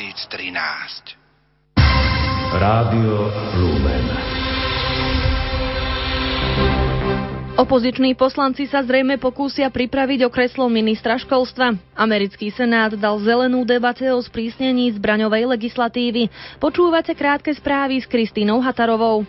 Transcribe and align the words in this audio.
2013. 0.00 1.12
Rádio 2.56 3.28
Lumen. 3.60 4.06
Opoziční 7.60 8.16
poslanci 8.16 8.64
sa 8.64 8.80
zrejme 8.80 9.20
pokúsia 9.20 9.68
pripraviť 9.68 10.24
o 10.24 10.32
kreslo 10.32 10.72
ministra 10.72 11.20
školstva. 11.20 11.76
Americký 11.92 12.48
senát 12.48 12.96
dal 12.96 13.20
zelenú 13.20 13.68
debate 13.68 14.08
o 14.08 14.24
sprísnení 14.24 14.96
zbraňovej 14.96 15.44
legislatívy. 15.60 16.32
Počúvate 16.56 17.12
krátke 17.12 17.52
správy 17.52 18.00
s 18.00 18.08
Kristínou 18.08 18.64
Hatarovou. 18.64 19.28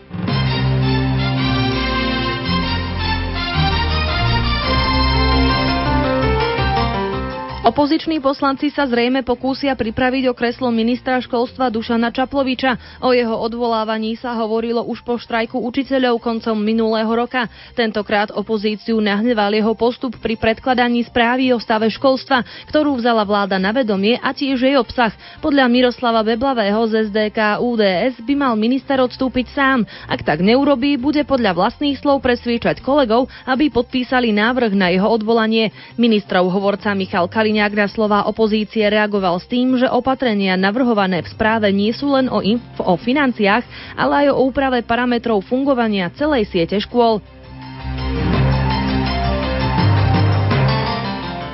Opoziční 7.62 8.18
poslanci 8.18 8.74
sa 8.74 8.90
zrejme 8.90 9.22
pokúsia 9.22 9.78
pripraviť 9.78 10.26
o 10.28 10.34
kreslo 10.34 10.74
ministra 10.74 11.22
školstva 11.22 11.70
Dušana 11.70 12.10
Čaploviča. 12.10 13.06
O 13.06 13.14
jeho 13.14 13.38
odvolávaní 13.38 14.18
sa 14.18 14.34
hovorilo 14.34 14.82
už 14.82 15.06
po 15.06 15.22
štrajku 15.22 15.62
učiteľov 15.62 16.18
koncom 16.26 16.58
minulého 16.58 17.14
roka. 17.14 17.46
Tentokrát 17.78 18.34
opozíciu 18.34 18.98
nahneval 18.98 19.54
jeho 19.54 19.78
postup 19.78 20.18
pri 20.18 20.42
predkladaní 20.42 21.06
správy 21.06 21.54
o 21.54 21.62
stave 21.62 21.86
školstva, 21.94 22.42
ktorú 22.66 22.98
vzala 22.98 23.22
vláda 23.22 23.62
na 23.62 23.70
vedomie 23.70 24.18
a 24.18 24.34
tiež 24.34 24.58
jej 24.66 24.74
obsah. 24.74 25.14
Podľa 25.46 25.70
Miroslava 25.70 26.26
Beblavého 26.26 26.82
z 26.90 27.14
SDK 27.14 27.62
UDS 27.62 28.26
by 28.26 28.42
mal 28.42 28.58
minister 28.58 28.98
odstúpiť 28.98 29.54
sám. 29.54 29.86
Ak 30.10 30.26
tak 30.26 30.42
neurobí, 30.42 30.98
bude 30.98 31.22
podľa 31.30 31.54
vlastných 31.54 32.02
slov 32.02 32.26
presviečať 32.26 32.82
kolegov, 32.82 33.30
aby 33.46 33.70
podpísali 33.70 34.34
návrh 34.34 34.74
na 34.74 34.90
jeho 34.90 35.06
odvolanie. 35.06 35.70
Ministrov 36.02 36.50
hovorca 36.50 36.98
Michal 36.98 37.30
Kalin 37.30 37.51
Kaliňák 37.52 37.84
na 37.84 37.88
slova 37.92 38.20
opozície 38.32 38.88
reagoval 38.88 39.36
s 39.36 39.44
tým, 39.44 39.76
že 39.76 39.84
opatrenia 39.92 40.56
navrhované 40.56 41.20
v 41.20 41.36
správe 41.36 41.68
nie 41.68 41.92
sú 41.92 42.16
len 42.16 42.32
o, 42.32 42.40
inf- 42.40 42.64
o 42.80 42.96
financiách, 42.96 43.68
ale 44.00 44.24
aj 44.24 44.28
o 44.32 44.48
úprave 44.48 44.80
parametrov 44.88 45.44
fungovania 45.44 46.08
celej 46.16 46.48
siete 46.48 46.80
škôl. 46.80 47.20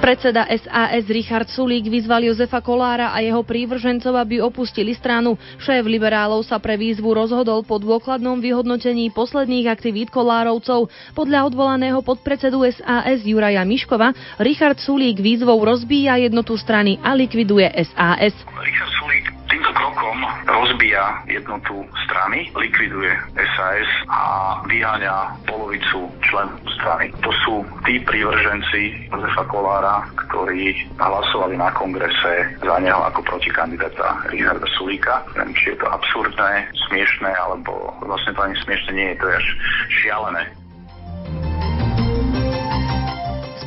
Predseda 0.08 0.48
SAS 0.48 1.04
Richard 1.12 1.52
Sulík 1.52 1.92
vyzval 1.92 2.24
Jozefa 2.24 2.64
Kolára 2.64 3.12
a 3.12 3.20
jeho 3.20 3.44
prívržencov, 3.44 4.16
aby 4.16 4.40
opustili 4.40 4.96
stranu. 4.96 5.36
Šéf 5.60 5.84
liberálov 5.84 6.48
sa 6.48 6.64
pre 6.64 6.80
výzvu 6.80 7.12
rozhodol 7.12 7.68
po 7.68 7.76
dôkladnom 7.76 8.40
vyhodnotení 8.40 9.12
posledných 9.12 9.68
aktivít 9.68 10.08
Kolárovcov. 10.08 10.88
Podľa 11.12 11.52
odvolaného 11.52 12.00
podpredsedu 12.00 12.64
SAS 12.72 13.28
Juraja 13.28 13.68
Miškova, 13.68 14.16
Richard 14.40 14.80
Sulík 14.80 15.20
výzvou 15.20 15.60
rozbíja 15.60 16.16
jednotu 16.24 16.56
strany 16.56 17.04
a 17.04 17.12
likviduje 17.12 17.68
SAS. 17.68 18.32
Richard 18.48 18.92
Sulík 19.04 19.37
týmto 19.68 19.84
krokom 19.84 20.24
rozbíja 20.48 21.28
jednotu 21.28 21.84
strany, 22.08 22.48
likviduje 22.56 23.12
SAS 23.36 23.90
a 24.08 24.22
vyháňa 24.64 25.44
polovicu 25.44 26.08
člen 26.24 26.48
strany. 26.80 27.12
To 27.20 27.32
sú 27.44 27.68
tí 27.84 28.00
prívrženci 28.00 29.12
Jozefa 29.12 29.44
Kolára, 29.52 30.08
ktorí 30.16 30.88
hlasovali 30.96 31.60
na 31.60 31.68
kongrese 31.76 32.48
za 32.64 32.80
neho 32.80 33.04
ako 33.12 33.20
protikandidáta 33.28 34.24
Richarda 34.32 34.68
Sulíka. 34.80 35.28
Neviem, 35.36 35.60
či 35.60 35.76
je 35.76 35.84
to 35.84 35.88
absurdné, 35.92 36.72
smiešné, 36.88 37.32
alebo 37.36 37.92
vlastne 38.08 38.32
to 38.40 38.48
ani 38.48 38.56
smiešné 38.64 38.92
nie 38.96 39.08
je, 39.12 39.20
to 39.20 39.26
je 39.28 39.36
až 39.36 39.48
šialené. 39.92 40.44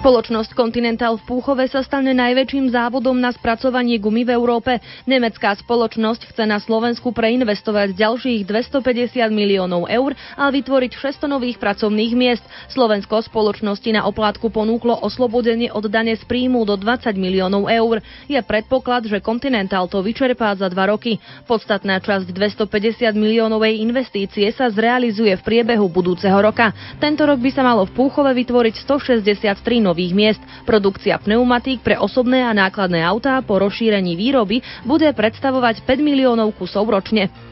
Spoločnosť 0.00 0.56
Continental 0.56 1.20
v 1.20 1.28
Púchove 1.28 1.60
sa 1.68 1.84
stane 1.84 2.16
najväčším 2.16 2.72
závodom 2.72 3.20
na 3.20 3.36
spracovanie 3.36 4.00
gumy 4.00 4.24
v 4.24 4.32
Európe. 4.32 4.80
Nemecká 5.04 5.52
spoločnosť 5.52 6.32
chce 6.32 6.48
na 6.48 6.56
Slovensku 6.56 7.12
preinvestovať 7.12 7.92
ďalších 8.00 8.48
250 8.48 9.28
miliónov 9.28 9.92
eur 9.92 10.16
a 10.40 10.48
vytvoriť 10.48 10.96
600 10.96 11.28
nových 11.28 11.60
pracovných 11.60 12.16
miest. 12.16 12.40
Slovensko 12.72 13.20
spoločnosti 13.28 13.92
na 13.92 14.08
oplátku 14.08 14.48
ponúklo 14.48 14.96
oslobodenie 15.04 15.68
od 15.68 15.84
dane 15.92 16.16
z 16.16 16.24
príjmu 16.24 16.64
do 16.64 16.80
20 16.80 17.12
miliónov 17.20 17.68
eur. 17.68 18.00
Je 18.24 18.40
predpoklad, 18.40 19.04
že 19.04 19.20
Continental 19.20 19.84
to 19.84 20.00
vyčerpá 20.00 20.56
za 20.56 20.72
dva 20.72 20.96
roky. 20.96 21.20
Podstatná 21.44 22.00
časť 22.00 22.24
250 22.32 23.04
miliónovej 23.20 23.84
investície 23.84 24.48
sa 24.48 24.72
zrealizuje 24.72 25.36
v 25.36 25.44
priebehu 25.44 25.92
budúceho 25.92 26.40
roka. 26.40 26.72
Tento 26.96 27.28
rok 27.28 27.36
by 27.36 27.52
sa 27.52 27.60
malo 27.60 27.84
v 27.84 27.92
Púchove 27.92 28.32
vytvoriť 28.32 28.80
163 28.80 29.60
nových 29.60 29.89
miest. 30.14 30.40
Produkcia 30.62 31.18
pneumatík 31.18 31.82
pre 31.82 31.98
osobné 31.98 32.46
a 32.46 32.54
nákladné 32.54 33.02
autá 33.02 33.42
po 33.42 33.58
rozšírení 33.58 34.14
výroby 34.14 34.62
bude 34.86 35.10
predstavovať 35.10 35.82
5 35.82 36.00
miliónov 36.00 36.54
kusov 36.54 36.86
ročne. 36.88 37.49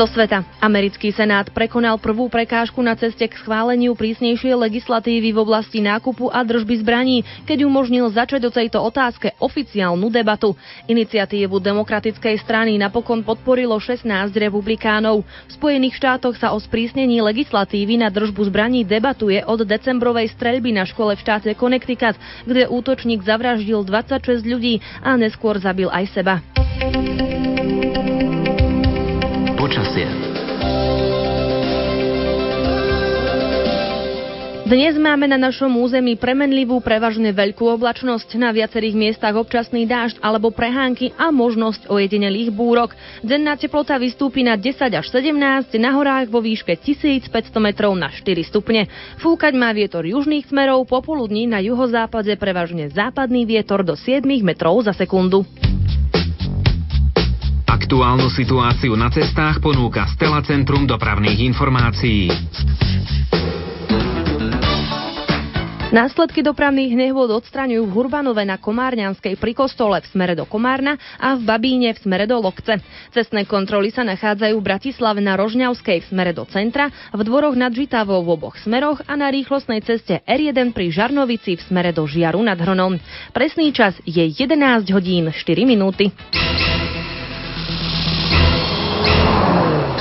Zo 0.00 0.08
sveta. 0.08 0.48
Americký 0.64 1.12
senát 1.12 1.52
prekonal 1.52 2.00
prvú 2.00 2.32
prekážku 2.32 2.80
na 2.80 2.96
ceste 2.96 3.28
k 3.28 3.36
schváleniu 3.36 3.92
prísnejšej 3.92 4.56
legislatívy 4.56 5.28
v 5.28 5.44
oblasti 5.44 5.84
nákupu 5.84 6.32
a 6.32 6.40
držby 6.40 6.80
zbraní, 6.80 7.20
keď 7.44 7.68
umožnil 7.68 8.08
začať 8.08 8.48
o 8.48 8.54
tejto 8.54 8.80
otázke 8.80 9.36
oficiálnu 9.36 10.08
debatu. 10.08 10.56
Iniciatívu 10.88 11.52
demokratickej 11.60 12.32
strany 12.40 12.80
napokon 12.80 13.20
podporilo 13.20 13.76
16 13.76 14.08
republikánov. 14.40 15.20
V 15.20 15.52
Spojených 15.60 16.00
štátoch 16.00 16.40
sa 16.40 16.56
o 16.56 16.58
sprísnení 16.64 17.20
legislatívy 17.20 18.00
na 18.00 18.08
držbu 18.08 18.48
zbraní 18.48 18.88
debatuje 18.88 19.44
od 19.44 19.68
decembrovej 19.68 20.32
streľby 20.32 20.80
na 20.80 20.88
škole 20.88 21.12
v 21.12 21.20
štáte 21.20 21.52
Connecticut, 21.52 22.16
kde 22.48 22.72
útočník 22.72 23.20
zavraždil 23.20 23.84
26 23.84 24.48
ľudí 24.48 24.80
a 25.04 25.20
neskôr 25.20 25.60
zabil 25.60 25.92
aj 25.92 26.04
seba. 26.08 26.40
Počasie. 29.70 30.02
Dnes 34.66 34.98
máme 34.98 35.30
na 35.30 35.38
našom 35.38 35.70
území 35.78 36.18
premenlivú 36.18 36.82
prevažne 36.82 37.30
veľkú 37.30 37.78
oblačnosť, 37.78 38.34
na 38.34 38.50
viacerých 38.50 38.98
miestach 38.98 39.30
občasný 39.38 39.86
dážď 39.86 40.18
alebo 40.26 40.50
prehánky 40.50 41.14
a 41.14 41.30
možnosť 41.30 41.86
ojedinelých 41.86 42.50
búrok. 42.50 42.98
Denná 43.22 43.54
teplota 43.54 43.94
vystúpi 43.94 44.42
na 44.42 44.58
10 44.58 44.90
až 44.90 45.06
17, 45.06 45.38
na 45.78 45.94
horách 45.94 46.26
vo 46.34 46.42
výške 46.42 46.74
1500 46.74 47.30
metrov 47.62 47.94
na 47.94 48.10
4 48.10 48.26
stupne. 48.42 48.90
Fúkať 49.22 49.54
má 49.54 49.70
vietor 49.70 50.02
južných 50.02 50.50
smerov, 50.50 50.82
popoludní 50.90 51.46
na 51.46 51.62
juhozápade 51.62 52.34
prevažne 52.42 52.90
západný 52.90 53.46
vietor 53.46 53.86
do 53.86 53.94
7 53.94 54.26
metrov 54.42 54.82
za 54.82 54.90
sekundu. 54.98 55.46
Aktuálnu 57.70 58.26
situáciu 58.34 58.98
na 58.98 59.14
cestách 59.14 59.62
ponúka 59.62 60.02
Stela 60.10 60.42
Centrum 60.42 60.90
dopravných 60.90 61.38
informácií. 61.54 62.26
Následky 65.94 66.42
dopravných 66.42 66.98
nehôd 66.98 67.30
odstraňujú 67.30 67.86
v 67.86 67.94
Hurbanove 67.94 68.42
na 68.42 68.58
Komárňanskej 68.58 69.38
pri 69.38 69.54
kostole 69.54 70.02
v 70.02 70.06
smere 70.10 70.34
do 70.34 70.50
Komárna 70.50 70.98
a 71.14 71.38
v 71.38 71.46
Babíne 71.46 71.94
v 71.94 72.02
smere 72.02 72.26
do 72.26 72.42
Lokce. 72.42 72.82
Cestné 73.14 73.46
kontroly 73.46 73.94
sa 73.94 74.02
nachádzajú 74.02 74.58
v 74.58 74.66
Bratislave 74.66 75.22
na 75.22 75.38
Rožňavskej 75.38 76.02
v 76.02 76.08
smere 76.10 76.34
do 76.34 76.42
centra, 76.50 76.90
v 77.14 77.22
dvoroch 77.22 77.54
nad 77.54 77.70
Žitavou 77.70 78.26
v 78.26 78.34
oboch 78.34 78.58
smeroch 78.58 78.98
a 79.06 79.14
na 79.14 79.30
rýchlostnej 79.30 79.86
ceste 79.86 80.26
R1 80.26 80.74
pri 80.74 80.90
Žarnovici 80.90 81.54
v 81.54 81.62
smere 81.62 81.94
do 81.94 82.02
Žiaru 82.02 82.42
nad 82.42 82.58
Hronom. 82.58 82.98
Presný 83.30 83.70
čas 83.70 83.94
je 84.02 84.26
11 84.26 84.90
hodín 84.90 85.30
4 85.30 85.38
minúty. 85.62 86.10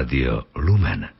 Rádio 0.00 0.46
Lumen. 0.54 1.19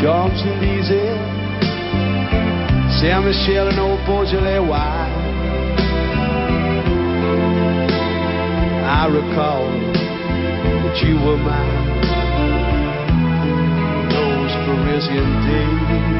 Champs-Élysées, 0.00 1.14
Saint-Michel 3.00 3.68
and 3.68 3.78
old 3.78 4.00
Beaujolais. 4.06 4.58
I 8.82 9.06
recall 9.08 9.68
that 10.82 11.02
you 11.04 11.16
were 11.16 11.36
mine 11.36 12.00
those 14.08 14.52
Parisian 14.64 15.30
days. 15.44 16.19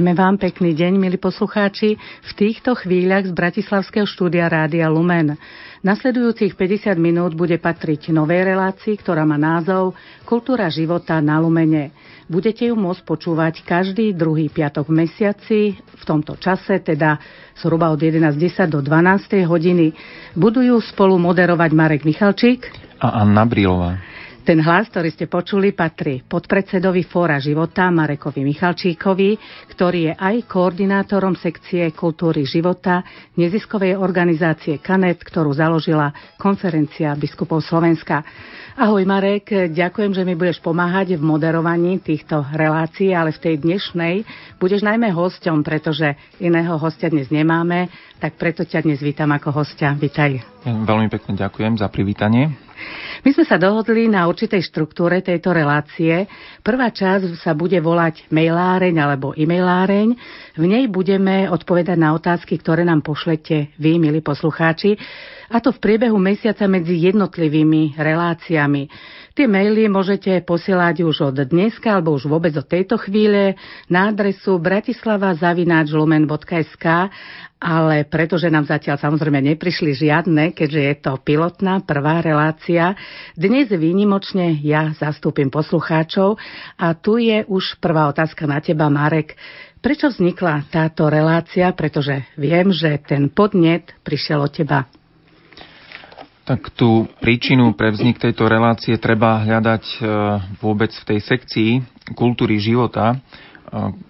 Prajme 0.00 0.16
vám 0.16 0.40
pekný 0.40 0.72
deň, 0.72 0.96
milí 0.96 1.20
poslucháči, 1.20 2.00
v 2.00 2.32
týchto 2.32 2.72
chvíľach 2.72 3.28
z 3.28 3.36
Bratislavského 3.36 4.08
štúdia 4.08 4.48
Rádia 4.48 4.88
Lumen. 4.88 5.36
Nasledujúcich 5.84 6.56
50 6.56 6.96
minút 6.96 7.36
bude 7.36 7.60
patriť 7.60 8.08
novej 8.08 8.48
relácii, 8.48 8.96
ktorá 8.96 9.28
má 9.28 9.36
názov 9.36 9.92
Kultúra 10.24 10.72
života 10.72 11.20
na 11.20 11.36
Lumene. 11.36 11.92
Budete 12.32 12.72
ju 12.72 12.80
môcť 12.80 13.04
počúvať 13.04 13.60
každý 13.60 14.16
druhý 14.16 14.48
piatok 14.48 14.88
v 14.88 15.04
mesiaci, 15.04 15.76
v 15.76 16.04
tomto 16.08 16.40
čase, 16.40 16.80
teda 16.80 17.20
zhruba 17.60 17.92
od 17.92 18.00
11.10 18.00 18.72
do 18.72 18.80
12. 18.80 19.44
hodiny. 19.44 19.92
Budú 20.32 20.64
ju 20.64 20.80
spolu 20.80 21.20
moderovať 21.20 21.76
Marek 21.76 22.08
Michalčík 22.08 22.72
a 23.04 23.20
Anna 23.20 23.44
Brilová. 23.44 24.00
Ten 24.40 24.56
hlas, 24.64 24.88
ktorý 24.88 25.12
ste 25.12 25.28
počuli, 25.28 25.76
patrí 25.76 26.24
podpredsedovi 26.24 27.04
Fóra 27.04 27.36
života 27.36 27.92
Marekovi 27.92 28.40
Michalčíkovi, 28.40 29.36
ktorý 29.68 29.98
je 30.08 30.12
aj 30.16 30.36
koordinátorom 30.48 31.36
sekcie 31.36 31.92
kultúry 31.92 32.48
života 32.48 33.04
neziskovej 33.36 34.00
organizácie 34.00 34.80
Kanet, 34.80 35.20
ktorú 35.20 35.52
založila 35.52 36.08
konferencia 36.40 37.12
biskupov 37.20 37.60
Slovenska. 37.60 38.24
Ahoj 38.78 39.02
Marek, 39.02 39.74
ďakujem, 39.74 40.14
že 40.14 40.22
mi 40.22 40.38
budeš 40.38 40.62
pomáhať 40.62 41.18
v 41.18 41.22
moderovaní 41.26 41.98
týchto 41.98 42.46
relácií, 42.54 43.10
ale 43.10 43.34
v 43.34 43.42
tej 43.42 43.54
dnešnej 43.66 44.22
budeš 44.62 44.86
najmä 44.86 45.10
hosťom, 45.10 45.66
pretože 45.66 46.14
iného 46.38 46.78
hostia 46.78 47.10
dnes 47.10 47.34
nemáme, 47.34 47.90
tak 48.22 48.38
preto 48.38 48.62
ťa 48.62 48.86
dnes 48.86 49.02
vítam 49.02 49.26
ako 49.34 49.50
hostia. 49.50 49.90
Vítaj. 49.98 50.38
Veľmi 50.62 51.10
pekne 51.10 51.34
ďakujem 51.34 51.82
za 51.82 51.90
privítanie. 51.90 52.54
My 53.26 53.34
sme 53.34 53.44
sa 53.44 53.60
dohodli 53.60 54.08
na 54.08 54.24
určitej 54.30 54.62
štruktúre 54.64 55.20
tejto 55.20 55.50
relácie. 55.52 56.30
Prvá 56.64 56.88
časť 56.88 57.42
sa 57.42 57.52
bude 57.52 57.76
volať 57.76 58.30
mailáreň 58.32 58.94
alebo 58.96 59.36
e-mailáreň. 59.36 60.08
V 60.56 60.64
nej 60.64 60.86
budeme 60.88 61.50
odpovedať 61.50 61.98
na 61.98 62.16
otázky, 62.16 62.56
ktoré 62.56 62.86
nám 62.86 63.04
pošlete 63.04 63.76
vy, 63.76 64.00
milí 64.00 64.24
poslucháči, 64.24 64.96
a 65.50 65.58
to 65.58 65.74
v 65.74 65.82
priebehu 65.82 66.14
mesiaca 66.14 66.70
medzi 66.70 67.10
jednotlivými 67.10 67.98
reláciami. 67.98 68.86
Tie 69.34 69.50
maily 69.50 69.90
môžete 69.90 70.46
posielať 70.46 71.02
už 71.02 71.34
od 71.34 71.42
dneska 71.42 71.98
alebo 71.98 72.14
už 72.14 72.30
vôbec 72.30 72.54
od 72.54 72.70
tejto 72.70 73.02
chvíle 73.02 73.58
na 73.90 74.14
adresu 74.14 74.62
bratislava.lumen.sk 74.62 76.86
ale 77.60 78.08
pretože 78.08 78.48
nám 78.48 78.64
zatiaľ 78.64 78.96
samozrejme 78.96 79.52
neprišli 79.52 79.92
žiadne, 79.92 80.56
keďže 80.56 80.80
je 80.80 80.94
to 80.96 81.20
pilotná 81.20 81.84
prvá 81.84 82.24
relácia, 82.24 82.96
dnes 83.36 83.68
výnimočne 83.68 84.56
ja 84.64 84.96
zastúpim 84.96 85.52
poslucháčov 85.52 86.40
a 86.80 86.96
tu 86.96 87.20
je 87.20 87.44
už 87.44 87.76
prvá 87.76 88.08
otázka 88.08 88.48
na 88.48 88.64
teba, 88.64 88.88
Marek. 88.88 89.36
Prečo 89.84 90.08
vznikla 90.08 90.72
táto 90.72 91.12
relácia? 91.12 91.72
Pretože 91.76 92.24
viem, 92.36 92.72
že 92.72 92.96
ten 93.00 93.28
podnet 93.28 93.92
prišiel 94.04 94.40
od 94.40 94.52
teba. 94.52 94.99
Tak 96.50 96.74
tú 96.74 97.06
príčinu 97.22 97.78
pre 97.78 97.94
vznik 97.94 98.18
tejto 98.18 98.50
relácie 98.50 98.98
treba 98.98 99.38
hľadať 99.38 99.84
e, 99.86 99.96
vôbec 100.58 100.90
v 100.90 101.06
tej 101.14 101.18
sekcii 101.22 101.70
kultúry 102.18 102.58
života, 102.58 103.22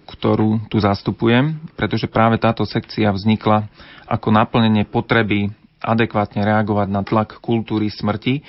ktorú 0.09 0.65
tu 0.65 0.81
zastupujem, 0.81 1.61
pretože 1.77 2.09
práve 2.09 2.41
táto 2.41 2.65
sekcia 2.65 3.13
vznikla 3.13 3.69
ako 4.09 4.33
naplnenie 4.33 4.89
potreby 4.89 5.53
adekvátne 5.77 6.41
reagovať 6.41 6.87
na 6.89 7.05
tlak 7.05 7.37
kultúry 7.45 7.93
smrti, 7.93 8.41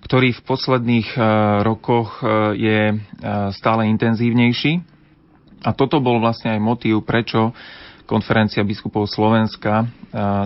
ktorý 0.00 0.32
v 0.32 0.44
posledných 0.44 1.08
e, 1.12 1.20
rokoch 1.60 2.20
e, 2.20 2.24
je 2.56 2.80
e, 2.88 2.94
stále 3.52 3.84
intenzívnejší. 3.92 4.80
A 5.60 5.76
toto 5.76 6.00
bol 6.00 6.24
vlastne 6.24 6.56
aj 6.56 6.60
motív, 6.64 7.04
prečo 7.04 7.52
konferencia 8.10 8.66
biskupov 8.66 9.06
Slovenska 9.06 9.86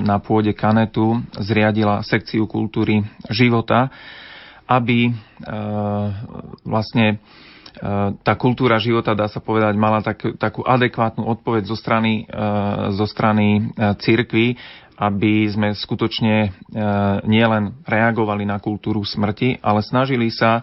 na 0.04 0.20
pôde 0.20 0.52
Kanetu 0.52 1.24
zriadila 1.40 2.04
sekciu 2.04 2.44
kultúry 2.44 3.00
života, 3.32 3.88
aby 4.68 5.08
vlastne 6.68 7.24
tá 8.22 8.32
kultúra 8.38 8.78
života, 8.78 9.18
dá 9.18 9.26
sa 9.26 9.42
povedať, 9.42 9.74
mala 9.74 9.98
tak, 9.98 10.38
takú 10.38 10.62
adekvátnu 10.62 11.26
odpoveď 11.26 11.66
zo 11.66 11.74
strany, 11.74 12.22
e, 12.22 12.40
zo 12.94 13.02
strany 13.02 13.46
e, 13.58 13.60
církvy, 13.98 14.54
aby 14.94 15.50
sme 15.50 15.74
skutočne 15.74 16.36
e, 16.38 16.48
nielen 17.26 17.74
reagovali 17.82 18.46
na 18.46 18.62
kultúru 18.62 19.02
smrti, 19.02 19.58
ale 19.58 19.82
snažili 19.82 20.30
sa 20.30 20.62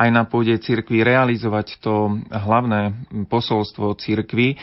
aj 0.00 0.08
na 0.08 0.24
pôde 0.24 0.56
cirkvi 0.56 1.04
realizovať 1.04 1.76
to 1.84 2.24
hlavné 2.32 2.96
posolstvo 3.28 3.92
cirkvi, 4.00 4.56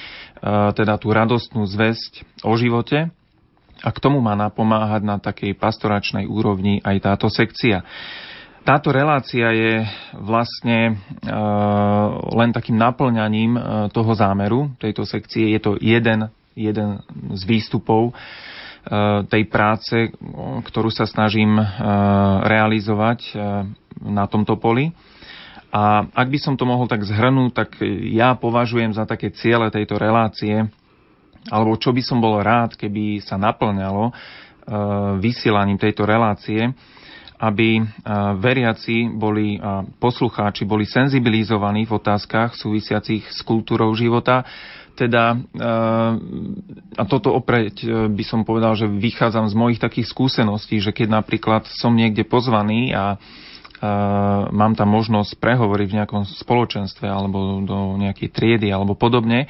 teda 0.74 0.98
tú 0.98 1.13
radostnú 1.13 1.70
zväzť 1.70 2.25
o 2.41 2.58
živote. 2.58 3.13
A 3.86 3.89
k 3.94 4.01
tomu 4.01 4.17
má 4.17 4.34
napomáhať 4.34 5.06
na 5.06 5.22
takej 5.22 5.53
pastoračnej 5.53 6.25
úrovni 6.25 6.82
aj 6.82 6.98
táto 7.06 7.29
sekcia. 7.29 7.86
Táto 8.65 8.89
relácia 8.91 9.53
je 9.53 9.86
vlastne 10.17 10.91
uh, 10.91 12.20
len 12.36 12.51
takým 12.51 12.75
naplňaním 12.75 13.53
uh, 13.56 13.62
toho 13.94 14.12
zámeru 14.17 14.74
tejto 14.82 15.08
sekcie. 15.08 15.56
Je 15.56 15.62
to 15.62 15.77
jeden, 15.79 16.27
jeden 16.51 17.00
z 17.38 17.41
výstupov 17.48 18.12
uh, 18.12 19.24
tej 19.29 19.46
práce, 19.48 20.10
ktorú 20.67 20.89
sa 20.89 21.06
snažím 21.08 21.60
realizovať 22.44 23.36
na 24.00 24.25
tomto 24.27 24.56
poli. 24.56 24.91
A 25.78 26.10
ak 26.10 26.28
by 26.34 26.40
som 26.42 26.58
to 26.58 26.66
mohol 26.66 26.90
tak 26.90 27.06
zhrnúť, 27.06 27.52
tak 27.54 27.70
ja 28.10 28.34
považujem 28.34 28.98
za 28.98 29.06
také 29.06 29.30
ciele 29.30 29.70
tejto 29.70 30.02
relácie, 30.02 30.66
alebo 31.54 31.78
čo 31.78 31.94
by 31.94 32.02
som 32.02 32.18
bol 32.18 32.42
rád, 32.42 32.74
keby 32.74 33.22
sa 33.22 33.38
naplňalo 33.38 34.10
vysielaním 35.22 35.80
tejto 35.80 36.04
relácie, 36.04 36.74
aby 37.38 37.80
veriaci 38.42 39.14
boli, 39.14 39.62
poslucháči 40.02 40.66
boli 40.66 40.90
senzibilizovaní 40.90 41.86
v 41.86 41.96
otázkach 41.96 42.58
súvisiacich 42.58 43.30
s 43.30 43.46
kultúrou 43.46 43.94
života. 43.94 44.42
Teda, 44.98 45.38
a 46.98 47.04
toto 47.06 47.30
opäť 47.38 47.86
e, 47.86 48.10
by 48.10 48.24
som 48.26 48.42
povedal, 48.42 48.74
že 48.74 48.90
vychádzam 48.90 49.46
z 49.46 49.54
mojich 49.54 49.78
takých 49.78 50.10
skúseností, 50.10 50.82
že 50.82 50.90
keď 50.90 51.22
napríklad 51.22 51.70
som 51.70 51.94
niekde 51.94 52.26
pozvaný 52.26 52.98
a 52.98 53.22
mám 54.50 54.74
tam 54.74 54.90
možnosť 54.90 55.38
prehovoriť 55.38 55.88
v 55.90 55.98
nejakom 56.02 56.24
spoločenstve 56.26 57.06
alebo 57.06 57.62
do 57.62 57.94
nejakej 58.02 58.30
triedy 58.34 58.74
alebo 58.74 58.98
podobne, 58.98 59.46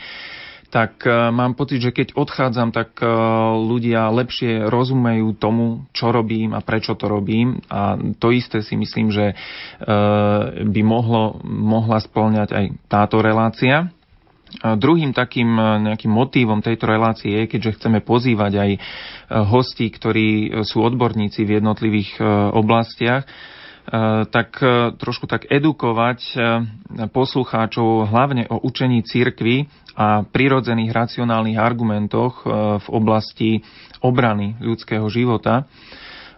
tak 0.67 1.07
e, 1.07 1.31
mám 1.31 1.55
pocit, 1.55 1.79
že 1.79 1.95
keď 1.95 2.13
odchádzam, 2.19 2.75
tak 2.75 2.99
e, 2.99 3.07
ľudia 3.55 4.11
lepšie 4.11 4.67
rozumejú 4.67 5.39
tomu, 5.39 5.87
čo 5.95 6.11
robím 6.11 6.51
a 6.51 6.59
prečo 6.59 6.99
to 6.99 7.07
robím. 7.07 7.63
A 7.71 7.95
to 8.19 8.35
isté 8.35 8.59
si 8.59 8.75
myslím, 8.75 9.07
že 9.07 9.31
e, 9.31 9.35
by 10.67 10.81
mohlo, 10.83 11.39
mohla 11.47 12.03
splňať 12.03 12.49
aj 12.51 12.65
táto 12.91 13.23
relácia. 13.23 13.91
Druhým 14.63 15.11
takým 15.11 15.59
nejakým 15.91 16.07
motívom 16.07 16.63
tejto 16.63 16.87
relácie 16.87 17.35
je, 17.35 17.51
keďže 17.51 17.83
chceme 17.83 17.99
pozývať 17.99 18.53
aj 18.55 18.71
hostí, 19.43 19.91
ktorí 19.91 20.63
sú 20.63 20.87
odborníci 20.87 21.43
v 21.43 21.59
jednotlivých 21.59 22.15
oblastiach, 22.55 23.27
tak 24.27 24.59
trošku 24.99 25.31
tak 25.31 25.47
edukovať 25.47 26.19
poslucháčov 27.07 28.11
hlavne 28.11 28.43
o 28.51 28.59
učení 28.59 28.99
církvy 28.99 29.71
a 29.97 30.21
prirodzených 30.21 30.93
racionálnych 30.93 31.57
argumentoch 31.57 32.45
e, 32.45 32.77
v 32.77 32.87
oblasti 32.93 33.65
obrany 34.05 34.53
ľudského 34.61 35.09
života 35.09 35.65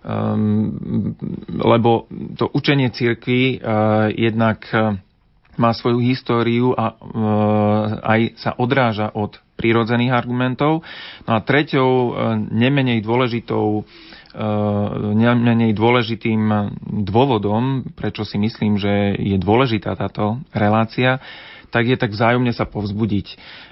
ehm, 0.07 0.71
lebo 1.59 2.07
to 2.39 2.47
učenie 2.55 2.87
cirkvi 2.95 3.59
e, 3.59 3.67
jednak 4.15 4.63
e, 4.71 4.95
má 5.59 5.75
svoju 5.75 5.99
históriu 5.99 6.71
a 6.71 6.95
aj 7.99 8.39
sa 8.39 8.55
odráža 8.55 9.11
od 9.11 9.35
prírodzených 9.59 10.15
argumentov. 10.15 10.87
No 11.27 11.31
a 11.35 11.43
treťou, 11.43 12.15
nemenej 12.47 13.03
dôležitou 13.03 13.83
nemenej 15.15 15.74
dôležitým 15.74 16.41
dôvodom, 17.05 17.81
prečo 17.98 18.21
si 18.21 18.38
myslím, 18.38 18.77
že 18.77 19.17
je 19.17 19.38
dôležitá 19.41 19.98
táto 19.98 20.38
relácia, 20.53 21.17
tak 21.69 21.86
je 21.86 21.98
tak 21.98 22.13
vzájomne 22.13 22.50
sa 22.53 22.65
povzbudiť. 22.65 23.27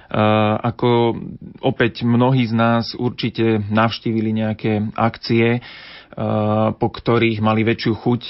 Uh, 0.08 0.56
ako 0.64 1.20
opäť 1.60 2.08
mnohí 2.08 2.48
z 2.48 2.54
nás 2.56 2.96
určite 2.96 3.60
navštívili 3.68 4.32
nejaké 4.32 4.88
akcie, 4.96 5.60
uh, 5.60 6.72
po 6.78 6.88
ktorých 6.94 7.44
mali 7.44 7.68
väčšiu 7.68 7.94
chuť 7.98 8.22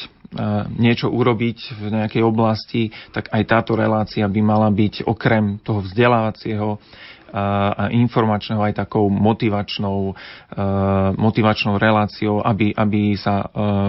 niečo 0.76 1.08
urobiť 1.08 1.58
v 1.80 1.84
nejakej 1.88 2.20
oblasti, 2.20 2.92
tak 3.16 3.32
aj 3.32 3.44
táto 3.48 3.80
relácia 3.80 4.28
by 4.28 4.42
mala 4.44 4.68
byť 4.68 5.08
okrem 5.08 5.64
toho 5.64 5.80
vzdelávacieho 5.80 6.84
a 7.34 7.92
informačného 7.92 8.62
aj 8.64 8.88
takou 8.88 9.12
motivačnou, 9.12 10.16
motivačnou 11.18 11.76
reláciou, 11.76 12.40
aby, 12.44 12.72
aby 12.72 13.16
sa 13.20 13.48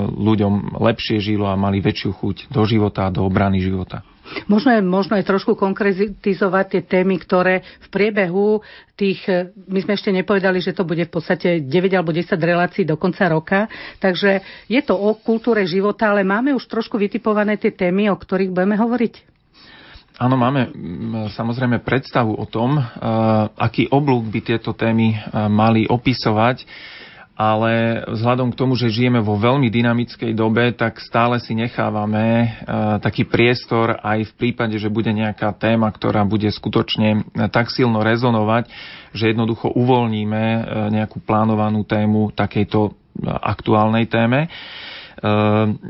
ľuďom 0.09 0.79
lepšie 0.79 1.23
žilo 1.23 1.47
a 1.47 1.59
mali 1.59 1.79
väčšiu 1.79 2.11
chuť 2.15 2.37
do 2.51 2.63
života 2.67 3.07
a 3.07 3.15
do 3.15 3.23
obrany 3.25 3.63
života. 3.63 4.03
Možno 4.47 4.77
je, 4.77 4.81
možno 4.85 5.17
je 5.17 5.25
trošku 5.25 5.57
konkretizovať 5.57 6.65
tie 6.69 6.83
témy, 6.85 7.17
ktoré 7.17 7.65
v 7.81 7.89
priebehu 7.89 8.61
tých, 8.93 9.25
e, 9.25 9.53
my 9.57 9.79
sme 9.81 9.97
ešte 9.97 10.13
nepovedali, 10.13 10.61
že 10.61 10.77
to 10.77 10.85
bude 10.85 11.01
v 11.09 11.13
podstate 11.13 11.65
9 11.65 11.97
alebo 11.97 12.13
10 12.13 12.37
relácií 12.37 12.85
do 12.85 13.01
konca 13.01 13.25
roka, 13.29 13.61
takže 14.03 14.45
je 14.69 14.81
to 14.85 14.95
o 14.95 15.17
kultúre 15.17 15.65
života, 15.65 16.13
ale 16.13 16.29
máme 16.29 16.53
už 16.53 16.69
trošku 16.69 17.01
vytipované 17.01 17.57
tie 17.57 17.73
témy, 17.73 18.13
o 18.13 18.17
ktorých 18.21 18.53
budeme 18.53 18.77
hovoriť. 18.77 19.38
Áno, 20.19 20.35
máme 20.35 20.75
samozrejme 21.31 21.79
predstavu 21.87 22.35
o 22.35 22.43
tom, 22.43 22.75
uh, 22.75 22.85
aký 23.55 23.87
oblúk 23.87 24.27
by 24.27 24.41
tieto 24.43 24.75
témy 24.75 25.15
uh, 25.15 25.47
mali 25.47 25.87
opisovať, 25.87 26.67
ale 27.39 28.03
vzhľadom 28.03 28.51
k 28.51 28.59
tomu, 28.59 28.75
že 28.75 28.91
žijeme 28.91 29.23
vo 29.23 29.39
veľmi 29.39 29.71
dynamickej 29.71 30.35
dobe, 30.35 30.75
tak 30.75 30.99
stále 30.99 31.39
si 31.39 31.55
nechávame 31.55 32.27
uh, 32.27 32.99
taký 32.99 33.31
priestor 33.31 33.95
aj 34.03 34.27
v 34.27 34.33
prípade, 34.35 34.75
že 34.75 34.91
bude 34.91 35.15
nejaká 35.15 35.55
téma, 35.55 35.87
ktorá 35.95 36.27
bude 36.27 36.51
skutočne 36.51 37.23
tak 37.55 37.71
silno 37.71 38.03
rezonovať, 38.03 38.67
že 39.15 39.31
jednoducho 39.31 39.71
uvoľníme 39.71 40.45
nejakú 40.99 41.23
plánovanú 41.23 41.87
tému 41.87 42.35
takejto 42.35 42.91
aktuálnej 43.23 44.11
téme. 44.11 44.51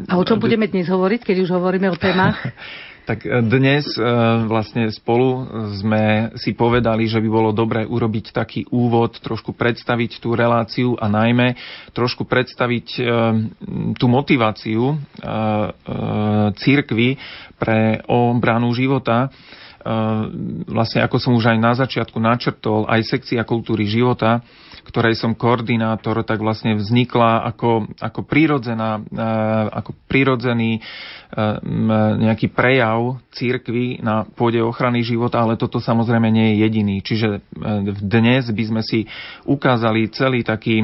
A 0.08 0.14
o 0.16 0.24
čom 0.24 0.40
budeme 0.40 0.68
dnes 0.68 0.88
hovoriť, 0.88 1.20
keď 1.20 1.36
už 1.44 1.50
hovoríme 1.52 1.88
o 1.92 1.96
témach? 1.96 2.40
Tak 3.08 3.24
e, 3.24 3.40
dnes 3.40 3.88
e, 3.96 4.04
vlastne 4.44 4.92
spolu 4.92 5.48
sme 5.80 6.28
si 6.36 6.52
povedali, 6.52 7.08
že 7.08 7.24
by 7.24 7.28
bolo 7.32 7.56
dobré 7.56 7.88
urobiť 7.88 8.36
taký 8.36 8.68
úvod, 8.68 9.16
trošku 9.24 9.56
predstaviť 9.56 10.20
tú 10.20 10.36
reláciu 10.36 10.92
a 11.00 11.08
najmä 11.08 11.56
trošku 11.96 12.28
predstaviť 12.28 12.86
e, 13.00 13.02
tú 13.96 14.06
motiváciu 14.12 15.00
církvy 16.58 17.08
pre 17.56 18.04
obranu 18.12 18.76
života. 18.76 19.32
Vlastne 20.68 21.00
ako 21.06 21.16
som 21.22 21.32
už 21.38 21.54
aj 21.54 21.58
na 21.58 21.72
začiatku 21.78 22.18
načrtol, 22.18 22.86
aj 22.90 23.06
sekcia 23.06 23.42
kultúry 23.46 23.86
života 23.86 24.42
ktorej 24.88 25.20
som 25.20 25.36
koordinátor, 25.36 26.24
tak 26.24 26.40
vlastne 26.40 26.72
vznikla 26.72 27.44
ako, 27.52 27.92
ako, 28.00 28.20
prírodzená, 28.24 29.04
ako 29.68 29.92
prírodzený 30.08 30.80
nejaký 32.16 32.48
prejav 32.48 33.20
církvy 33.36 34.00
na 34.00 34.24
pôde 34.24 34.64
ochrany 34.64 35.04
života, 35.04 35.44
ale 35.44 35.60
toto 35.60 35.76
samozrejme 35.76 36.32
nie 36.32 36.56
je 36.56 36.60
jediný. 36.64 36.96
Čiže 37.04 37.28
dnes 38.00 38.48
by 38.48 38.64
sme 38.64 38.80
si 38.80 39.04
ukázali 39.44 40.08
celý 40.08 40.40
taký 40.40 40.80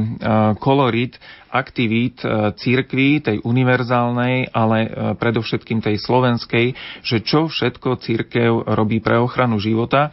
kolorit 0.61 1.17
aktivít 1.55 2.19
církvy, 2.59 3.23
tej 3.23 3.39
univerzálnej, 3.47 4.51
ale 4.51 4.91
predovšetkým 5.15 5.79
tej 5.79 6.03
slovenskej, 6.03 6.75
že 7.07 7.23
čo 7.23 7.47
všetko 7.47 8.03
církev 8.03 8.51
robí 8.75 8.99
pre 8.99 9.23
ochranu 9.23 9.63
života 9.63 10.11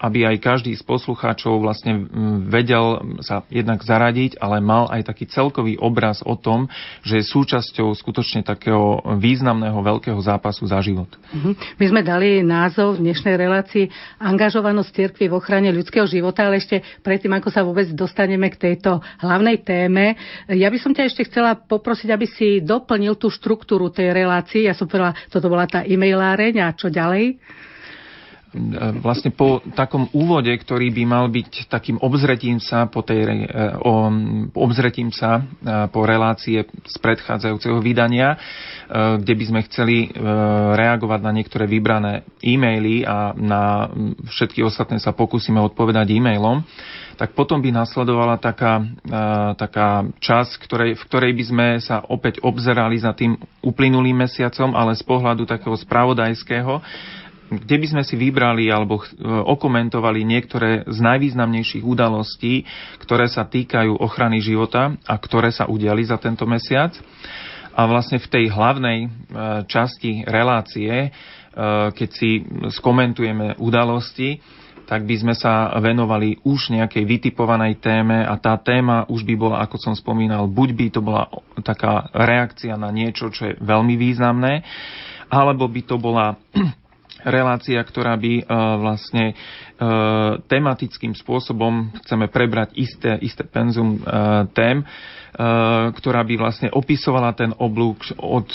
aby 0.00 0.24
aj 0.24 0.36
každý 0.40 0.72
z 0.72 0.80
poslucháčov 0.80 1.60
vlastne 1.60 2.08
vedel 2.48 3.20
sa 3.20 3.44
jednak 3.52 3.84
zaradiť, 3.84 4.40
ale 4.40 4.64
mal 4.64 4.88
aj 4.88 5.12
taký 5.12 5.28
celkový 5.28 5.76
obraz 5.76 6.24
o 6.24 6.40
tom, 6.40 6.72
že 7.04 7.20
je 7.20 7.28
súčasťou 7.28 7.92
skutočne 7.92 8.40
takého 8.40 9.04
významného 9.20 9.76
veľkého 9.76 10.16
zápasu 10.24 10.64
za 10.64 10.80
život. 10.80 11.12
Mhm. 11.36 11.76
My 11.76 11.84
sme 11.84 12.00
dali 12.00 12.40
názov 12.40 12.96
v 12.96 13.12
dnešnej 13.12 13.36
relácii 13.36 13.92
Angažovanosť 14.16 14.90
cirkvi 14.96 15.28
v 15.28 15.36
ochrane 15.36 15.68
ľudského 15.68 16.08
života, 16.08 16.48
ale 16.48 16.64
ešte 16.64 16.80
predtým, 17.04 17.36
ako 17.36 17.48
sa 17.52 17.60
vôbec 17.60 17.92
dostaneme 17.92 18.48
k 18.48 18.72
tejto 18.72 19.04
hlavnej 19.20 19.60
téme, 19.60 20.16
ja 20.48 20.72
by 20.72 20.78
som 20.80 20.96
ťa 20.96 21.04
ešte 21.12 21.28
chcela 21.28 21.52
poprosiť, 21.54 22.08
aby 22.08 22.26
si 22.26 22.64
doplnil 22.64 23.20
tú 23.20 23.28
štruktúru 23.28 23.92
tej 23.92 24.16
relácii. 24.16 24.64
Ja 24.64 24.72
som 24.72 24.88
povedala, 24.88 25.12
toto 25.28 25.52
bola 25.52 25.68
tá 25.68 25.84
e-mailáreň 25.84 26.64
a 26.64 26.72
čo 26.72 26.88
ďalej? 26.88 27.36
Vlastne 28.98 29.30
po 29.30 29.62
takom 29.78 30.10
úvode, 30.10 30.50
ktorý 30.50 30.90
by 30.90 31.04
mal 31.06 31.30
byť 31.30 31.70
takým 31.70 32.02
obzretím 32.02 32.58
sa 32.58 32.90
po, 32.90 33.06
tej, 33.06 33.46
e, 33.46 33.68
o, 33.78 34.10
obzretím 34.58 35.14
sa 35.14 35.38
e, 35.38 35.42
po 35.86 36.02
relácie 36.02 36.66
z 36.66 36.96
predchádzajúceho 36.98 37.78
vydania, 37.78 38.34
e, 38.34 38.38
kde 39.22 39.34
by 39.38 39.44
sme 39.46 39.60
chceli 39.70 39.96
reagovať 40.74 41.20
na 41.22 41.32
niektoré 41.34 41.70
vybrané 41.70 42.26
e-maily 42.42 43.06
a 43.06 43.30
na 43.38 43.86
všetky 44.26 44.66
ostatné 44.66 44.98
sa 44.98 45.14
pokúsime 45.14 45.62
odpovedať 45.62 46.10
e-mailom, 46.10 46.66
tak 47.14 47.36
potom 47.36 47.60
by 47.60 47.68
nasledovala 47.68 48.40
taká, 48.40 48.80
taká 49.60 50.08
časť, 50.24 50.56
ktorej, 50.64 50.90
v 50.96 51.02
ktorej 51.04 51.32
by 51.36 51.44
sme 51.44 51.66
sa 51.84 52.00
opäť 52.08 52.40
obzerali 52.40 52.96
za 52.96 53.12
tým 53.12 53.36
uplynulým 53.60 54.24
mesiacom, 54.24 54.72
ale 54.72 54.96
z 54.96 55.04
pohľadu 55.04 55.44
takého 55.44 55.76
spravodajského, 55.76 56.80
kde 57.50 57.76
by 57.82 57.86
sme 57.90 58.02
si 58.06 58.14
vybrali 58.14 58.70
alebo 58.70 59.02
e, 59.02 59.04
okomentovali 59.26 60.22
niektoré 60.22 60.86
z 60.86 60.98
najvýznamnejších 61.02 61.82
udalostí, 61.82 62.62
ktoré 63.02 63.26
sa 63.26 63.42
týkajú 63.42 63.98
ochrany 63.98 64.38
života 64.38 64.94
a 65.02 65.14
ktoré 65.18 65.50
sa 65.50 65.66
udiali 65.66 66.06
za 66.06 66.14
tento 66.22 66.46
mesiac. 66.46 66.94
A 67.74 67.86
vlastne 67.90 68.22
v 68.22 68.30
tej 68.30 68.44
hlavnej 68.54 68.98
e, 69.02 69.08
časti 69.66 70.22
relácie, 70.22 70.94
e, 70.94 71.10
keď 71.90 72.08
si 72.14 72.46
skomentujeme 72.70 73.58
udalosti, 73.58 74.38
tak 74.86 75.06
by 75.06 75.22
sme 75.22 75.34
sa 75.38 75.70
venovali 75.78 76.42
už 76.42 76.74
nejakej 76.74 77.06
vytipovanej 77.06 77.78
téme 77.78 78.26
a 78.26 78.34
tá 78.34 78.58
téma 78.58 79.06
už 79.06 79.22
by 79.22 79.34
bola, 79.38 79.62
ako 79.62 79.78
som 79.78 79.94
spomínal, 79.94 80.50
buď 80.50 80.68
by 80.74 80.86
to 80.90 80.98
bola 80.98 81.30
taká 81.62 82.10
reakcia 82.10 82.74
na 82.74 82.90
niečo, 82.90 83.30
čo 83.30 83.54
je 83.54 83.58
veľmi 83.62 83.94
významné, 83.94 84.66
alebo 85.30 85.70
by 85.70 85.82
to 85.86 85.94
bola 85.94 86.34
relácia, 87.24 87.80
ktorá 87.82 88.16
by 88.16 88.32
uh, 88.40 88.44
vlastne 88.78 89.32
uh, 89.34 90.38
tematickým 90.46 91.12
spôsobom 91.16 91.92
chceme 92.04 92.28
prebrať 92.28 92.76
isté, 92.76 93.18
isté 93.20 93.42
penzum 93.44 94.00
uh, 94.00 94.46
tém, 94.52 94.84
ktorá 95.94 96.26
by 96.26 96.34
vlastne 96.34 96.68
opisovala 96.74 97.30
ten 97.38 97.54
oblúk 97.54 98.02
od, 98.18 98.50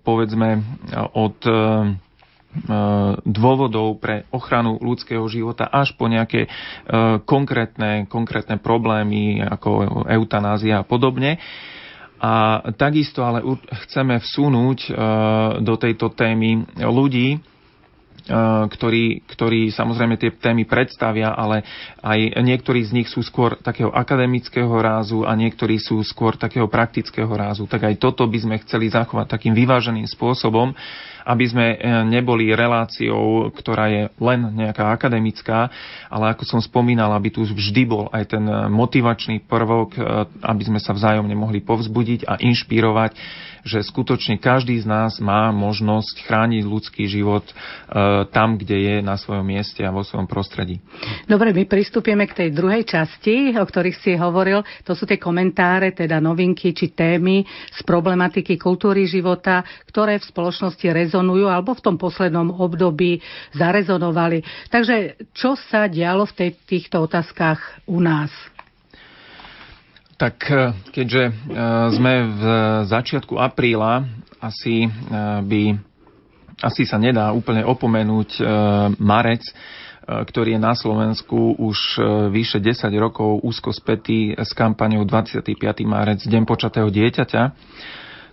povedzme, 0.00 0.64
od 1.12 1.36
dôvodov 3.20 4.00
pre 4.00 4.24
ochranu 4.32 4.80
ľudského 4.80 5.28
života 5.28 5.68
až 5.68 5.92
po 5.92 6.08
nejaké 6.08 6.48
konkrétne, 7.28 8.08
konkrétne 8.08 8.56
problémy 8.56 9.44
ako 9.44 10.08
eutanázia 10.08 10.80
a 10.80 10.88
podobne. 10.88 11.36
A 12.16 12.64
takisto 12.80 13.20
ale 13.20 13.44
chceme 13.84 14.16
vsunúť 14.16 14.88
do 15.60 15.74
tejto 15.76 16.16
témy 16.16 16.64
ľudí, 16.80 17.44
ktorí, 18.66 19.22
ktorí 19.22 19.70
samozrejme 19.70 20.18
tie 20.18 20.34
témy 20.34 20.66
predstavia, 20.66 21.30
ale 21.30 21.62
aj 22.02 22.42
niektorí 22.42 22.82
z 22.82 22.90
nich 22.98 23.08
sú 23.08 23.22
skôr 23.22 23.54
takého 23.62 23.94
akademického 23.94 24.70
rázu 24.82 25.22
a 25.22 25.30
niektorí 25.38 25.78
sú 25.78 26.02
skôr 26.02 26.34
takého 26.34 26.66
praktického 26.66 27.30
rázu. 27.30 27.70
Tak 27.70 27.86
aj 27.86 27.94
toto 28.02 28.26
by 28.26 28.38
sme 28.42 28.56
chceli 28.66 28.90
zachovať 28.90 29.30
takým 29.30 29.54
vyváženým 29.54 30.10
spôsobom, 30.10 30.74
aby 31.26 31.44
sme 31.50 31.66
e, 31.74 31.76
neboli 32.06 32.54
reláciou, 32.54 33.50
ktorá 33.50 33.90
je 33.90 34.02
len 34.22 34.40
nejaká 34.54 34.94
akademická, 34.94 35.66
ale 36.06 36.30
ako 36.30 36.46
som 36.46 36.60
spomínal, 36.62 37.10
aby 37.18 37.34
tu 37.34 37.42
vždy 37.42 37.82
bol 37.82 38.06
aj 38.14 38.38
ten 38.38 38.46
e, 38.46 38.70
motivačný 38.70 39.42
prvok, 39.42 39.98
e, 39.98 40.00
aby 40.46 40.62
sme 40.62 40.78
sa 40.78 40.94
vzájomne 40.94 41.34
mohli 41.34 41.58
povzbudiť 41.58 42.30
a 42.30 42.38
inšpirovať, 42.38 43.18
že 43.66 43.82
skutočne 43.82 44.38
každý 44.38 44.78
z 44.78 44.86
nás 44.86 45.18
má 45.18 45.50
možnosť 45.50 46.22
chrániť 46.22 46.62
ľudský 46.62 47.10
život 47.10 47.42
tam, 48.30 48.54
kde 48.54 48.78
je 48.78 48.96
na 49.02 49.18
svojom 49.18 49.42
mieste 49.42 49.82
a 49.82 49.90
vo 49.90 50.06
svojom 50.06 50.30
prostredí. 50.30 50.78
Dobre, 51.26 51.50
my 51.50 51.66
pristúpime 51.66 52.30
k 52.30 52.46
tej 52.46 52.48
druhej 52.54 52.86
časti, 52.86 53.58
o 53.58 53.66
ktorých 53.66 53.98
si 53.98 54.14
hovoril. 54.14 54.62
To 54.86 54.94
sú 54.94 55.02
tie 55.02 55.18
komentáre, 55.18 55.90
teda 55.90 56.22
novinky 56.22 56.70
či 56.70 56.94
témy 56.94 57.42
z 57.74 57.80
problematiky 57.82 58.54
kultúry 58.54 59.02
života, 59.10 59.66
ktoré 59.90 60.22
v 60.22 60.30
spoločnosti 60.30 60.86
rezonujú 60.86 61.15
rezonujú 61.16 61.48
alebo 61.48 61.72
v 61.72 61.80
tom 61.80 61.96
poslednom 61.96 62.52
období 62.52 63.24
zarezonovali. 63.56 64.44
Takže 64.68 65.16
čo 65.32 65.56
sa 65.56 65.88
dialo 65.88 66.28
v 66.28 66.32
tej, 66.36 66.50
týchto 66.68 67.08
otázkach 67.08 67.88
u 67.88 68.04
nás? 68.04 68.28
Tak 70.20 70.36
e, 70.48 70.76
keďže 70.92 71.22
e, 71.28 71.32
sme 71.96 72.14
v 72.36 72.42
začiatku 72.84 73.40
apríla, 73.40 74.04
asi 74.44 74.84
e, 74.84 74.88
by 75.40 75.62
asi 76.56 76.88
sa 76.88 76.96
nedá 76.96 77.36
úplne 77.36 77.68
opomenúť 77.68 78.40
marec, 78.96 79.44
ktorý 80.08 80.56
je 80.56 80.60
na 80.64 80.72
Slovensku 80.72 81.52
už 81.60 82.00
vyše 82.32 82.64
10 82.64 82.88
rokov 82.96 83.44
úzko 83.44 83.76
spätý 83.76 84.32
s 84.32 84.56
kampaňou 84.56 85.04
25. 85.04 85.52
marec, 85.84 86.24
Deň 86.24 86.48
počatého 86.48 86.88
dieťaťa. 86.88 87.42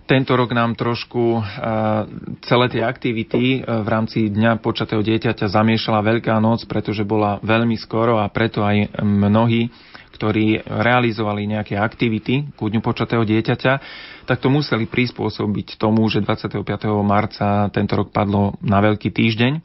Tento 0.04 0.36
rok 0.36 0.52
nám 0.52 0.76
trošku 0.76 1.40
celé 2.44 2.66
tie 2.68 2.84
aktivity 2.84 3.64
v 3.64 3.88
rámci 3.88 4.28
Dňa 4.28 4.60
počatého 4.60 5.00
dieťaťa 5.00 5.48
zamiešala 5.48 6.04
Veľká 6.04 6.36
noc, 6.44 6.68
pretože 6.68 7.08
bola 7.08 7.40
veľmi 7.40 7.72
skoro 7.80 8.20
a 8.20 8.28
preto 8.28 8.60
aj 8.60 9.00
mnohí, 9.00 9.72
ktorí 10.12 10.60
realizovali 10.60 11.48
nejaké 11.48 11.80
aktivity 11.80 12.52
ku 12.52 12.68
dňu 12.68 12.84
počatého 12.84 13.24
dieťaťa, 13.24 13.72
tak 14.28 14.38
to 14.44 14.52
museli 14.52 14.84
prispôsobiť 14.84 15.80
tomu, 15.80 16.04
že 16.12 16.20
25. 16.20 16.60
marca 17.00 17.72
tento 17.72 17.96
rok 17.96 18.12
padlo 18.12 18.60
na 18.60 18.84
Veľký 18.84 19.08
týždeň. 19.08 19.52
E, 19.56 19.60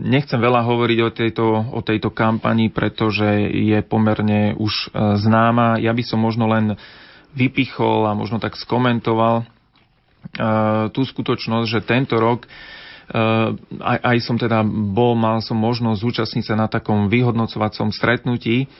nechcem 0.00 0.40
veľa 0.40 0.66
hovoriť 0.66 0.98
o 1.04 1.10
tejto, 1.14 1.46
o 1.76 1.80
tejto 1.84 2.10
kampani, 2.10 2.72
pretože 2.74 3.52
je 3.52 3.78
pomerne 3.86 4.58
už 4.58 4.72
e, 4.72 4.86
známa. 5.20 5.78
Ja 5.78 5.94
by 5.94 6.02
som 6.02 6.24
možno 6.24 6.50
len 6.50 6.74
vypichol 7.32 8.08
a 8.08 8.16
možno 8.16 8.38
tak 8.38 8.56
skomentoval 8.56 9.44
tú 10.94 11.02
skutočnosť, 11.02 11.66
že 11.66 11.80
tento 11.82 12.14
rok 12.16 12.46
aj, 13.82 13.98
aj 14.00 14.16
som 14.24 14.38
teda 14.40 14.64
bol, 14.64 15.18
mal 15.18 15.42
som 15.44 15.58
možnosť 15.58 15.98
zúčastniť 16.00 16.44
sa 16.46 16.54
na 16.56 16.70
takom 16.70 17.10
vyhodnocovacom 17.12 17.92
stretnutí, 17.92 18.70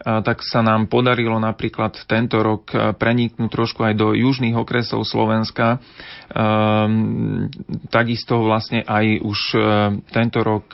tak 0.00 0.40
sa 0.40 0.64
nám 0.64 0.88
podarilo 0.88 1.36
napríklad 1.36 1.92
tento 2.08 2.40
rok 2.40 2.72
preniknúť 2.72 3.50
trošku 3.52 3.84
aj 3.84 3.94
do 3.98 4.16
južných 4.16 4.56
okresov 4.56 5.04
Slovenska. 5.04 5.76
Takisto 7.92 8.34
vlastne 8.40 8.80
aj 8.86 9.20
už 9.20 9.40
tento 10.08 10.38
rok 10.40 10.72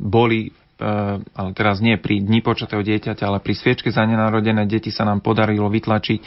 boli 0.00 0.50
ale 0.78 1.50
teraz 1.54 1.78
nie 1.78 1.94
pri 1.94 2.18
dni 2.18 2.42
počatého 2.42 2.82
dieťaťa, 2.82 3.24
ale 3.24 3.38
pri 3.38 3.54
sviečke 3.54 3.94
za 3.94 4.02
nenarodené 4.02 4.66
deti 4.66 4.90
sa 4.90 5.06
nám 5.06 5.22
podarilo 5.22 5.70
vytlačiť 5.70 6.18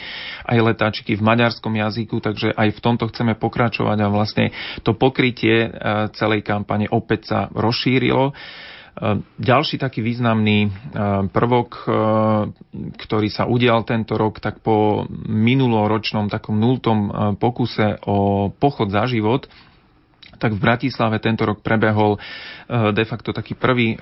aj 0.48 0.58
letáčiky 0.58 1.20
v 1.20 1.26
maďarskom 1.26 1.76
jazyku, 1.76 2.16
takže 2.24 2.56
aj 2.56 2.68
v 2.72 2.82
tomto 2.82 3.04
chceme 3.12 3.36
pokračovať 3.36 3.98
a 4.00 4.08
vlastne 4.08 4.50
to 4.80 4.96
pokrytie 4.96 5.68
eh, 5.68 5.70
celej 6.16 6.44
kampane 6.44 6.88
opäť 6.88 7.20
sa 7.28 7.40
rozšírilo. 7.52 8.32
Eh, 8.32 9.20
ďalší 9.36 9.76
taký 9.76 10.00
významný 10.00 10.72
prvok, 11.30 11.70
ktorý 12.98 13.28
sa 13.28 13.44
udial 13.46 13.84
tento 13.84 14.16
rok, 14.16 14.40
tak 14.40 14.64
po 14.64 15.04
minuloročnom 15.28 16.32
takom 16.32 16.56
nultom 16.56 17.12
pokuse 17.36 18.00
o 18.08 18.48
pochod 18.50 18.88
za 18.88 19.04
život, 19.06 19.46
tak 20.38 20.54
v 20.54 20.62
Bratislave 20.62 21.18
tento 21.18 21.42
rok 21.44 21.60
prebehol 21.60 22.16
e, 22.16 22.18
de 22.94 23.04
facto 23.04 23.34
taký 23.34 23.58
prvý 23.58 23.94
e, 23.94 23.96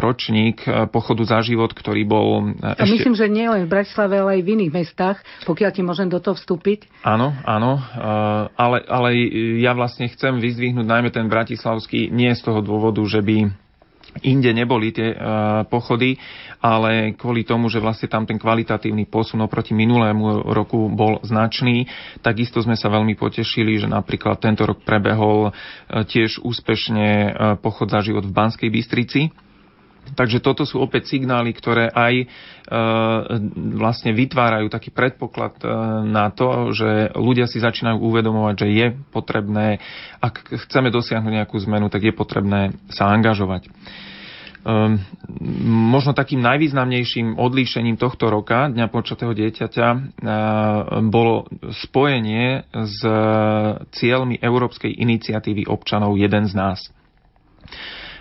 ročník 0.00 0.64
e, 0.64 0.88
pochodu 0.88 1.22
za 1.28 1.38
život, 1.44 1.70
ktorý 1.70 2.02
bol... 2.08 2.56
A 2.64 2.80
ešte... 2.80 2.96
myslím, 2.98 3.14
že 3.14 3.26
nie 3.28 3.46
len 3.46 3.68
v 3.68 3.72
Bratislave, 3.72 4.18
ale 4.18 4.40
aj 4.40 4.42
v 4.42 4.48
iných 4.56 4.72
mestách, 4.72 5.18
pokiaľ 5.44 5.70
ti 5.70 5.82
môžem 5.84 6.08
do 6.08 6.18
toho 6.18 6.34
vstúpiť. 6.34 6.88
Áno, 7.04 7.36
áno, 7.44 7.76
ale, 8.56 8.80
ale 8.88 9.08
ja 9.60 9.76
vlastne 9.76 10.08
chcem 10.08 10.40
vyzdvihnúť 10.40 10.86
najmä 10.88 11.12
ten 11.12 11.28
bratislavský, 11.28 12.08
nie 12.08 12.32
z 12.32 12.40
toho 12.40 12.64
dôvodu, 12.64 13.04
že 13.04 13.20
by 13.20 13.63
inde 14.22 14.54
neboli 14.54 14.94
tie 14.94 15.16
pochody, 15.66 16.14
ale 16.64 17.12
kvôli 17.12 17.44
tomu, 17.44 17.68
že 17.68 17.82
vlastne 17.82 18.08
tam 18.08 18.24
ten 18.24 18.40
kvalitatívny 18.40 19.04
posun 19.04 19.44
oproti 19.44 19.76
minulému 19.76 20.48
roku 20.48 20.88
bol 20.88 21.20
značný, 21.20 21.84
takisto 22.24 22.64
sme 22.64 22.72
sa 22.72 22.88
veľmi 22.88 23.12
potešili, 23.20 23.76
že 23.76 23.88
napríklad 23.90 24.40
tento 24.40 24.64
rok 24.64 24.80
prebehol 24.80 25.50
e, 25.50 25.52
tiež 26.08 26.40
úspešne 26.40 27.08
e, 27.08 27.28
pochod 27.60 27.92
za 27.92 28.00
život 28.00 28.24
v 28.24 28.32
Banskej 28.32 28.70
Bystrici, 28.72 29.28
Takže 30.12 30.44
toto 30.44 30.68
sú 30.68 30.84
opäť 30.84 31.16
signály, 31.16 31.56
ktoré 31.56 31.88
aj 31.88 32.14
e, 32.20 32.26
vlastne 33.80 34.12
vytvárajú 34.12 34.68
taký 34.68 34.92
predpoklad 34.92 35.64
e, 35.64 35.66
na 36.04 36.28
to, 36.28 36.76
že 36.76 37.16
ľudia 37.16 37.48
si 37.48 37.64
začínajú 37.64 37.96
uvedomovať, 38.04 38.54
že 38.60 38.68
je 38.68 38.86
potrebné, 39.08 39.80
ak 40.20 40.68
chceme 40.68 40.92
dosiahnuť 40.92 41.32
nejakú 41.40 41.56
zmenu, 41.64 41.88
tak 41.88 42.04
je 42.04 42.12
potrebné 42.12 42.76
sa 42.92 43.08
angažovať. 43.08 43.72
Um, 44.64 44.96
možno 45.92 46.16
takým 46.16 46.40
najvýznamnejším 46.40 47.36
odlíšením 47.36 48.00
tohto 48.00 48.32
roka, 48.32 48.72
Dňa 48.72 48.88
počatého 48.88 49.36
dieťaťa, 49.36 49.88
uh, 49.92 50.00
bolo 51.12 51.44
spojenie 51.84 52.64
s 52.72 52.96
cieľmi 53.92 54.40
Európskej 54.40 54.88
iniciatívy 54.88 55.68
občanov 55.68 56.16
Jeden 56.16 56.48
z 56.48 56.56
nás. 56.56 56.80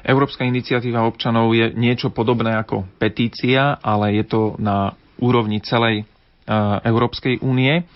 Európska 0.04 0.44
iniciatíva 0.44 1.08
občanov 1.08 1.56
je 1.56 1.72
niečo 1.72 2.12
podobné 2.12 2.52
ako 2.60 2.84
petícia, 3.00 3.80
ale 3.80 4.20
je 4.20 4.26
to 4.28 4.42
na 4.60 4.92
úrovni 5.18 5.64
celej 5.64 6.04
uh, 6.04 6.84
Európskej 6.84 7.40
únie. 7.40 7.88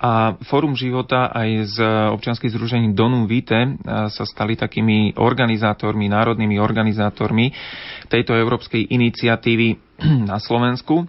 A 0.00 0.40
Fórum 0.48 0.72
života 0.72 1.28
aj 1.28 1.76
z 1.76 1.78
občianskej 2.16 2.56
združení 2.56 2.96
Donum 2.96 3.28
Vite 3.28 3.76
sa 3.84 4.24
stali 4.24 4.56
takými 4.56 5.12
organizátormi, 5.20 6.08
národnými 6.08 6.56
organizátormi 6.56 7.52
tejto 8.08 8.32
európskej 8.32 8.88
iniciatívy 8.96 9.76
na 10.32 10.40
Slovensku. 10.40 11.04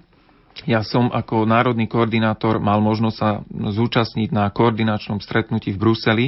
Ja 0.67 0.83
som 0.83 1.07
ako 1.07 1.47
národný 1.47 1.87
koordinátor 1.87 2.59
mal 2.59 2.83
možnosť 2.83 3.15
sa 3.15 3.39
zúčastniť 3.47 4.35
na 4.35 4.51
koordinačnom 4.51 5.23
stretnutí 5.23 5.71
v 5.71 5.79
Bruseli, 5.79 6.25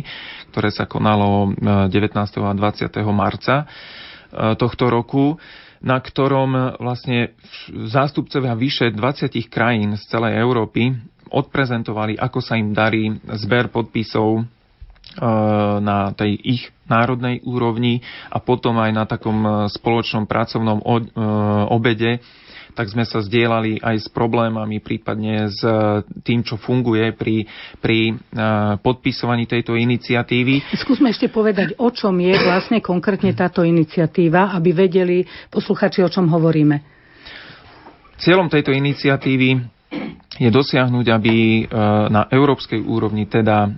ktoré 0.56 0.71
sa 0.71 0.88
konalo 0.88 1.52
19. 1.60 1.91
a 2.15 2.52
20. 2.56 2.88
marca 3.12 3.67
tohto 4.56 4.88
roku 4.88 5.38
na 5.84 6.00
ktorom 6.00 6.80
vlastne 6.80 7.36
zástupcovia 7.67 8.56
vyše 8.56 8.88
20 8.89 9.36
krajín 9.52 10.00
z 10.00 10.08
celej 10.08 10.39
Európy 10.39 10.96
odprezentovali, 11.28 12.15
ako 12.15 12.39
sa 12.39 12.56
im 12.56 12.72
darí 12.72 13.12
zber 13.36 13.67
podpisov 13.67 14.39
e, 14.39 14.43
na 15.80 16.15
tej 16.15 16.39
ich 16.39 16.63
národnej 16.86 17.43
úrovni 17.43 18.00
a 18.30 18.39
potom 18.39 18.80
aj 18.80 18.91
na 18.91 19.04
takom 19.04 19.39
spoločnom 19.67 20.24
pracovnom 20.24 20.80
obede 21.67 22.24
tak 22.73 22.89
sme 22.89 23.05
sa 23.05 23.21
zdieľali 23.21 23.79
aj 23.79 23.95
s 24.03 24.07
problémami, 24.09 24.81
prípadne 24.81 25.47
s 25.47 25.62
tým, 26.21 26.41
čo 26.41 26.57
funguje 26.57 27.13
pri, 27.13 27.45
pri 27.77 28.17
podpisovaní 28.81 29.45
tejto 29.45 29.73
iniciatívy. 29.73 30.73
Skúsme 30.75 31.09
ešte 31.09 31.29
povedať, 31.29 31.77
o 31.77 31.89
čom 31.89 32.17
je 32.17 32.33
vlastne 32.36 32.81
konkrétne 32.81 33.31
táto 33.31 33.62
iniciatíva, 33.62 34.51
aby 34.53 34.73
vedeli 34.73 35.21
posluchači, 35.47 36.01
o 36.01 36.09
čom 36.09 36.27
hovoríme. 36.27 36.81
Cieľom 38.17 38.47
tejto 38.47 38.71
iniciatívy 38.71 39.57
je 40.33 40.49
dosiahnuť, 40.49 41.05
aby 41.07 41.33
e, 41.33 41.63
na 42.09 42.25
európskej 42.25 42.81
úrovni 42.81 43.29
teda 43.29 43.57
e, 43.63 43.69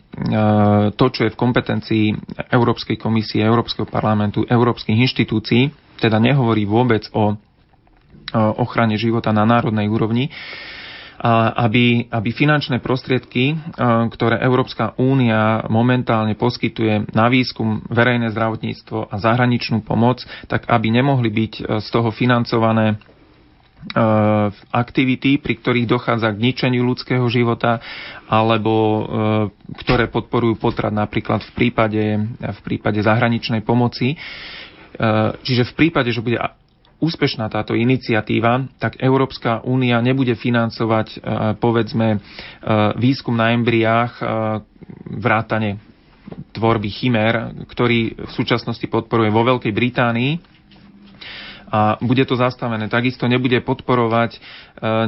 to, 0.96 1.06
čo 1.12 1.28
je 1.28 1.34
v 1.34 1.40
kompetencii 1.40 2.06
Európskej 2.48 2.96
komisie, 2.96 3.44
Európskeho 3.44 3.84
parlamentu, 3.86 4.48
európskych 4.48 4.96
inštitúcií, 4.96 5.68
teda 6.00 6.16
nehovorí 6.18 6.64
vôbec 6.64 7.08
o 7.12 7.36
ochrane 8.34 8.96
života 8.96 9.30
na 9.30 9.44
národnej 9.44 9.86
úrovni, 9.86 10.32
aby, 11.56 12.12
aby 12.12 12.30
finančné 12.32 12.84
prostriedky, 12.84 13.56
ktoré 14.12 14.36
Európska 14.44 14.94
únia 15.00 15.64
momentálne 15.72 16.36
poskytuje 16.36 17.12
na 17.16 17.32
výskum, 17.32 17.82
verejné 17.88 18.36
zdravotníctvo 18.36 19.08
a 19.08 19.16
zahraničnú 19.16 19.82
pomoc, 19.82 20.22
tak 20.46 20.68
aby 20.68 20.92
nemohli 20.92 21.32
byť 21.32 21.54
z 21.80 21.88
toho 21.88 22.12
financované 22.12 23.00
aktivity, 24.74 25.38
pri 25.38 25.62
ktorých 25.62 25.86
dochádza 25.86 26.34
k 26.34 26.42
ničeniu 26.42 26.82
ľudského 26.84 27.22
života, 27.30 27.78
alebo 28.26 29.06
ktoré 29.78 30.10
podporujú 30.10 30.58
potrat 30.58 30.90
napríklad 30.90 31.46
v 31.46 31.52
prípade, 31.54 32.04
v 32.42 32.60
prípade 32.66 33.00
zahraničnej 33.00 33.62
pomoci. 33.62 34.18
Čiže 35.46 35.64
v 35.70 35.74
prípade, 35.78 36.10
že 36.10 36.24
bude 36.26 36.42
úspešná 36.98 37.48
táto 37.48 37.76
iniciatíva, 37.76 38.66
tak 38.80 38.98
Európska 38.98 39.62
únia 39.64 40.00
nebude 40.00 40.34
financovať 40.34 41.20
povedzme 41.60 42.24
výskum 42.96 43.36
na 43.36 43.52
embriách 43.52 44.14
vrátane 45.06 45.78
tvorby 46.52 46.90
chimér, 46.90 47.54
ktorý 47.68 48.16
v 48.18 48.32
súčasnosti 48.32 48.86
podporuje 48.88 49.30
vo 49.30 49.46
Veľkej 49.46 49.74
Británii 49.76 50.32
a 51.66 51.98
bude 52.00 52.24
to 52.24 52.38
zastavené. 52.38 52.88
Takisto 52.88 53.26
nebude 53.26 53.58
podporovať, 53.60 54.38
e, 54.38 54.40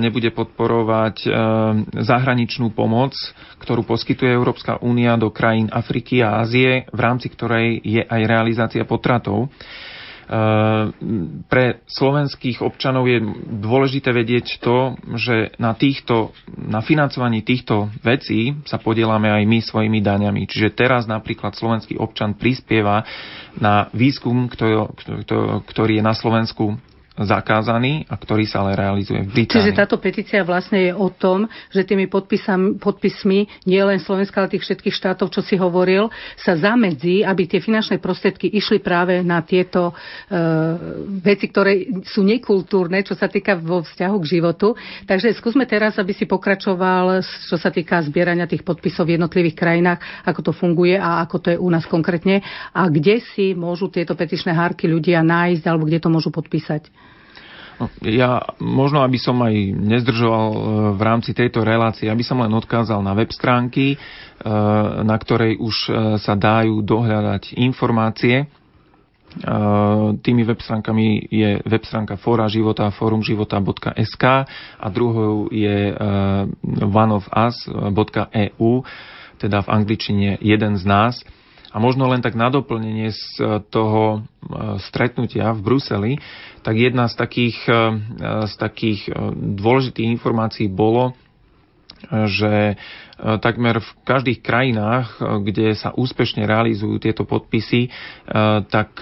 nebude 0.02 0.34
podporovať 0.34 1.16
e, 1.24 1.30
zahraničnú 2.02 2.74
pomoc, 2.74 3.14
ktorú 3.62 3.86
poskytuje 3.86 4.28
Európska 4.28 4.82
únia 4.82 5.16
do 5.16 5.30
krajín 5.30 5.70
Afriky 5.70 6.20
a 6.20 6.42
Ázie, 6.42 6.90
v 6.90 7.00
rámci 7.00 7.30
ktorej 7.30 7.80
je 7.80 8.02
aj 8.04 8.22
realizácia 8.26 8.84
potratov. 8.84 9.48
Pre 11.48 11.66
slovenských 11.88 12.60
občanov 12.60 13.08
je 13.08 13.24
dôležité 13.64 14.12
vedieť 14.12 14.60
to, 14.60 15.00
že 15.16 15.56
na, 15.56 15.72
týchto, 15.72 16.36
na 16.52 16.84
financovaní 16.84 17.48
týchto 17.48 17.88
vecí 18.04 18.60
sa 18.68 18.76
podielame 18.76 19.32
aj 19.32 19.44
my 19.48 19.60
svojimi 19.64 20.04
daňami. 20.04 20.44
Čiže 20.44 20.76
teraz 20.76 21.08
napríklad 21.08 21.56
slovenský 21.56 21.96
občan 21.96 22.36
prispieva 22.36 23.08
na 23.56 23.88
výskum, 23.96 24.52
ktorý 25.64 25.94
je 25.96 26.04
na 26.04 26.12
Slovensku 26.12 26.76
zakázaný 27.18 28.06
a 28.06 28.14
ktorý 28.14 28.46
sa 28.46 28.62
ale 28.62 28.78
realizuje 28.78 29.26
v 29.26 29.44
Británii. 29.44 29.58
Čiže 29.58 29.74
táto 29.74 29.98
petícia 29.98 30.46
vlastne 30.46 30.90
je 30.90 30.94
o 30.94 31.10
tom, 31.10 31.50
že 31.74 31.82
tými 31.82 32.06
podpismi 32.78 33.40
nie 33.66 33.82
len 33.82 33.98
Slovenska, 33.98 34.38
ale 34.38 34.54
tých 34.54 34.66
všetkých 34.66 34.94
štátov, 34.94 35.34
čo 35.34 35.42
si 35.42 35.58
hovoril, 35.58 36.14
sa 36.38 36.54
zamedzí, 36.54 37.26
aby 37.26 37.50
tie 37.50 37.58
finančné 37.58 37.98
prostriedky 37.98 38.46
išli 38.54 38.78
práve 38.78 39.26
na 39.26 39.42
tieto 39.42 39.90
uh, 39.90 39.96
veci, 41.26 41.50
ktoré 41.50 42.04
sú 42.06 42.22
nekultúrne, 42.22 43.02
čo 43.02 43.18
sa 43.18 43.26
týka 43.26 43.58
vo 43.58 43.82
vzťahu 43.82 44.16
k 44.22 44.30
životu. 44.38 44.78
Takže 45.10 45.34
skúsme 45.34 45.66
teraz, 45.66 45.98
aby 45.98 46.14
si 46.14 46.30
pokračoval, 46.30 47.26
čo 47.26 47.58
sa 47.58 47.74
týka 47.74 47.98
zbierania 48.06 48.46
tých 48.46 48.62
podpisov 48.62 49.10
v 49.10 49.18
jednotlivých 49.18 49.58
krajinách, 49.58 50.00
ako 50.22 50.52
to 50.52 50.52
funguje 50.54 50.94
a 51.00 51.26
ako 51.26 51.36
to 51.42 51.48
je 51.54 51.58
u 51.58 51.70
nás 51.74 51.90
konkrétne 51.90 52.46
a 52.74 52.86
kde 52.92 53.24
si 53.34 53.58
môžu 53.58 53.90
tieto 53.90 54.14
petičné 54.14 54.54
hárky 54.54 54.86
ľudia 54.86 55.26
nájsť 55.26 55.64
alebo 55.66 55.90
kde 55.90 56.02
to 56.04 56.14
môžu 56.14 56.30
podpísať. 56.30 57.07
Ja 58.02 58.42
možno, 58.58 59.06
aby 59.06 59.22
som 59.22 59.38
aj 59.46 59.54
nezdržoval 59.78 60.48
e, 60.50 60.58
v 60.98 61.02
rámci 61.06 61.38
tejto 61.38 61.62
relácie, 61.62 62.10
aby 62.10 62.26
som 62.26 62.42
len 62.42 62.50
odkázal 62.50 63.06
na 63.06 63.14
web 63.14 63.30
stránky, 63.30 63.94
e, 63.94 63.98
na 65.06 65.14
ktorej 65.14 65.62
už 65.62 65.76
e, 65.86 65.92
sa 66.18 66.34
dajú 66.34 66.82
dohľadať 66.82 67.54
informácie. 67.62 68.50
Tými 70.24 70.42
web 70.50 70.58
stránkami 70.58 71.30
je 71.30 71.62
web 71.62 71.84
stránka 71.86 72.18
Fóra 72.18 72.50
života, 72.50 72.90
forumživota.sk 72.90 74.24
a 74.82 74.88
druhou 74.90 75.52
je 75.54 75.94
oneofus.eu, 76.82 78.72
teda 79.38 79.62
v 79.62 79.68
angličtine 79.70 80.42
jeden 80.42 80.74
z 80.80 80.84
nás. 80.90 81.22
A 81.72 81.78
možno 81.84 82.08
len 82.08 82.24
tak 82.24 82.34
na 82.34 82.48
doplnenie 82.48 83.12
z 83.12 83.62
toho 83.68 84.24
stretnutia 84.80 85.52
v 85.52 85.60
Bruseli, 85.60 86.14
tak 86.64 86.76
jedna 86.76 87.08
z 87.08 87.16
takých, 87.16 87.58
e, 87.68 87.80
z 88.44 88.54
takých 88.60 89.02
e, 89.08 89.12
dôležitých 89.56 90.20
informácií 90.20 90.68
bolo, 90.68 91.16
že 92.12 92.54
e, 92.72 92.76
takmer 93.40 93.80
v 93.80 93.90
každých 94.04 94.40
krajinách, 94.44 95.20
kde 95.48 95.76
sa 95.80 95.96
úspešne 95.96 96.44
realizujú 96.44 97.00
tieto 97.00 97.24
podpisy, 97.24 97.90
tak 98.68 99.00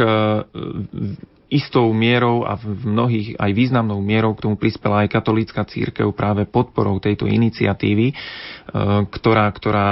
istou 1.50 1.94
mierou 1.94 2.44
a 2.44 2.58
v 2.58 2.86
mnohých 2.86 3.28
aj 3.38 3.52
významnou 3.54 4.02
mierou 4.02 4.34
k 4.34 4.50
tomu 4.50 4.58
prispela 4.58 5.06
aj 5.06 5.14
katolícka 5.14 5.62
církev 5.66 6.10
práve 6.16 6.50
podporou 6.50 6.98
tejto 6.98 7.30
iniciatívy, 7.30 8.14
ktorá, 9.14 9.46
ktorá 9.54 9.90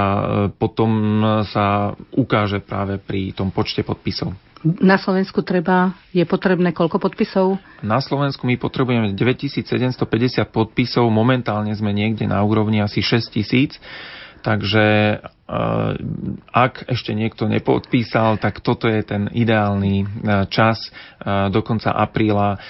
potom 0.58 1.22
sa 1.46 1.94
ukáže 2.14 2.58
práve 2.62 2.98
pri 2.98 3.30
tom 3.32 3.54
počte 3.54 3.86
podpisov. 3.86 4.34
Na 4.64 4.96
Slovensku 4.96 5.44
treba, 5.44 5.92
je 6.08 6.24
potrebné 6.24 6.72
koľko 6.72 6.96
podpisov? 6.96 7.60
Na 7.84 8.00
Slovensku 8.00 8.48
my 8.48 8.56
potrebujeme 8.56 9.12
9750 9.12 10.00
podpisov, 10.48 11.04
momentálne 11.12 11.76
sme 11.76 11.92
niekde 11.92 12.24
na 12.24 12.40
úrovni 12.40 12.80
asi 12.80 13.04
6000 13.04 13.76
Takže 14.44 14.86
eh, 15.16 15.92
ak 16.52 16.74
ešte 16.92 17.16
niekto 17.16 17.48
nepodpísal, 17.48 18.36
tak 18.36 18.60
toto 18.60 18.84
je 18.84 19.00
ten 19.00 19.32
ideálny 19.32 20.04
eh, 20.04 20.06
čas 20.52 20.76
eh, 20.84 21.48
do 21.48 21.64
konca 21.64 21.96
apríla, 21.96 22.60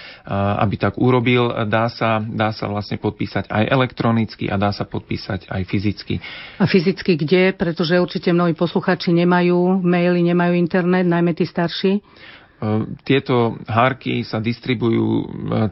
aby 0.62 0.80
tak 0.80 0.96
urobil. 0.96 1.66
Dá 1.66 1.90
sa, 1.90 2.22
dá 2.22 2.54
sa 2.54 2.70
vlastne 2.70 2.96
podpísať 2.96 3.50
aj 3.50 3.64
elektronicky 3.68 4.46
a 4.48 4.56
dá 4.56 4.70
sa 4.70 4.86
podpísať 4.86 5.50
aj 5.50 5.62
fyzicky. 5.66 6.16
A 6.62 6.64
fyzicky 6.64 7.18
kde? 7.18 7.52
Pretože 7.52 8.00
určite 8.00 8.30
mnohí 8.30 8.54
posluchači 8.54 9.10
nemajú 9.12 9.82
maily, 9.82 10.24
nemajú 10.24 10.54
internet, 10.56 11.04
najmä 11.04 11.36
tí 11.36 11.44
starší. 11.44 12.00
Tieto 13.04 13.60
hárky 13.68 14.24
sa 14.24 14.40
distribujú 14.40 15.06
e, 15.20 15.24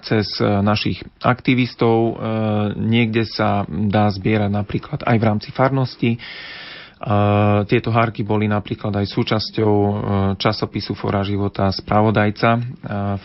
cez 0.05 0.29
e, 0.43 0.45
našich 0.45 1.01
aktivistov. 1.25 1.97
E, 1.97 2.15
niekde 2.77 3.25
sa 3.25 3.65
dá 3.67 4.11
zbierať 4.13 4.51
napríklad 4.51 5.01
aj 5.07 5.17
v 5.17 5.25
rámci 5.25 5.49
farnosti. 5.55 6.19
Tieto 7.67 7.91
hárky 7.91 8.23
boli 8.23 8.47
napríklad 8.47 8.95
aj 8.95 9.11
súčasťou 9.11 9.75
časopisu 10.39 10.95
Fora 10.95 11.27
života 11.27 11.67
Spravodajca 11.75 12.63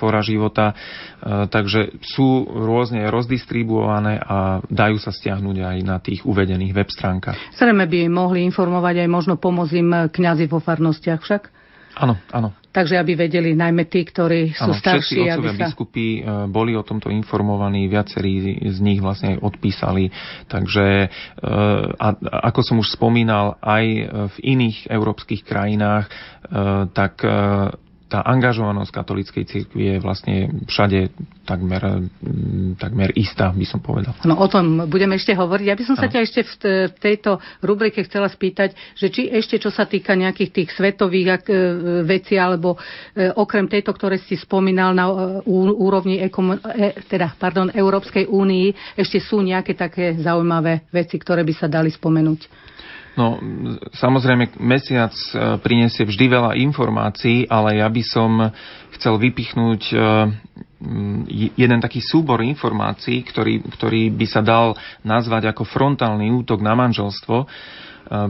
Fora 0.01 0.25
života, 0.25 0.73
takže 1.21 2.01
sú 2.01 2.41
rôzne 2.57 3.05
rozdistribuované 3.05 4.17
a 4.17 4.65
dajú 4.65 4.97
sa 4.97 5.13
stiahnuť 5.13 5.57
aj 5.61 5.77
na 5.85 6.01
tých 6.01 6.25
uvedených 6.25 6.73
web 6.73 6.89
stránkach. 6.89 7.37
Zrejme 7.53 7.85
by 7.85 8.09
mohli 8.09 8.49
informovať 8.49 9.05
aj 9.05 9.09
možno 9.13 9.37
pomôcť 9.37 9.73
im 9.77 10.09
kňazi 10.09 10.49
vo 10.49 10.57
farnostiach 10.57 11.21
však? 11.21 11.53
Áno, 12.01 12.17
áno. 12.33 12.57
Takže 12.77 12.93
aby 13.01 13.17
vedeli 13.17 13.57
najmä 13.57 13.89
tí, 13.89 14.05
ktorí 14.05 14.53
sú 14.53 14.69
ano, 14.69 14.77
starší. 14.77 15.25
Všetci 15.25 15.33
otcovia 15.33 15.53
sa... 15.57 15.61
biskupy 15.65 16.05
e, 16.05 16.19
boli 16.45 16.77
o 16.77 16.85
tomto 16.85 17.09
informovaní, 17.09 17.89
viacerí 17.89 18.61
z 18.69 18.77
nich 18.85 19.01
vlastne 19.01 19.33
aj 19.33 19.37
odpísali. 19.41 20.13
Takže 20.45 20.85
e, 20.85 21.07
a, 21.97 22.07
ako 22.45 22.59
som 22.61 22.77
už 22.77 22.93
spomínal, 22.93 23.57
aj 23.65 23.85
v 24.29 24.37
iných 24.45 24.93
európskych 24.93 25.41
krajinách, 25.41 26.05
e, 26.05 26.11
tak 26.93 27.25
tá 28.07 28.23
angažovanosť 28.23 28.91
katolíckej 28.91 29.43
cirkvi 29.43 29.83
je 29.83 29.95
vlastne 29.99 30.35
všade 30.63 31.11
takmer, 31.43 32.07
mm, 32.07 32.79
takmer 32.79 33.11
istá, 33.19 33.51
by 33.51 33.67
som 33.67 33.83
povedal. 33.83 34.15
No 34.23 34.39
o 34.39 34.47
tom 34.47 34.87
budeme 34.87 35.19
ešte 35.19 35.35
hovoriť. 35.35 35.65
Ja 35.67 35.75
by 35.75 35.83
som 35.83 35.99
sa 35.99 36.07
ťa 36.07 36.23
ešte 36.23 36.41
v 36.87 36.99
tejto 36.99 37.43
rubrike 37.59 37.99
chcela 38.07 38.31
spýtať, 38.31 38.75
že 38.95 39.11
či 39.11 39.27
ešte 39.27 39.59
čo 39.59 39.67
sa 39.71 39.83
týka 39.83 40.15
nejakých 40.15 40.51
tých 40.55 40.69
svetových 40.71 41.27
e, 41.27 41.59
vecí, 42.07 42.39
alebo 42.39 42.79
e, 43.11 43.27
okrem 43.35 43.67
tejto, 43.67 43.91
ktoré 43.91 44.23
si 44.23 44.39
spomínal 44.39 44.95
na 44.95 45.11
e, 45.11 45.13
úrovni 45.75 46.23
teda, 47.11 47.35
pardon, 47.35 47.67
Európskej 47.75 48.31
únii, 48.31 48.95
ešte 48.95 49.19
sú 49.19 49.43
nejaké 49.43 49.75
také 49.75 50.15
zaujímavé 50.15 50.87
veci, 50.95 51.19
ktoré 51.19 51.43
by 51.43 51.53
sa 51.55 51.67
dali 51.67 51.91
spomenúť. 51.91 52.66
No, 53.17 53.41
samozrejme, 53.97 54.61
mesiac 54.61 55.09
e, 55.09 55.57
prinesie 55.57 56.05
vždy 56.05 56.25
veľa 56.29 56.51
informácií, 56.69 57.49
ale 57.49 57.81
ja 57.81 57.89
by 57.89 58.03
som 58.05 58.53
chcel 58.93 59.17
vypichnúť 59.17 59.81
e, 59.89 59.95
jeden 61.57 61.79
taký 61.81 61.97
súbor 61.97 62.45
informácií, 62.45 63.25
ktorý, 63.25 63.65
ktorý 63.73 64.13
by 64.13 64.27
sa 64.29 64.45
dal 64.45 64.77
nazvať 65.01 65.49
ako 65.49 65.65
frontálny 65.65 66.29
útok 66.29 66.61
na 66.61 66.77
manželstvo, 66.77 67.37
e, 67.41 67.47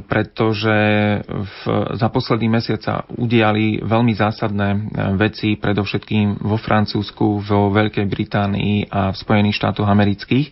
pretože 0.08 0.80
v, 1.28 1.62
za 2.00 2.08
posledný 2.08 2.48
mesiac 2.48 2.80
sa 2.80 3.04
udiali 3.12 3.84
veľmi 3.84 4.16
zásadné 4.16 4.88
veci, 5.20 5.60
predovšetkým 5.60 6.48
vo 6.48 6.56
Francúzsku, 6.56 7.44
vo 7.44 7.76
Veľkej 7.76 8.08
Británii 8.08 8.88
a 8.88 9.12
v 9.12 9.20
Spojených 9.20 9.60
štátoch 9.60 9.92
amerických 9.92 10.48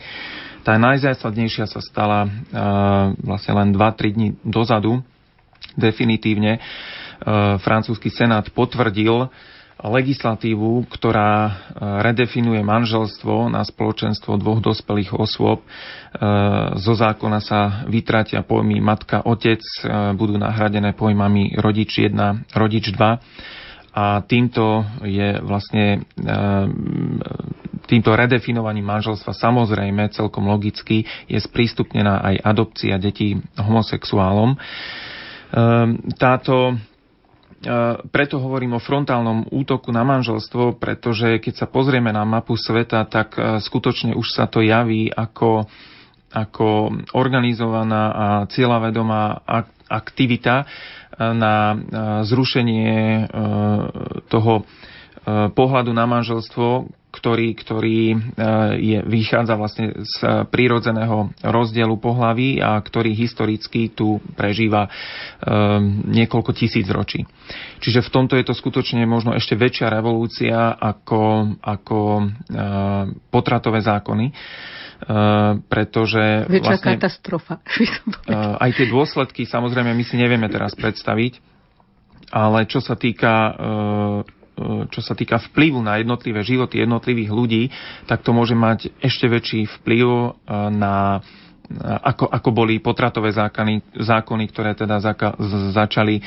tá 0.66 0.82
najzásadnejšia 0.82 1.70
sa 1.70 1.78
stala 1.78 2.26
uh, 2.26 2.32
vlastne 3.22 3.54
len 3.54 3.70
2-3 3.70 4.18
dní 4.18 4.30
dozadu. 4.42 5.06
Definitívne 5.78 6.58
uh, 6.58 7.62
francúzsky 7.62 8.10
senát 8.10 8.50
potvrdil 8.50 9.30
legislatívu, 9.78 10.90
ktorá 10.90 11.34
uh, 11.46 11.54
redefinuje 12.02 12.66
manželstvo 12.66 13.54
na 13.54 13.62
spoločenstvo 13.62 14.42
dvoch 14.42 14.66
dospelých 14.66 15.14
osôb. 15.14 15.62
Zo 16.80 16.96
zákona 16.96 17.44
sa 17.44 17.84
vytratia 17.92 18.40
pojmy 18.40 18.80
matka, 18.80 19.20
otec, 19.28 19.60
budú 20.16 20.40
nahradené 20.40 20.96
pojmami 20.96 21.60
rodič 21.60 22.08
1, 22.08 22.56
rodič 22.56 22.96
2 22.96 23.20
a 23.96 24.20
týmto 24.28 24.84
je 25.08 25.40
vlastne 25.40 26.04
e, 26.04 26.38
týmto 27.88 28.12
redefinovaním 28.12 28.84
manželstva 28.84 29.32
samozrejme 29.32 30.12
celkom 30.12 30.52
logicky 30.52 31.08
je 31.32 31.40
sprístupnená 31.40 32.20
aj 32.20 32.36
adopcia 32.44 33.00
detí 33.00 33.40
homosexuálom. 33.56 34.52
E, 34.52 34.58
táto 36.20 36.56
e, 36.68 36.74
preto 38.12 38.36
hovorím 38.44 38.76
o 38.76 38.84
frontálnom 38.84 39.48
útoku 39.56 39.96
na 39.96 40.04
manželstvo, 40.04 40.76
pretože 40.76 41.40
keď 41.40 41.64
sa 41.64 41.68
pozrieme 41.72 42.12
na 42.12 42.28
mapu 42.28 42.60
sveta, 42.60 43.08
tak 43.08 43.40
skutočne 43.64 44.12
už 44.12 44.28
sa 44.28 44.52
to 44.52 44.60
javí 44.60 45.08
ako, 45.08 45.72
ako 46.36 47.00
organizovaná 47.16 48.04
a 48.12 48.28
cieľavedomá 48.52 49.40
aktivita, 49.88 50.68
na 51.20 51.80
zrušenie 52.28 52.92
e, 52.92 53.24
toho 54.28 54.54
e, 54.60 54.64
pohľadu 55.54 55.96
na 55.96 56.04
manželstvo, 56.04 56.92
ktorý, 57.16 57.56
ktorý 57.56 58.02
e, 58.12 58.18
je, 58.76 59.00
vychádza 59.08 59.56
vlastne 59.56 59.96
z 60.04 60.48
prírodzeného 60.52 61.32
rozdielu 61.40 61.96
pohlaví 61.96 62.60
a 62.60 62.76
ktorý 62.76 63.16
historicky 63.16 63.96
tu 63.96 64.20
prežíva 64.36 64.92
niekoľko 66.06 66.52
tisíc 66.52 66.88
ročí. 66.92 67.24
Čiže 67.80 68.04
v 68.04 68.12
tomto 68.12 68.34
je 68.36 68.44
to 68.44 68.58
skutočne 68.58 69.08
možno 69.08 69.32
ešte 69.32 69.56
väčšia 69.56 69.88
revolúcia 69.88 70.76
ako, 70.76 71.56
ako 71.64 72.00
potratové 73.32 73.80
zákony 73.80 74.34
pretože... 75.68 76.48
Väčšia 76.48 76.76
vlastne, 76.80 76.92
katastrofa. 76.98 77.56
Eh, 78.26 78.34
aj 78.34 78.72
tie 78.74 78.88
dôsledky 78.90 79.46
samozrejme 79.46 79.94
my 79.94 80.02
si 80.02 80.18
nevieme 80.18 80.50
teraz 80.50 80.74
predstaviť, 80.74 81.38
ale 82.34 82.66
čo 82.66 82.82
sa 82.82 82.98
týka 82.98 83.34
eh, 83.54 84.20
čo 84.88 85.02
sa 85.04 85.12
týka 85.14 85.36
vplyvu 85.52 85.84
na 85.84 86.00
jednotlivé 86.00 86.40
životy 86.40 86.80
jednotlivých 86.80 87.28
ľudí, 87.28 87.64
tak 88.08 88.24
to 88.24 88.32
môže 88.32 88.56
mať 88.56 88.88
ešte 89.04 89.28
väčší 89.28 89.68
vplyv 89.68 90.32
na 90.72 91.20
ako, 91.82 92.30
ako 92.30 92.50
boli 92.54 92.78
potratové 92.80 93.34
zákony, 93.34 93.98
zákony 93.98 94.44
ktoré 94.50 94.72
teda 94.78 95.02
zaka, 95.02 95.34
začali 95.74 96.20
e, 96.20 96.24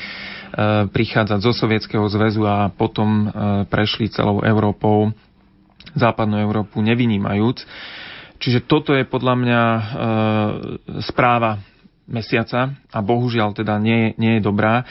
prichádzať 0.89 1.39
zo 1.39 1.51
Sovietskeho 1.55 2.05
zväzu 2.11 2.43
a 2.43 2.67
potom 2.69 3.07
e, 3.07 3.27
prešli 3.67 4.11
celou 4.11 4.43
Európou, 4.43 5.11
západnú 5.95 6.37
Európu 6.37 6.83
nevynímajúc. 6.83 7.63
Čiže 8.39 8.65
toto 8.65 8.95
je 8.95 9.03
podľa 9.03 9.35
mňa 9.35 9.61
e, 9.61 9.81
správa 11.03 11.59
mesiaca 12.09 12.73
a 12.89 12.99
bohužiaľ 12.99 13.53
teda 13.53 13.77
nie, 13.77 14.17
nie 14.17 14.41
je 14.41 14.43
dobrá. 14.43 14.81
E, 14.81 14.83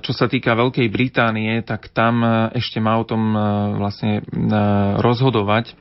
čo 0.00 0.12
sa 0.16 0.26
týka 0.26 0.56
Veľkej 0.56 0.88
Británie, 0.88 1.60
tak 1.62 1.92
tam 1.92 2.24
e, 2.24 2.28
ešte 2.56 2.80
má 2.80 2.96
o 2.96 3.04
tom 3.04 3.36
e, 3.36 3.38
vlastne 3.76 4.24
rozhodovať 4.98 5.76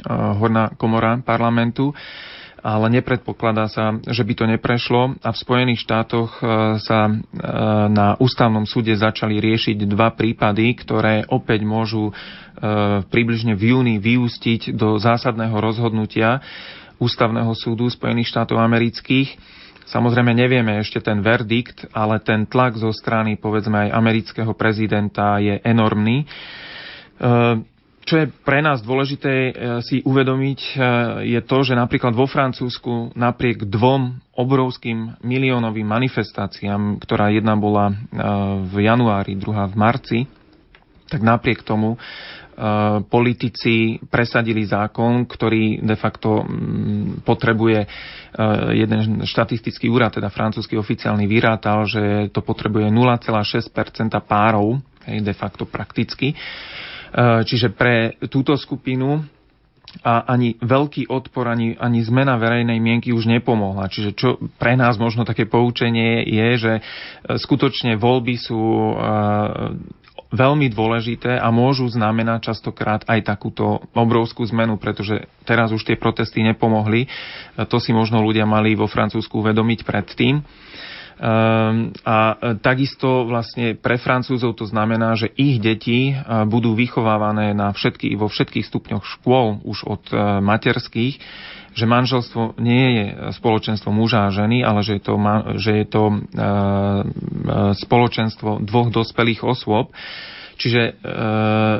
Horná 0.00 0.70
komora 0.78 1.18
parlamentu 1.18 1.90
ale 2.60 3.00
nepredpokladá 3.00 3.66
sa, 3.66 3.96
že 4.06 4.22
by 4.24 4.32
to 4.36 4.44
neprešlo 4.46 5.16
a 5.20 5.28
v 5.32 5.40
Spojených 5.40 5.84
štátoch 5.84 6.40
sa 6.84 7.00
na 7.88 8.14
ústavnom 8.20 8.68
súde 8.68 8.92
začali 8.92 9.40
riešiť 9.40 9.88
dva 9.88 10.12
prípady, 10.12 10.76
ktoré 10.76 11.24
opäť 11.28 11.64
môžu 11.64 12.12
približne 13.08 13.56
v 13.56 13.72
júni 13.72 13.96
vyústiť 13.96 14.76
do 14.76 15.00
zásadného 15.00 15.56
rozhodnutia 15.56 16.44
Ústavného 17.00 17.56
súdu 17.56 17.88
Spojených 17.88 18.28
štátov 18.28 18.60
amerických 18.60 19.40
Samozrejme 19.90 20.30
nevieme 20.30 20.78
ešte 20.78 21.02
ten 21.02 21.18
verdikt, 21.18 21.82
ale 21.90 22.22
ten 22.22 22.46
tlak 22.46 22.78
zo 22.78 22.94
strany 22.94 23.34
povedzme 23.34 23.90
aj 23.90 23.96
amerického 23.98 24.54
prezidenta 24.54 25.42
je 25.42 25.58
enormný. 25.66 26.30
E, 28.10 28.18
čo 28.18 28.26
je 28.26 28.26
pre 28.42 28.58
nás 28.58 28.82
dôležité 28.82 29.30
e, 29.30 29.52
si 29.86 30.02
uvedomiť, 30.02 30.60
e, 30.60 30.72
je 31.30 31.40
to, 31.46 31.62
že 31.62 31.78
napríklad 31.78 32.10
vo 32.10 32.26
Francúzsku 32.26 33.14
napriek 33.14 33.70
dvom 33.70 34.18
obrovským 34.34 35.22
miliónovým 35.22 35.86
manifestáciám, 35.86 36.98
ktorá 36.98 37.30
jedna 37.30 37.54
bola 37.54 37.92
v 38.64 38.74
januári, 38.88 39.36
druhá 39.36 39.68
v 39.68 39.76
marci, 39.76 40.18
tak 41.06 41.20
napriek 41.20 41.60
tomu 41.60 42.00
politici 43.08 44.00
presadili 44.08 44.64
zákon, 44.64 45.28
ktorý 45.28 45.80
de 45.84 45.96
facto 45.96 46.44
mm, 46.44 47.24
potrebuje 47.24 47.84
jeden 48.76 49.24
štatistický 49.24 49.88
úrad, 49.88 50.12
teda 50.12 50.28
francúzsky 50.28 50.76
oficiálny 50.76 51.24
vyrátal, 51.24 51.84
že 51.88 52.28
to 52.32 52.44
potrebuje 52.44 52.88
0,6% 52.92 53.68
párov, 54.24 54.80
de 55.04 55.34
facto 55.36 55.64
prakticky. 55.68 56.36
Čiže 57.18 57.74
pre 57.74 58.14
túto 58.30 58.54
skupinu 58.54 59.24
a 60.06 60.22
ani 60.30 60.54
veľký 60.62 61.10
odpor, 61.10 61.50
ani, 61.50 61.74
ani 61.74 61.98
zmena 62.06 62.38
verejnej 62.38 62.78
mienky 62.78 63.10
už 63.10 63.26
nepomohla. 63.26 63.90
Čiže 63.90 64.10
čo 64.14 64.38
pre 64.54 64.78
nás 64.78 64.94
možno 64.94 65.26
také 65.26 65.50
poučenie 65.50 66.22
je, 66.30 66.48
že 66.62 66.72
skutočne 67.26 67.98
voľby 67.98 68.38
sú 68.38 68.62
veľmi 70.30 70.70
dôležité 70.70 71.34
a 71.42 71.50
môžu 71.50 71.90
znamenať 71.90 72.54
častokrát 72.54 73.02
aj 73.10 73.26
takúto 73.26 73.82
obrovskú 73.90 74.46
zmenu, 74.54 74.78
pretože 74.78 75.26
teraz 75.42 75.74
už 75.74 75.82
tie 75.82 75.98
protesty 75.98 76.46
nepomohli. 76.46 77.10
To 77.58 77.82
si 77.82 77.90
možno 77.90 78.22
ľudia 78.22 78.46
mali 78.46 78.78
vo 78.78 78.86
Francúzsku 78.86 79.42
uvedomiť 79.42 79.82
predtým. 79.82 80.38
Ehm, 81.20 81.92
a 82.00 82.16
takisto 82.64 83.28
vlastne 83.28 83.76
pre 83.76 84.00
Francúzov 84.00 84.56
to 84.56 84.64
znamená, 84.64 85.12
že 85.20 85.28
ich 85.36 85.60
deti 85.60 86.16
budú 86.48 86.72
vychovávané 86.72 87.52
na 87.52 87.76
všetky, 87.76 88.16
vo 88.16 88.32
všetkých 88.32 88.64
stupňoch 88.64 89.04
škôl 89.04 89.60
už 89.68 89.84
od 89.84 90.02
e, 90.08 90.16
materských 90.40 91.20
že 91.70 91.86
manželstvo 91.86 92.58
nie 92.58 92.86
je 92.98 93.06
spoločenstvo 93.38 93.94
muža 93.94 94.26
a 94.26 94.34
ženy, 94.34 94.66
ale 94.66 94.82
že 94.82 94.98
je 94.98 95.02
to, 95.02 95.14
že 95.58 95.72
je 95.82 95.86
to 95.86 96.02
e, 96.10 96.14
e, 96.14 96.20
spoločenstvo 97.78 98.66
dvoch 98.66 98.90
dospelých 98.90 99.46
osôb. 99.46 99.94
Čiže 100.58 100.82
e, 100.82 100.92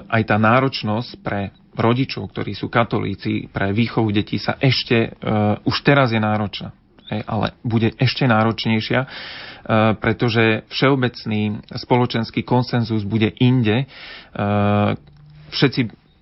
aj 0.06 0.22
tá 0.24 0.36
náročnosť 0.38 1.10
pre 1.20 1.50
rodičov, 1.74 2.30
ktorí 2.30 2.54
sú 2.54 2.70
katolíci, 2.70 3.50
pre 3.50 3.74
výchovu 3.74 4.10
detí 4.12 4.36
sa 4.36 4.58
ešte 4.58 5.16
už 5.64 5.76
teraz 5.80 6.12
je 6.12 6.20
náročná. 6.20 6.76
Ale 7.26 7.58
bude 7.66 7.90
ešte 7.98 8.24
náročnejšia, 8.30 9.00
pretože 9.98 10.64
všeobecný 10.70 11.66
spoločenský 11.74 12.46
konsenzus 12.46 13.02
bude 13.04 13.34
inde. 13.38 13.90
Všetci 15.50 15.80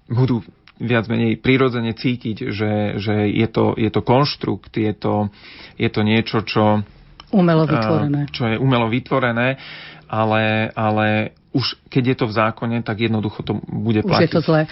budú 0.09 0.41
viac 0.79 1.11
menej 1.11 1.43
prirodzene 1.43 1.93
cítiť, 1.93 2.55
že, 2.55 2.73
že 3.03 3.15
je, 3.29 3.49
to, 3.51 3.75
je 3.75 3.91
to 3.91 4.01
konštrukt, 4.01 4.73
je 4.79 4.95
to, 4.95 5.29
je 5.75 5.89
to 5.91 6.01
niečo, 6.07 6.47
čo... 6.47 6.87
Umelo 7.29 7.69
vytvorené. 7.69 8.31
Čo 8.33 8.49
je 8.49 8.57
umelo 8.57 8.89
vytvorené, 8.89 9.61
ale, 10.09 10.73
ale 10.73 11.39
už 11.49 11.81
keď 11.89 12.05
je 12.13 12.17
to 12.21 12.27
v 12.29 12.37
zákone, 12.37 12.77
tak 12.85 13.09
jednoducho 13.09 13.41
to 13.41 13.57
bude 13.65 14.05
platiť. 14.05 14.21
Už 14.21 14.27
je 14.29 14.37
to 14.37 14.45
zlé. 14.45 14.63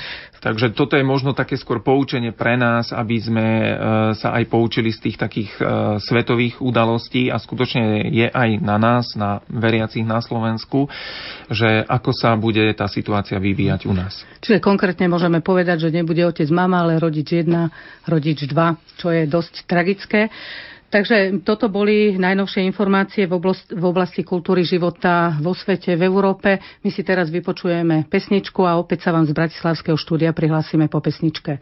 Takže 0.44 0.77
toto 0.77 0.94
je 0.94 1.03
možno 1.03 1.33
také 1.33 1.57
skôr 1.57 1.81
poučenie 1.81 2.37
pre 2.37 2.61
nás, 2.61 2.92
aby 2.92 3.16
sme 3.16 3.46
e, 3.49 3.72
sa 4.14 4.37
aj 4.37 4.44
poučili 4.46 4.92
z 4.92 5.09
tých 5.09 5.16
takých 5.16 5.51
e, 5.57 5.62
svetových 5.99 6.61
udalostí 6.61 7.33
a 7.33 7.40
skutočne 7.40 8.12
je 8.12 8.29
aj 8.29 8.61
na 8.61 8.77
nás, 8.77 9.16
na 9.16 9.40
veriacich 9.49 10.05
na 10.05 10.20
Slovensku, 10.20 10.87
že 11.49 11.83
ako 11.88 12.11
sa 12.12 12.37
bude 12.37 12.62
tá 12.77 12.87
situácia 12.87 13.40
vyvíjať 13.40 13.88
u 13.88 13.96
nás. 13.96 14.22
Čiže 14.44 14.61
konkrétne 14.61 15.09
môžeme 15.09 15.40
povedať, 15.40 15.88
že 15.88 15.96
nebude 15.96 16.22
otec 16.22 16.46
mama, 16.53 16.85
ale 16.85 17.01
rodič 17.01 17.33
1, 17.33 17.49
rodič 18.05 18.44
2, 18.44 19.01
čo 19.01 19.09
je 19.11 19.25
dosť 19.25 19.64
tragické. 19.64 20.29
Takže 20.87 21.42
toto 21.42 21.66
boli 21.66 22.14
najnovšie 22.14 22.62
informácie 22.62 23.27
v 23.27 23.35
oblasti, 23.35 23.75
v 23.75 23.85
oblasti 23.85 24.22
kultúry 24.22 24.62
života 24.62 25.35
vo 25.37 25.51
svete, 25.51 25.92
v 25.92 26.03
Európe. 26.03 26.57
My 26.81 26.90
si 26.90 27.03
teraz 27.03 27.27
vypočujeme 27.29 28.07
pesničku 28.07 28.62
a 28.62 28.79
opäť 28.79 29.03
sa 29.03 29.11
vám 29.11 29.27
z 29.27 29.35
Bratislavského 29.35 29.99
štúdia 29.99 30.31
prihlásime 30.31 30.87
po 30.87 31.03
pesničke. 31.03 31.59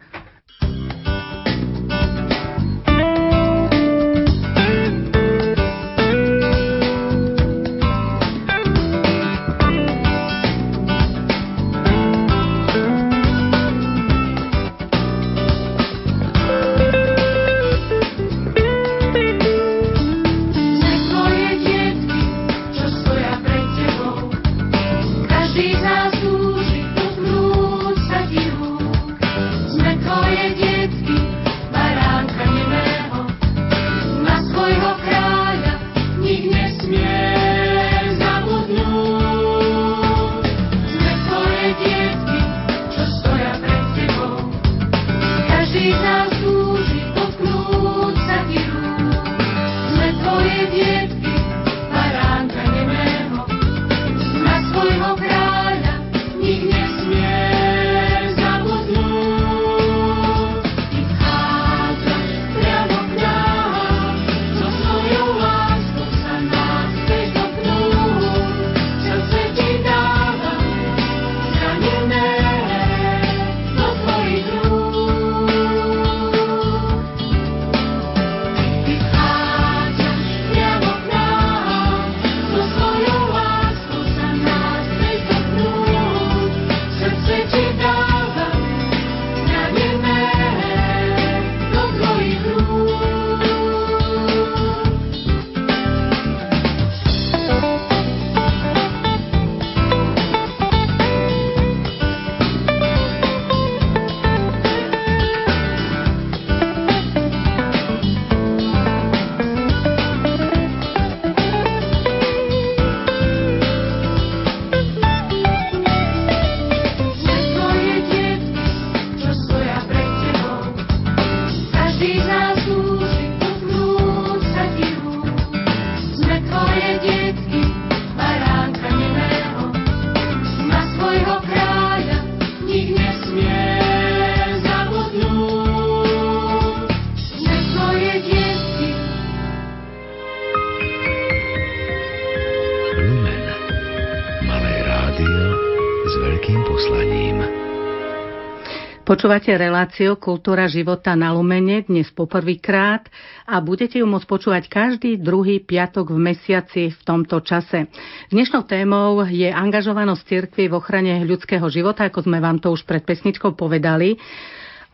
Počúvate 149.05 149.53
reláciu 149.53 150.17
Kultúra 150.17 150.65
života 150.65 151.13
na 151.13 151.29
Lumene 151.29 151.85
dnes 151.85 152.09
poprvýkrát 152.09 153.05
a 153.45 153.61
budete 153.61 154.01
ju 154.01 154.09
môcť 154.09 154.25
počúvať 154.25 154.65
každý 154.65 155.21
druhý 155.21 155.61
piatok 155.61 156.09
v 156.09 156.33
mesiaci 156.33 156.89
v 156.89 157.01
tomto 157.05 157.37
čase. 157.45 157.85
Dnešnou 158.33 158.65
témou 158.65 159.21
je 159.29 159.45
angažovanosť 159.45 160.21
cirkvi 160.25 160.65
v 160.65 160.81
ochrane 160.81 161.21
ľudského 161.21 161.69
života, 161.69 162.09
ako 162.09 162.25
sme 162.25 162.41
vám 162.41 162.57
to 162.57 162.73
už 162.73 162.81
pred 162.89 163.05
pesničkou 163.05 163.53
povedali. 163.53 164.17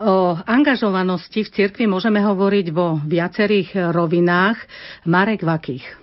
O 0.04 0.36
angažovanosti 0.36 1.48
v 1.48 1.54
cirkvi 1.56 1.88
môžeme 1.88 2.20
hovoriť 2.20 2.68
vo 2.76 3.00
viacerých 3.00 3.96
rovinách. 3.96 4.60
Marek 5.08 5.48
Vakých. 5.48 6.01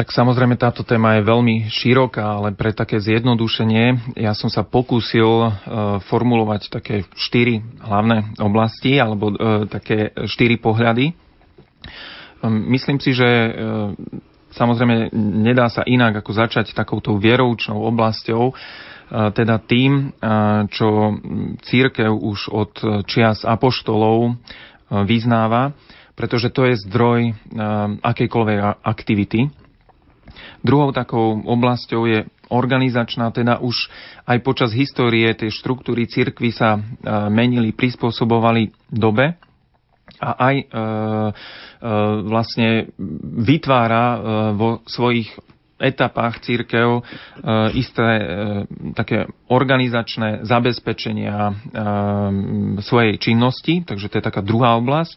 Tak 0.00 0.16
samozrejme 0.16 0.56
táto 0.56 0.80
téma 0.80 1.20
je 1.20 1.28
veľmi 1.28 1.68
široká, 1.68 2.24
ale 2.24 2.56
pre 2.56 2.72
také 2.72 2.96
zjednodušenie 3.04 4.16
ja 4.16 4.32
som 4.32 4.48
sa 4.48 4.64
pokúsil 4.64 5.28
e, 5.28 5.48
formulovať 6.08 6.72
také 6.72 7.04
štyri 7.12 7.60
hlavné 7.84 8.32
oblasti 8.40 8.96
alebo 8.96 9.28
e, 9.28 9.68
také 9.68 10.16
štyri 10.24 10.56
pohľady. 10.56 11.12
E, 11.12 11.14
myslím 12.48 12.96
si, 12.96 13.12
že 13.12 13.28
samozrejme 14.56 15.12
nedá 15.44 15.68
sa 15.68 15.84
inak 15.84 16.24
ako 16.24 16.32
začať 16.32 16.72
takouto 16.72 17.20
vieroučnou 17.20 17.84
oblasťou, 17.92 18.56
teda 19.36 19.60
tým, 19.60 20.16
čo 20.72 20.88
církev 21.60 22.08
už 22.08 22.48
od 22.48 22.72
čias 23.04 23.44
apoštolov 23.44 24.32
vyznáva, 25.04 25.76
pretože 26.16 26.48
to 26.56 26.64
je 26.72 26.80
zdroj 26.88 27.36
akejkoľvek 28.00 28.58
aktivity 28.80 29.59
Druhou 30.60 30.92
takou 30.92 31.40
oblasťou 31.40 32.02
je 32.06 32.18
organizačná, 32.50 33.30
teda 33.30 33.62
už 33.62 33.88
aj 34.26 34.38
počas 34.42 34.70
histórie 34.74 35.30
tie 35.38 35.48
štruktúry 35.48 36.10
cirkvy 36.10 36.50
sa 36.50 36.76
e, 36.76 36.80
menili, 37.30 37.70
prispôsobovali 37.70 38.74
dobe 38.90 39.38
a 40.18 40.30
aj 40.50 40.56
e, 40.58 40.64
e, 40.66 40.72
vlastne 42.26 42.68
vytvára 43.38 44.04
e, 44.04 44.18
vo 44.58 44.82
svojich 44.84 45.30
etapách 45.80 46.44
církev 46.44 47.00
e, 47.00 47.02
isté 47.80 48.04
e, 48.04 48.24
také 48.92 49.24
organizačné 49.48 50.44
zabezpečenia 50.44 51.38
e, 51.40 51.52
svojej 52.84 53.16
činnosti, 53.16 53.80
takže 53.88 54.12
to 54.12 54.20
je 54.20 54.28
taká 54.28 54.44
druhá 54.44 54.76
oblasť. 54.76 55.16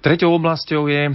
Treťou 0.00 0.32
oblasťou 0.40 0.88
je, 0.88 1.12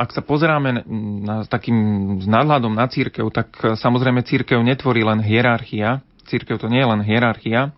ak 0.00 0.08
sa 0.08 0.24
pozeráme 0.24 0.88
na, 1.20 1.44
takým 1.44 1.76
nadhľadom 2.24 2.72
na 2.72 2.88
církev, 2.88 3.28
tak 3.28 3.76
samozrejme 3.76 4.24
církev 4.24 4.56
netvorí 4.64 5.04
len 5.04 5.20
hierarchia. 5.20 6.00
Církev 6.24 6.56
to 6.56 6.72
nie 6.72 6.80
je 6.80 6.88
len 6.88 7.04
hierarchia, 7.04 7.76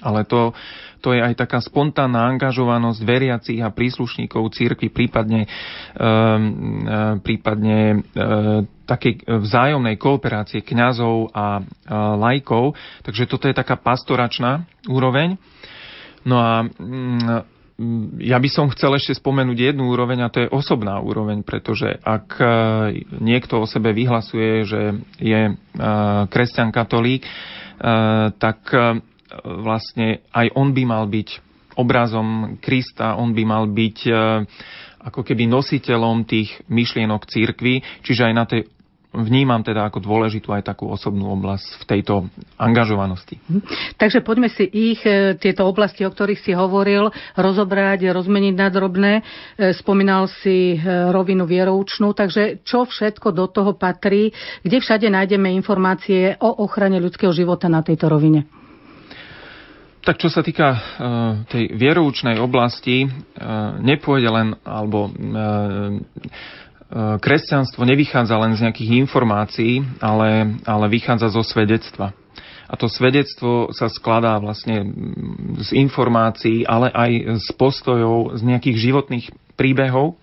ale 0.00 0.24
to, 0.24 0.56
to 1.04 1.12
je 1.12 1.20
aj 1.20 1.36
taká 1.36 1.60
spontánna 1.60 2.24
angažovanosť 2.36 3.00
veriacich 3.04 3.60
a 3.60 3.68
príslušníkov 3.68 4.48
církvy, 4.56 4.88
prípadne, 4.88 5.44
e, 5.92 6.08
prípadne 7.20 7.78
e, 7.80 7.96
takej 8.88 9.28
vzájomnej 9.28 10.00
kooperácie 10.00 10.64
kňazov 10.64 11.36
a 11.36 11.60
e, 11.60 11.62
lajkov. 12.16 12.76
Takže 13.04 13.28
toto 13.28 13.44
je 13.48 13.56
taká 13.56 13.76
pastoračná 13.76 14.64
úroveň. 14.88 15.36
No 16.26 16.40
a 16.40 16.66
ja 18.16 18.40
by 18.40 18.48
som 18.48 18.72
chcel 18.72 18.96
ešte 18.96 19.20
spomenúť 19.20 19.72
jednu 19.72 19.92
úroveň 19.92 20.24
a 20.24 20.32
to 20.32 20.40
je 20.40 20.52
osobná 20.52 20.96
úroveň, 20.96 21.44
pretože 21.44 21.92
ak 22.00 22.40
e, 22.40 22.46
niekto 23.20 23.60
o 23.60 23.68
sebe 23.68 23.92
vyhlasuje, 23.92 24.64
že 24.64 24.80
je 25.20 25.40
e, 25.44 25.54
kresťan 26.32 26.72
katolík, 26.72 27.28
e, 27.28 27.30
tak 28.32 28.72
vlastne 29.44 30.24
aj 30.32 30.56
on 30.56 30.72
by 30.72 30.82
mal 30.88 31.04
byť 31.04 31.28
obrazom 31.76 32.56
Krista, 32.64 33.20
on 33.20 33.36
by 33.36 33.44
mal 33.44 33.68
byť 33.68 33.98
ako 35.06 35.20
keby 35.20 35.44
nositeľom 35.50 36.24
tých 36.24 36.56
myšlienok 36.72 37.28
církvy, 37.28 37.84
čiže 38.00 38.32
aj 38.32 38.34
na 38.34 38.44
tej 38.48 38.70
vnímam 39.24 39.64
teda 39.64 39.88
ako 39.88 40.04
dôležitú 40.04 40.52
aj 40.52 40.68
takú 40.68 40.92
osobnú 40.92 41.32
oblasť 41.32 41.80
v 41.80 41.84
tejto 41.88 42.14
angažovanosti. 42.60 43.40
Takže 43.96 44.20
poďme 44.20 44.52
si 44.52 44.68
ich, 44.68 45.00
e, 45.06 45.38
tieto 45.40 45.64
oblasti, 45.64 46.04
o 46.04 46.12
ktorých 46.12 46.40
si 46.42 46.52
hovoril, 46.52 47.08
rozobrať, 47.38 48.12
rozmeniť 48.12 48.54
na 48.54 48.68
drobné. 48.68 49.12
E, 49.20 49.22
spomínal 49.72 50.28
si 50.28 50.76
e, 50.76 50.78
rovinu 51.08 51.48
vieroučnú, 51.48 52.12
takže 52.12 52.60
čo 52.66 52.84
všetko 52.84 53.32
do 53.32 53.46
toho 53.48 53.72
patrí, 53.72 54.34
kde 54.60 54.82
všade 54.82 55.08
nájdeme 55.08 55.48
informácie 55.56 56.36
o 56.42 56.64
ochrane 56.64 57.00
ľudského 57.00 57.32
života 57.32 57.72
na 57.72 57.80
tejto 57.80 58.12
rovine? 58.12 58.44
Tak 60.06 60.22
čo 60.22 60.30
sa 60.30 60.38
týka 60.38 60.78
tej 61.50 61.66
vieroučnej 61.74 62.38
oblasti, 62.38 63.10
nepôjde 63.82 64.30
len, 64.30 64.54
alebo 64.62 65.10
kresťanstvo 66.94 67.82
nevychádza 67.82 68.36
len 68.38 68.54
z 68.54 68.62
nejakých 68.62 68.90
informácií, 69.02 69.82
ale, 69.98 70.54
ale 70.62 70.86
vychádza 70.86 71.34
zo 71.34 71.42
svedectva. 71.42 72.14
A 72.66 72.74
to 72.74 72.90
svedectvo 72.90 73.70
sa 73.70 73.86
skladá 73.86 74.34
vlastne 74.42 74.90
z 75.62 75.70
informácií, 75.78 76.66
ale 76.66 76.90
aj 76.90 77.38
z 77.42 77.48
postojov, 77.54 78.34
z 78.38 78.42
nejakých 78.42 78.90
životných 78.90 79.26
príbehov 79.54 80.18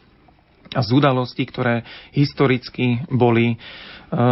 a 0.76 0.80
z 0.84 0.90
udalostí, 0.92 1.48
ktoré 1.48 1.88
historicky 2.12 3.00
boli, 3.08 3.56
e, 3.56 3.58
e, 3.58 4.26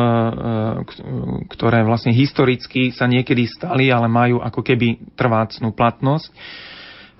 ktoré 1.55 1.87
vlastne 1.87 2.11
historicky 2.11 2.91
sa 2.91 3.07
niekedy 3.07 3.47
stali, 3.47 3.87
ale 3.87 4.11
majú 4.11 4.43
ako 4.43 4.59
keby 4.59 5.15
trvácnú 5.15 5.71
platnosť. 5.71 6.31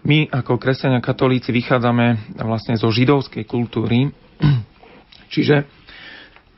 My 0.04 0.28
ako 0.28 0.60
kresťania 0.60 1.00
katolíci 1.00 1.56
vychádzame 1.56 2.36
vlastne 2.42 2.76
zo 2.76 2.92
židovskej 2.92 3.48
kultúry, 3.48 4.12
Čiže, 5.32 5.64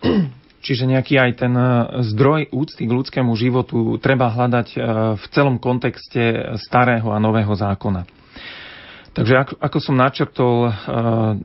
čiže 0.65 0.89
nejaký 0.89 1.21
aj 1.21 1.31
ten 1.37 1.53
e, 1.53 1.65
zdroj 2.09 2.49
úcty 2.49 2.89
k 2.89 2.91
ľudskému 2.91 3.31
životu 3.37 4.01
treba 4.01 4.33
hľadať 4.33 4.67
e, 4.73 4.77
v 5.13 5.25
celom 5.29 5.61
kontexte 5.61 6.57
starého 6.57 7.13
a 7.13 7.21
nového 7.21 7.53
zákona. 7.53 8.09
Takže 9.13 9.61
ako, 9.61 9.77
som 9.77 9.93
načrtol, 9.93 10.55
e, 10.65 10.71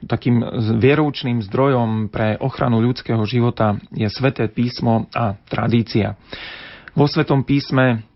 takým 0.08 0.40
vieroučným 0.80 1.44
zdrojom 1.44 2.08
pre 2.08 2.40
ochranu 2.40 2.80
ľudského 2.80 3.20
života 3.28 3.76
je 3.92 4.08
sveté 4.08 4.48
písmo 4.48 5.04
a 5.12 5.36
tradícia. 5.52 6.16
Vo 6.96 7.04
svetom 7.04 7.44
písme 7.44 8.08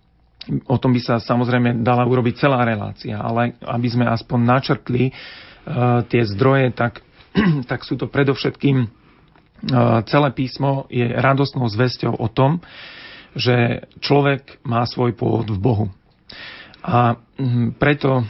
o 0.67 0.81
tom 0.81 0.91
by 0.97 1.01
sa 1.05 1.15
samozrejme 1.23 1.85
dala 1.85 2.03
urobiť 2.03 2.35
celá 2.41 2.65
relácia, 2.67 3.15
ale 3.15 3.55
aby 3.63 3.89
sme 3.93 4.11
aspoň 4.11 4.39
načrtli 4.43 5.15
tie 6.11 6.23
zdroje, 6.35 6.75
tak, 6.75 6.99
tak 7.71 7.87
sú 7.87 7.95
to 7.95 8.11
predovšetkým 8.11 9.02
celé 10.07 10.29
písmo 10.35 10.91
je 10.91 11.07
radostnou 11.07 11.71
zväzťou 11.71 12.19
o 12.19 12.29
tom, 12.31 12.59
že 13.39 13.87
človek 14.03 14.61
má 14.67 14.85
svoj 14.85 15.15
pôvod 15.17 15.49
v 15.49 15.59
Bohu. 15.59 15.87
A 16.83 17.17
mm, 17.39 17.79
preto 17.79 18.27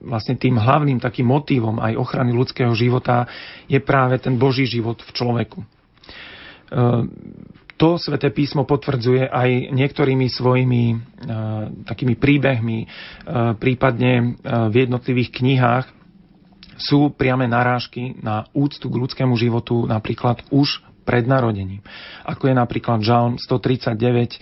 vlastne 0.00 0.40
tým 0.40 0.56
hlavným 0.56 0.96
takým 0.96 1.28
motívom 1.28 1.76
aj 1.84 2.00
ochrany 2.00 2.32
ľudského 2.32 2.72
života 2.72 3.28
je 3.68 3.76
práve 3.76 4.16
ten 4.16 4.40
Boží 4.40 4.64
život 4.64 5.04
v 5.04 5.10
človeku. 5.12 5.60
To 7.76 7.88
sväté 8.00 8.32
písmo 8.32 8.64
potvrdzuje 8.64 9.28
aj 9.28 9.74
niektorými 9.74 10.32
svojimi 10.32 10.84
takými 11.84 12.14
príbehmi, 12.16 12.78
prípadne 13.60 14.40
v 14.72 14.74
jednotlivých 14.80 15.30
knihách, 15.34 15.86
sú 16.80 17.12
priame 17.12 17.48
narážky 17.48 18.16
na 18.20 18.48
úctu 18.56 18.88
k 18.88 18.98
ľudskému 18.98 19.34
životu 19.36 19.84
napríklad 19.84 20.44
už 20.52 20.80
pred 21.02 21.26
narodením. 21.26 21.82
Ako 22.22 22.48
je 22.48 22.54
napríklad 22.54 23.02
Žalm 23.02 23.36
139 23.36 24.38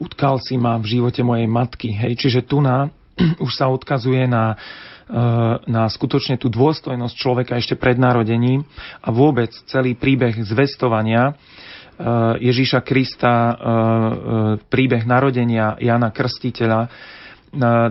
utkal 0.00 0.40
si 0.42 0.58
ma 0.58 0.80
v 0.80 0.98
živote 0.98 1.22
mojej 1.22 1.46
matky. 1.46 1.94
Hej, 1.94 2.26
čiže 2.26 2.40
tu 2.42 2.58
na, 2.58 2.90
už 3.44 3.52
sa 3.54 3.70
odkazuje 3.70 4.26
na, 4.26 4.56
e, 5.06 5.16
na 5.70 5.86
skutočne 5.86 6.40
tú 6.40 6.50
dôstojnosť 6.50 7.14
človeka 7.14 7.54
ešte 7.54 7.78
pred 7.78 8.00
narodením 8.00 8.66
a 9.04 9.08
vôbec 9.14 9.54
celý 9.70 9.94
príbeh 9.94 10.34
zvestovania 10.42 11.30
e, 11.30 11.34
Ježíša 12.50 12.80
Krista, 12.82 13.34
e, 13.34 13.54
príbeh 14.66 15.04
narodenia 15.06 15.78
Jana 15.78 16.10
Krstiteľa 16.10 16.90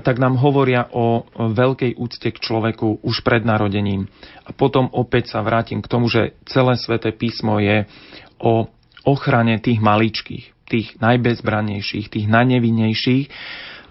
tak 0.01 0.17
nám 0.17 0.41
hovoria 0.41 0.89
o 0.89 1.29
veľkej 1.37 1.93
úcte 2.01 2.33
k 2.33 2.41
človeku 2.41 3.05
už 3.05 3.21
pred 3.21 3.45
narodením. 3.45 4.09
A 4.41 4.49
potom 4.57 4.89
opäť 4.89 5.37
sa 5.37 5.45
vrátim 5.45 5.85
k 5.85 5.91
tomu, 5.91 6.09
že 6.09 6.33
celé 6.49 6.73
sväté 6.81 7.13
písmo 7.13 7.61
je 7.61 7.85
o 8.41 8.65
ochrane 9.05 9.61
tých 9.61 9.77
maličkých, 9.77 10.45
tých 10.65 10.87
najbezbrannejších, 10.97 12.09
tých 12.09 12.25
najnevinnejších. 12.25 13.25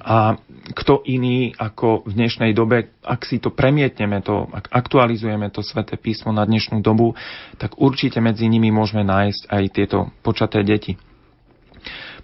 A 0.00 0.40
kto 0.74 1.04
iný 1.04 1.52
ako 1.60 2.08
v 2.08 2.12
dnešnej 2.16 2.56
dobe, 2.56 2.96
ak 3.04 3.20
si 3.28 3.36
to 3.36 3.52
premietneme, 3.52 4.24
to, 4.24 4.48
ak 4.50 4.72
aktualizujeme 4.72 5.52
to 5.52 5.60
sväté 5.60 6.00
písmo 6.00 6.32
na 6.32 6.48
dnešnú 6.48 6.80
dobu, 6.80 7.14
tak 7.60 7.76
určite 7.76 8.18
medzi 8.18 8.48
nimi 8.48 8.72
môžeme 8.72 9.04
nájsť 9.04 9.42
aj 9.52 9.64
tieto 9.70 10.08
počaté 10.24 10.64
deti. 10.64 10.96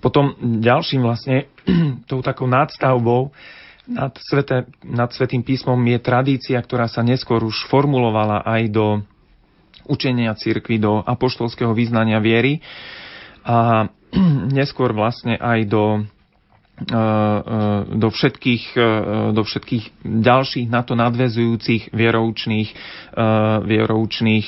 Potom 0.07 0.39
ďalším 0.63 1.03
vlastne 1.03 1.51
tou 2.11 2.23
takou 2.23 2.47
nadstavbou 2.47 3.35
nad, 3.91 4.15
svete, 4.23 4.71
nad 4.87 5.11
Svetým 5.11 5.43
písmom 5.43 5.83
je 5.83 5.99
tradícia, 5.99 6.63
ktorá 6.63 6.87
sa 6.87 7.03
neskôr 7.03 7.43
už 7.43 7.67
formulovala 7.67 8.47
aj 8.47 8.63
do 8.71 8.87
učenia 9.91 10.31
cirkvy, 10.39 10.79
do 10.79 11.03
apoštolského 11.03 11.75
význania 11.75 12.23
viery 12.23 12.63
a 13.43 13.91
neskôr 14.59 14.95
vlastne 14.95 15.35
aj 15.43 15.67
do 15.67 15.85
e, 15.99 16.01
e, 16.87 17.61
do 17.99 18.07
všetkých, 18.07 18.65
e, 18.79 18.91
do 19.35 19.43
všetkých 19.43 19.85
ďalších 20.07 20.67
na 20.71 20.87
to 20.87 20.95
nadvezujúcich 20.95 21.91
vieroučných, 21.91 22.71
vieroučných 23.67 24.47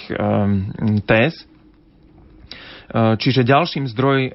téz. 1.03 1.35
Eh, 2.89 3.21
čiže 3.21 3.45
ďalším 3.45 3.85
zdroj, 3.93 4.21
eh, 4.25 4.33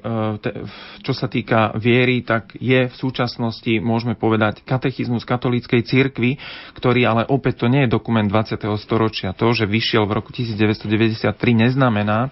čo 1.02 1.10
sa 1.10 1.26
týka 1.26 1.74
viery, 1.74 2.22
tak 2.22 2.54
je 2.54 2.86
v 2.86 2.94
súčasnosti, 2.94 3.82
môžeme 3.82 4.14
povedať, 4.14 4.62
katechizmus 4.62 5.26
katolíckej 5.26 5.82
cirkvi, 5.82 6.38
ktorý 6.78 7.02
ale 7.02 7.22
opäť 7.26 7.62
to 7.62 7.66
nie 7.66 7.82
je 7.86 7.90
dokument 7.90 8.30
20. 8.30 8.78
storočia. 8.78 9.34
To, 9.34 9.50
že 9.50 9.66
vyšiel 9.66 10.06
v 10.06 10.22
roku 10.22 10.30
1993, 10.30 11.34
neznamená, 11.50 12.30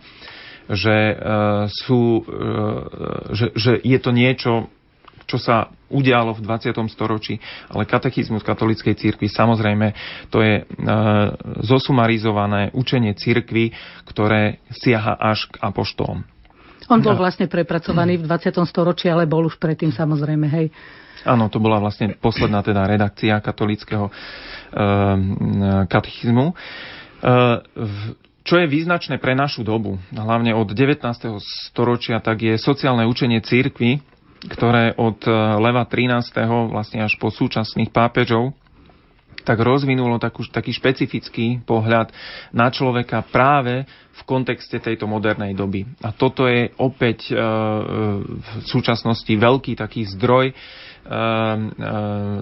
že, 0.70 0.94
eh, 0.94 1.16
sú, 1.82 2.22
že, 3.34 3.50
že 3.58 3.82
je 3.82 3.98
to 3.98 4.10
niečo, 4.14 4.70
čo 5.32 5.40
sa 5.40 5.72
udialo 5.88 6.36
v 6.36 6.44
20. 6.44 6.76
storočí, 6.92 7.40
ale 7.72 7.88
katechizmus 7.88 8.44
katolíckej 8.44 8.92
cirkvi, 8.92 9.32
samozrejme, 9.32 9.96
to 10.28 10.44
je 10.44 10.60
e, 10.60 10.64
zosumarizované 11.64 12.68
učenie 12.76 13.16
cirkvi, 13.16 13.72
ktoré 14.04 14.60
siaha 14.68 15.16
až 15.16 15.48
k 15.48 15.56
apoštolom. 15.64 16.20
On 16.92 17.00
bol 17.00 17.16
vlastne 17.16 17.48
prepracovaný 17.48 18.20
v 18.20 18.28
20. 18.28 18.60
storočí, 18.68 19.08
ale 19.08 19.24
bol 19.24 19.48
už 19.48 19.56
predtým 19.56 19.88
samozrejme, 19.88 20.46
hej. 20.52 20.68
Áno, 21.24 21.48
to 21.48 21.62
bola 21.62 21.80
vlastne 21.80 22.12
posledná 22.18 22.60
teda 22.60 22.84
redakcia 22.84 23.40
katolického 23.40 24.10
e, 24.10 24.12
katechizmu. 25.88 26.52
E, 26.52 26.54
v, 27.72 27.96
čo 28.42 28.58
je 28.58 28.66
význačné 28.66 29.22
pre 29.22 29.32
našu 29.38 29.62
dobu, 29.64 29.96
hlavne 30.10 30.52
od 30.52 30.66
19. 30.66 30.98
storočia, 31.40 32.18
tak 32.18 32.42
je 32.42 32.58
sociálne 32.58 33.06
učenie 33.06 33.38
církvy, 33.38 34.02
ktoré 34.51 34.95
od 34.99 35.22
e, 35.22 35.30
Leva 35.62 35.86
13. 35.86 36.34
vlastne 36.70 37.05
až 37.07 37.14
po 37.18 37.30
súčasných 37.30 37.95
pápežov 37.95 38.57
tak 39.43 39.59
rozvinulo 39.59 40.22
takú, 40.22 40.47
taký 40.47 40.70
špecifický 40.70 41.66
pohľad 41.66 42.14
na 42.55 42.70
človeka 42.70 43.26
práve 43.26 43.84
v 44.14 44.20
kontexte 44.22 44.78
tejto 44.78 45.11
modernej 45.11 45.51
doby. 45.53 45.82
A 45.99 46.14
toto 46.14 46.47
je 46.47 46.70
opäť 46.78 47.30
e, 47.30 47.34
v 48.38 48.51
súčasnosti 48.62 49.30
veľký 49.30 49.74
taký 49.74 50.07
zdroj, 50.14 50.51
e, 50.51 50.55
e, 50.55 51.16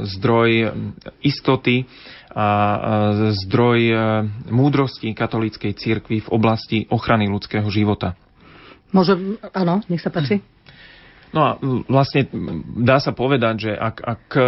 zdroj 0.04 0.48
istoty 1.24 1.88
a 2.30 2.46
e, 2.46 2.78
zdroj 3.48 3.80
e, 3.80 3.94
múdrosti 4.52 5.16
katolíckej 5.16 5.72
cirkvi 5.74 6.20
v 6.20 6.28
oblasti 6.30 6.84
ochrany 6.92 7.26
ľudského 7.32 7.66
života. 7.72 8.14
Môžem, 8.90 9.38
áno, 9.54 9.80
nech 9.86 10.02
sa 10.02 10.10
páči. 10.10 10.42
No 11.30 11.40
a 11.46 11.50
vlastne 11.86 12.26
dá 12.82 12.98
sa 12.98 13.14
povedať, 13.14 13.70
že 13.70 13.72
ak, 13.74 13.96
ak 14.02 14.22
e, 14.34 14.44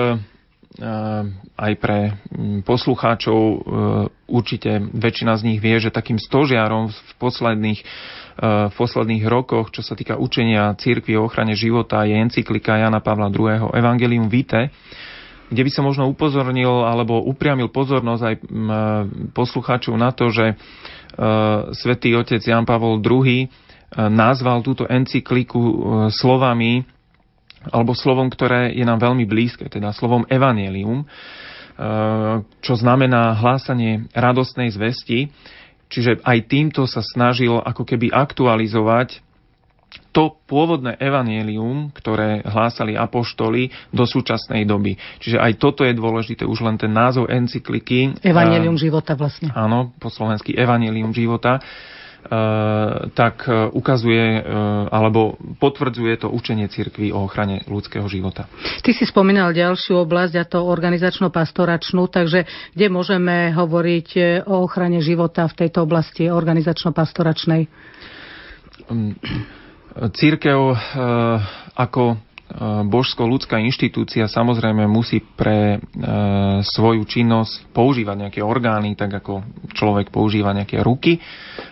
aj 1.55 1.72
pre 1.78 2.18
poslucháčov 2.66 3.39
e, 3.39 3.57
určite 4.26 4.83
väčšina 4.91 5.39
z 5.39 5.43
nich 5.47 5.59
vie, 5.62 5.78
že 5.78 5.95
takým 5.95 6.18
stožiarom 6.18 6.91
v 6.91 7.12
posledných, 7.22 7.80
e, 7.80 7.85
v 8.66 8.74
posledných 8.74 9.24
rokoch, 9.30 9.70
čo 9.70 9.87
sa 9.87 9.95
týka 9.95 10.18
učenia 10.18 10.74
církvy 10.74 11.14
o 11.14 11.30
ochrane 11.30 11.55
života, 11.55 12.03
je 12.03 12.18
encyklika 12.18 12.83
Jana 12.83 12.99
Pavla 12.99 13.30
II. 13.30 13.70
Evangelium 13.78 14.26
Vitae, 14.26 14.74
kde 15.55 15.62
by 15.62 15.70
som 15.70 15.87
možno 15.87 16.11
upozornil 16.11 16.83
alebo 16.83 17.22
upriamil 17.22 17.70
pozornosť 17.70 18.22
aj 18.24 18.35
poslucháčov 19.37 19.95
na 20.01 20.09
to, 20.09 20.33
že 20.33 20.57
svätý 21.76 22.16
otec 22.16 22.41
Jan 22.41 22.64
Pavol 22.64 23.05
II 23.05 23.53
nazval 23.97 24.64
túto 24.64 24.88
encykliku 24.88 25.61
e, 25.61 25.74
slovami, 26.12 26.84
alebo 27.68 27.95
slovom, 27.95 28.26
ktoré 28.26 28.74
je 28.74 28.82
nám 28.82 28.99
veľmi 28.99 29.28
blízke, 29.28 29.68
teda 29.68 29.95
slovom 29.95 30.24
evanelium, 30.26 31.05
e, 31.05 31.07
čo 32.64 32.74
znamená 32.74 33.36
hlásanie 33.36 34.09
radostnej 34.16 34.72
zvesti. 34.72 35.28
Čiže 35.93 36.24
aj 36.24 36.38
týmto 36.49 36.88
sa 36.88 37.05
snažil 37.05 37.53
ako 37.61 37.84
keby 37.84 38.09
aktualizovať 38.09 39.20
to 40.09 40.40
pôvodné 40.49 40.97
evanielium, 40.97 41.93
ktoré 41.93 42.40
hlásali 42.49 42.97
apoštoli 42.97 43.68
do 43.93 44.09
súčasnej 44.09 44.64
doby. 44.64 44.97
Čiže 45.20 45.36
aj 45.36 45.53
toto 45.61 45.84
je 45.84 45.93
dôležité, 45.93 46.49
už 46.49 46.64
len 46.64 46.80
ten 46.80 46.88
názov 46.88 47.28
encykliky. 47.28 48.16
Evanielium 48.24 48.80
života 48.80 49.12
vlastne. 49.12 49.53
Áno, 49.53 49.93
po 50.01 50.09
slovensky 50.09 50.57
evanielium 50.57 51.12
života 51.12 51.61
Eh, 51.61 52.02
tak 53.12 53.51
eh, 53.51 53.68
ukazuje 53.75 54.25
eh, 54.39 54.43
alebo 54.89 55.37
potvrdzuje 55.59 56.23
to 56.23 56.29
učenie 56.31 56.70
cirkvy 56.70 57.11
o 57.11 57.27
ochrane 57.27 57.66
ľudského 57.66 58.07
života. 58.07 58.47
Ty 58.81 58.91
si 58.95 59.05
spomínal 59.05 59.51
ďalšiu 59.51 60.01
oblasť, 60.07 60.35
a 60.39 60.45
to 60.47 60.62
organizačno-pastoračnú, 60.62 62.07
takže 62.09 62.47
kde 62.73 62.87
môžeme 62.89 63.51
hovoriť 63.53 64.09
o 64.47 64.64
ochrane 64.64 65.03
života 65.03 65.51
v 65.51 65.66
tejto 65.66 65.83
oblasti 65.85 66.31
organizačno-pastoračnej? 66.31 67.66
Mm, 68.89 69.14
církev 70.16 70.59
ako 71.77 72.16
božsko-ľudská 72.85 73.57
inštitúcia 73.65 74.29
samozrejme 74.29 74.85
musí 74.85 75.25
pre 75.25 75.77
e, 75.77 75.79
svoju 76.61 77.03
činnosť 77.09 77.73
používať 77.73 78.17
nejaké 78.29 78.41
orgány, 78.45 78.93
tak 78.93 79.25
ako 79.25 79.41
človek 79.73 80.13
používa 80.13 80.53
nejaké 80.53 80.85
ruky, 80.85 81.17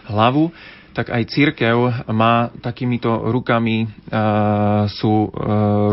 hlavu, 0.09 0.49
tak 0.97 1.13
aj 1.13 1.23
církev 1.31 1.77
má 2.11 2.51
takýmito 2.65 3.29
rukami 3.29 3.85
e, 3.85 3.89
sú 4.89 5.29
e, 5.29 5.31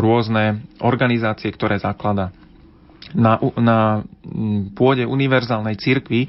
rôzne 0.00 0.64
organizácie, 0.80 1.52
ktoré 1.52 1.78
zaklada. 1.78 2.32
Na, 3.16 3.40
na 3.56 4.04
pôde 4.76 5.08
univerzálnej 5.08 5.80
církvy 5.80 6.28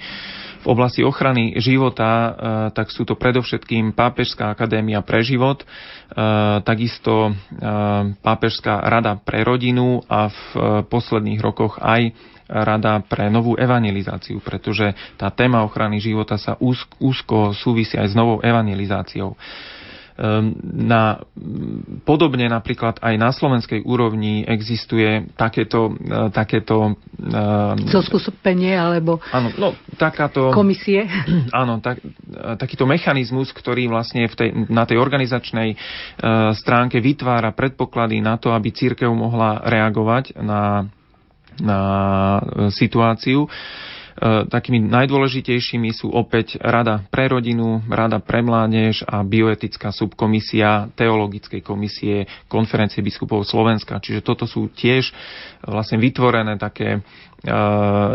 v 0.59 0.65
oblasti 0.67 1.01
ochrany 1.07 1.55
života, 1.63 2.11
e, 2.11 2.31
tak 2.75 2.91
sú 2.91 3.07
to 3.07 3.15
predovšetkým 3.15 3.95
Pápežská 3.95 4.51
akadémia 4.51 4.99
pre 4.99 5.23
život, 5.23 5.63
e, 5.63 5.65
takisto 6.63 7.31
e, 7.31 7.31
Pápežská 8.19 8.83
rada 8.83 9.15
pre 9.15 9.47
rodinu 9.47 10.03
a 10.11 10.27
v 10.27 10.41
posledných 10.91 11.39
rokoch 11.39 11.79
aj 11.79 12.11
rada 12.49 12.97
pre 13.05 13.29
novú 13.29 13.53
evangelizáciu, 13.53 14.41
pretože 14.41 14.91
tá 15.15 15.29
téma 15.29 15.61
ochrany 15.61 16.01
života 16.01 16.35
sa 16.35 16.57
úzko 16.97 17.53
súvisí 17.53 17.93
aj 17.93 18.09
s 18.09 18.17
novou 18.17 18.41
evangelizáciou. 18.41 19.37
Ehm, 20.19 20.51
na, 20.75 21.23
podobne 22.03 22.51
napríklad 22.51 22.99
aj 22.99 23.15
na 23.15 23.31
slovenskej 23.31 23.87
úrovni 23.87 24.43
existuje 24.43 25.31
takéto, 25.39 25.95
e, 25.95 26.27
takéto 26.35 26.99
ehm, 27.15 27.87
zoskupenie 27.87 28.75
alebo 28.75 29.23
áno, 29.31 29.55
no, 29.55 29.69
takáto, 29.95 30.51
komisie. 30.51 31.07
Áno, 31.55 31.79
tak, 31.79 32.03
takýto 32.59 32.83
mechanizmus, 32.83 33.55
ktorý 33.55 33.87
vlastne 33.87 34.27
v 34.27 34.35
tej, 34.35 34.49
na 34.67 34.83
tej 34.83 34.99
organizačnej 34.99 35.75
uh, 35.75 36.51
stránke 36.51 36.99
vytvára 36.99 37.55
predpoklady 37.55 38.19
na 38.19 38.35
to, 38.35 38.51
aby 38.51 38.75
církev 38.75 39.07
mohla 39.11 39.63
reagovať 39.63 40.35
na, 40.39 40.87
na 41.63 41.79
situáciu. 42.71 43.47
Takými 44.51 44.83
najdôležitejšími 44.83 45.95
sú 45.95 46.11
opäť 46.11 46.59
Rada 46.59 47.07
pre 47.07 47.31
rodinu, 47.31 47.79
Rada 47.87 48.19
pre 48.19 48.43
mládež 48.43 49.07
a 49.07 49.23
bioetická 49.23 49.95
subkomisia 49.95 50.91
Teologickej 50.93 51.63
komisie 51.63 52.27
Konferencie 52.51 52.99
biskupov 52.99 53.47
Slovenska. 53.47 54.03
Čiže 54.03 54.19
toto 54.19 54.43
sú 54.43 54.69
tiež 54.75 55.15
vlastne 55.63 55.97
vytvorené 55.99 56.59
také 56.59 56.99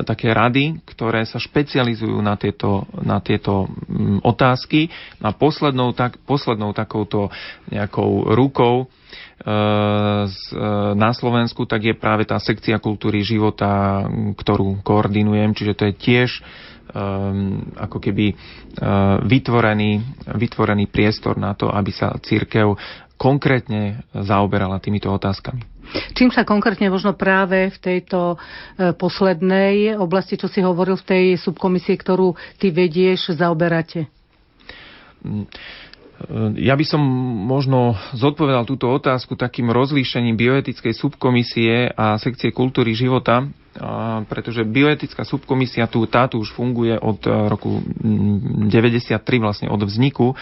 také 0.05 0.37
rady, 0.37 0.85
ktoré 0.85 1.25
sa 1.25 1.41
špecializujú 1.41 2.21
na 2.21 2.37
tieto, 2.37 2.85
na 3.01 3.25
tieto 3.25 3.73
otázky. 4.21 4.93
A 5.25 5.33
poslednou, 5.33 5.97
tak, 5.97 6.21
poslednou 6.29 6.77
takouto 6.77 7.33
nejakou 7.73 8.29
rukou 8.37 8.93
na 10.95 11.11
Slovensku, 11.12 11.67
tak 11.69 11.85
je 11.85 11.95
práve 11.95 12.25
tá 12.25 12.39
sekcia 12.41 12.81
kultúry 12.81 13.21
života, 13.21 14.05
ktorú 14.39 14.81
koordinujem, 14.81 15.53
čiže 15.53 15.77
to 15.77 15.85
je 15.91 15.95
tiež 15.95 16.31
um, 16.95 17.61
ako 17.77 17.99
keby 18.01 18.33
uh, 18.33 19.21
vytvorený, 19.21 20.01
vytvorený 20.33 20.89
priestor 20.89 21.37
na 21.37 21.53
to, 21.53 21.69
aby 21.69 21.93
sa 21.93 22.15
církev 22.23 22.79
konkrétne 23.15 24.03
zaoberala 24.11 24.83
týmito 24.83 25.07
otázkami. 25.12 25.62
Čím 26.19 26.35
sa 26.35 26.43
konkrétne 26.43 26.91
možno 26.91 27.15
práve 27.15 27.71
v 27.71 27.79
tejto 27.79 28.41
poslednej 28.99 29.95
oblasti, 29.95 30.35
čo 30.35 30.51
si 30.51 30.59
hovoril 30.65 30.99
v 30.99 31.07
tej 31.07 31.25
subkomisii, 31.39 31.95
ktorú 31.95 32.35
ty 32.59 32.75
vedieš, 32.75 33.39
zaoberáte? 33.39 34.11
Mm, 35.23 35.47
ja 36.55 36.79
by 36.79 36.85
som 36.87 37.03
možno 37.45 37.99
zodpovedal 38.15 38.65
túto 38.65 38.87
otázku 38.87 39.35
takým 39.35 39.75
rozlíšením 39.75 40.39
bioetickej 40.39 40.95
subkomisie 40.95 41.91
a 41.91 42.15
sekcie 42.23 42.55
kultúry 42.55 42.95
života, 42.95 43.51
pretože 44.31 44.62
bioetická 44.62 45.27
subkomisia 45.27 45.91
tu, 45.91 46.07
tátu 46.07 46.39
už 46.39 46.55
funguje 46.55 46.95
od 46.95 47.19
e, 47.27 47.31
roku 47.51 47.83
93, 47.83 49.19
vlastne 49.43 49.67
od 49.67 49.83
vzniku 49.83 50.39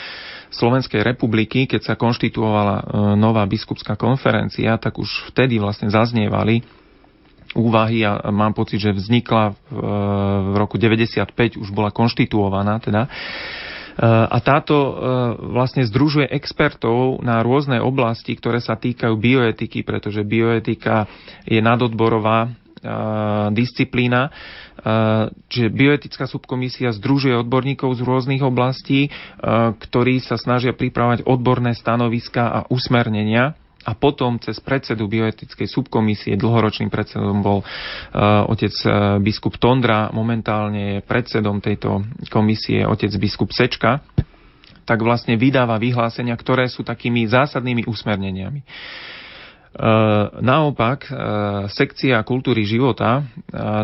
Slovenskej 0.53 1.01
republiky, 1.01 1.65
keď 1.65 1.81
sa 1.81 1.95
konštituovala 1.97 2.77
e, 2.77 2.85
nová 3.17 3.49
biskupská 3.49 3.97
konferencia, 3.97 4.77
tak 4.77 5.01
už 5.01 5.33
vtedy 5.33 5.57
vlastne 5.57 5.89
zaznievali 5.89 6.61
úvahy 7.57 8.05
a 8.05 8.29
mám 8.29 8.53
pocit, 8.53 8.85
že 8.85 8.93
vznikla 8.93 9.57
v, 9.57 9.57
e, 9.81 10.61
roku 10.61 10.77
95, 10.77 11.33
už 11.57 11.73
bola 11.73 11.89
konštituovaná 11.89 12.85
teda 12.85 13.09
a 14.01 14.39
táto 14.41 14.75
e, 14.75 14.93
vlastne 15.53 15.85
združuje 15.85 16.25
expertov 16.33 17.21
na 17.21 17.45
rôzne 17.45 17.77
oblasti, 17.77 18.33
ktoré 18.33 18.57
sa 18.65 18.81
týkajú 18.81 19.13
bioetiky, 19.21 19.85
pretože 19.85 20.25
bioetika 20.25 21.05
je 21.45 21.61
nadodborová 21.61 22.49
e, 22.49 22.49
disciplína. 23.53 24.29
E, 24.29 24.31
čiže 25.53 25.69
bioetická 25.69 26.25
subkomisia 26.25 26.89
združuje 26.97 27.37
odborníkov 27.37 27.93
z 27.97 28.01
rôznych 28.01 28.41
oblastí, 28.41 29.13
ktorí 29.77 30.25
sa 30.25 30.41
snažia 30.41 30.73
pripravať 30.73 31.29
odborné 31.29 31.77
stanoviska 31.77 32.43
a 32.49 32.59
usmernenia 32.73 33.61
a 33.83 33.93
potom 33.99 34.39
cez 34.39 34.59
predsedu 34.63 35.11
bioetickej 35.11 35.67
subkomisie, 35.67 36.39
dlhoročným 36.39 36.91
predsedom 36.91 37.43
bol 37.43 37.63
uh, 37.63 38.47
otec 38.47 38.75
uh, 38.87 39.19
biskup 39.19 39.59
Tondra, 39.59 40.11
momentálne 40.15 40.99
je 40.99 41.07
predsedom 41.07 41.59
tejto 41.59 42.07
komisie 42.31 42.87
otec 42.87 43.11
biskup 43.19 43.51
Sečka, 43.51 44.03
tak 44.83 44.99
vlastne 45.03 45.39
vydáva 45.39 45.79
vyhlásenia, 45.79 46.35
ktoré 46.35 46.67
sú 46.67 46.83
takými 46.83 47.27
zásadnými 47.31 47.87
usmerneniami. 47.87 48.63
Uh, 48.63 49.23
naopak, 50.45 51.09
sekcia 51.73 52.21
kultúry 52.29 52.69
života, 52.69 53.25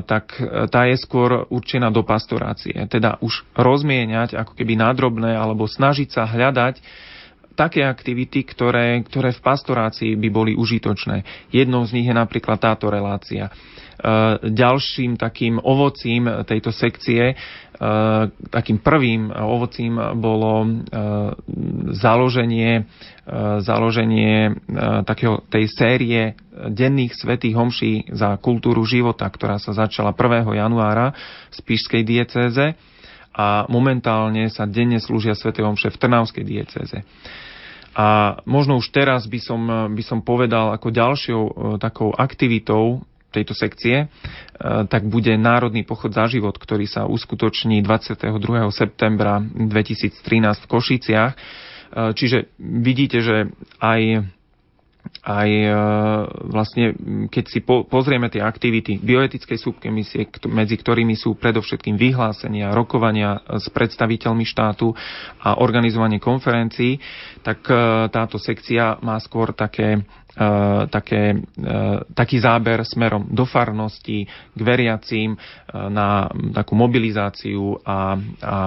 tak 0.05 0.36
tá 0.68 0.84
je 0.84 1.01
skôr 1.01 1.49
určená 1.49 1.88
do 1.88 2.05
pastorácie. 2.05 2.76
Teda 2.92 3.16
už 3.24 3.49
rozmieňať 3.57 4.36
ako 4.36 4.53
keby 4.53 4.76
nádrobné 4.76 5.32
alebo 5.32 5.64
snažiť 5.64 6.12
sa 6.12 6.28
hľadať 6.28 6.84
také 7.59 7.82
aktivity, 7.82 8.46
ktoré, 8.46 9.02
ktoré 9.02 9.34
v 9.34 9.42
pastorácii 9.42 10.14
by 10.14 10.28
boli 10.30 10.52
užitočné. 10.54 11.26
Jednou 11.50 11.82
z 11.82 11.98
nich 11.98 12.06
je 12.06 12.14
napríklad 12.14 12.62
táto 12.62 12.86
relácia. 12.86 13.50
E, 13.50 13.52
ďalším 14.46 15.18
takým 15.18 15.59
ovocím 15.59 16.46
tejto 16.46 16.70
sekcie, 16.70 17.34
e, 17.34 17.36
takým 18.54 18.78
prvým 18.78 19.34
ovocím 19.34 19.98
bolo 20.22 20.62
e, 20.62 20.68
založenie, 21.98 22.86
založenie 23.61 24.56
takého, 25.04 25.44
tej 25.52 25.68
série 25.68 26.32
denných 26.48 27.12
svetých 27.12 27.61
homší 27.61 27.92
za 28.09 28.40
kultúru 28.40 28.88
života, 28.88 29.28
ktorá 29.28 29.61
sa 29.61 29.76
začala 29.76 30.16
1. 30.16 30.48
januára 30.48 31.12
z 31.52 31.59
Píšskej 31.61 32.02
diecéze 32.09 32.72
a 33.36 33.68
momentálne 33.68 34.48
sa 34.48 34.64
denne 34.64 34.96
slúžia 34.96 35.36
sväté 35.36 35.61
omše 35.61 35.92
v 35.92 36.00
Trnavskej 36.00 36.44
diecéze. 36.48 37.04
A 37.99 38.38
možno 38.46 38.78
už 38.78 38.94
teraz 38.94 39.26
by 39.26 39.42
som, 39.42 39.61
by 39.90 40.03
som 40.07 40.22
povedal 40.22 40.70
ako 40.70 40.94
ďalšou 40.94 41.42
e, 41.42 41.53
takou 41.82 42.14
aktivitou 42.14 43.03
tejto 43.34 43.59
sekcie, 43.59 44.07
e, 44.07 44.07
tak 44.86 45.03
bude 45.11 45.34
Národný 45.34 45.82
pochod 45.82 46.14
za 46.14 46.30
život, 46.30 46.55
ktorý 46.55 46.86
sa 46.86 47.11
uskutoční 47.11 47.82
22. 47.82 48.38
septembra 48.70 49.42
2013 49.42 50.14
v 50.62 50.66
Košiciach. 50.70 51.32
E, 51.34 51.38
čiže 52.14 52.55
vidíte, 52.62 53.18
že 53.18 53.51
aj 53.82 54.30
aj 55.24 55.48
e, 55.50 55.70
vlastne, 56.48 56.84
keď 57.28 57.44
si 57.48 57.61
po, 57.61 57.84
pozrieme 57.84 58.32
tie 58.32 58.40
aktivity 58.40 58.96
bioetickej 59.00 59.59
subkomisie, 59.59 60.28
medzi 60.48 60.76
ktorými 60.78 61.14
sú 61.18 61.36
predovšetkým 61.36 61.98
vyhlásenia, 61.98 62.72
rokovania 62.72 63.42
s 63.46 63.68
predstaviteľmi 63.68 64.44
štátu 64.46 64.94
a 65.42 65.61
organizovanie 65.61 66.22
konferencií, 66.22 67.00
tak 67.42 67.64
e, 67.68 68.09
táto 68.09 68.40
sekcia 68.40 69.00
má 69.04 69.20
skôr 69.20 69.52
také 69.52 70.02
také, 70.86 71.34
eh, 71.34 71.99
taký 72.14 72.39
záber 72.39 72.86
smerom 72.86 73.26
do 73.26 73.43
farnosti, 73.43 74.22
k 74.55 74.61
veriacím, 74.62 75.34
eh, 75.34 75.91
na 75.91 76.30
takú 76.55 76.78
mobilizáciu 76.78 77.82
a, 77.82 78.14
a 78.43 78.59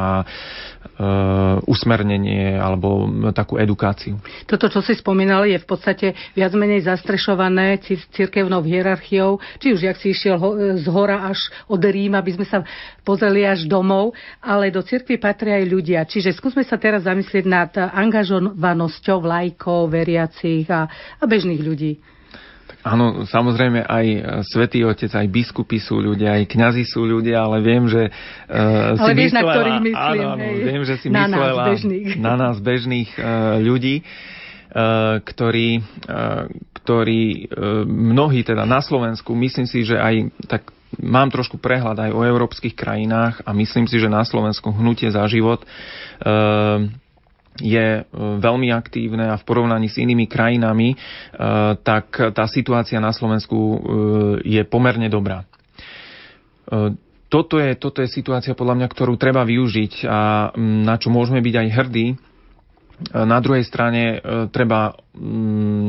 usmernenie 1.65 2.57
alebo 2.57 3.09
takú 3.34 3.57
edukáciu. 3.57 4.22
Toto, 4.45 4.69
čo 4.69 4.86
si 4.86 4.93
spomínal, 4.93 5.49
je 5.49 5.57
v 5.57 5.67
podstate 5.67 6.13
viac 6.38 6.53
menej 6.53 6.86
zastrešované 6.86 7.82
cirkevnou 8.13 8.61
hierarchiou, 8.61 9.41
či 9.57 9.74
už 9.74 9.82
jak 9.82 9.97
si 9.97 10.13
išiel 10.13 10.38
z 10.78 10.86
hora 10.89 11.26
až 11.26 11.49
od 11.65 11.82
Ríma, 11.82 12.22
aby 12.22 12.38
sme 12.38 12.45
sa 12.45 12.61
pozreli 13.01 13.45
až 13.45 13.65
domov, 13.65 14.13
ale 14.41 14.69
do 14.69 14.86
cirkvi 14.86 15.17
patria 15.17 15.57
aj 15.57 15.65
ľudia. 15.69 16.05
Čiže 16.05 16.38
skúsme 16.38 16.61
sa 16.61 16.78
teraz 16.78 17.05
zamyslieť 17.05 17.45
nad 17.49 17.72
angažovanosťou 17.74 19.26
lajkov, 19.26 19.89
veriacich 19.89 20.69
a, 20.69 20.86
a 21.17 21.24
bežných 21.26 21.61
bežných 21.62 21.70
ľudí. 21.70 21.91
Áno, 22.82 23.30
samozrejme 23.30 23.86
aj 23.86 24.05
e, 24.09 24.20
svätý 24.49 24.82
Otec, 24.82 25.14
aj 25.14 25.28
biskupy 25.30 25.78
sú 25.78 26.01
ľudia, 26.01 26.41
aj 26.41 26.49
kňazi 26.49 26.82
sú 26.89 27.05
ľudia, 27.05 27.45
ale 27.45 27.62
viem, 27.62 27.86
že 27.86 28.09
uh, 28.09 28.97
ale 28.97 29.14
si 29.14 29.18
vieš, 29.22 29.32
myslela, 29.38 29.45
na 29.45 29.53
ktorých 29.53 29.82
myslím, 29.86 30.26
áno, 30.26 30.41
hej. 30.41 30.57
viem, 30.66 30.82
že 30.82 30.95
si 30.97 31.07
na 31.14 31.30
myslela 31.30 31.51
nás 31.53 31.68
bežných. 31.70 32.07
na 32.26 32.34
nás 32.34 32.55
bežných 32.57 33.09
uh, 33.22 33.26
ľudí, 33.62 33.95
uh, 34.01 35.22
ktorí, 35.22 35.70
uh, 36.09 36.49
ktorí 36.82 37.24
uh, 37.53 37.86
mnohí 37.86 38.41
teda 38.41 38.66
na 38.66 38.82
Slovensku, 38.82 39.30
myslím 39.38 39.70
si, 39.70 39.86
že 39.86 40.01
aj 40.01 40.34
tak 40.49 40.74
mám 40.97 41.30
trošku 41.30 41.62
prehľad 41.62 42.01
aj 42.01 42.12
o 42.18 42.26
európskych 42.26 42.74
krajinách 42.74 43.45
a 43.45 43.53
myslím 43.53 43.86
si, 43.86 44.01
že 44.01 44.09
na 44.09 44.26
Slovensku 44.26 44.74
hnutie 44.74 45.14
za 45.14 45.22
život 45.30 45.62
uh, 45.62 46.89
je 47.60 47.88
e, 47.99 48.04
veľmi 48.16 48.72
aktívne 48.72 49.28
a 49.28 49.36
v 49.36 49.43
porovnaní 49.43 49.91
s 49.91 49.99
inými 49.99 50.30
krajinami, 50.32 50.95
e, 50.95 50.97
tak 51.84 52.32
tá 52.32 52.45
situácia 52.47 53.04
na 53.04 53.12
Slovensku 53.12 53.58
e, 53.58 53.78
je 54.47 54.62
pomerne 54.64 55.12
dobrá. 55.12 55.43
Toto 57.28 57.60
je, 57.60 57.76
toto 57.76 57.99
je 57.99 58.08
situácia, 58.08 58.56
podľa 58.56 58.80
mňa, 58.80 58.88
ktorú 58.88 59.20
treba 59.20 59.43
využiť 59.43 60.08
a 60.08 60.52
na 60.56 60.95
čo 60.95 61.12
môžeme 61.12 61.43
byť 61.43 61.56
aj 61.60 61.68
hrdí. 61.68 62.08
Na 63.12 63.43
druhej 63.43 63.68
strane 63.68 64.24
treba 64.56 64.95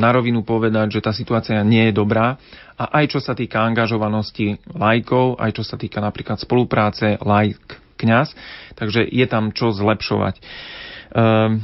na 0.02 0.10
rovinu 0.10 0.42
povedať, 0.42 0.98
že 0.98 1.04
tá 1.04 1.14
situácia 1.14 1.62
nie 1.62 1.86
je 1.86 1.94
dobrá 1.94 2.34
a 2.74 2.98
aj 2.98 3.14
čo 3.14 3.20
sa 3.22 3.38
týka 3.38 3.62
angažovanosti 3.62 4.58
lajkov, 4.74 5.38
aj 5.38 5.50
čo 5.54 5.62
sa 5.62 5.78
týka 5.78 6.02
napríklad 6.02 6.42
spolupráce 6.42 7.14
lajk-kňaz, 7.22 8.34
takže 8.74 9.06
je 9.06 9.26
tam 9.30 9.54
čo 9.54 9.70
zlepšovať. 9.70 10.42
Um, 11.12 11.60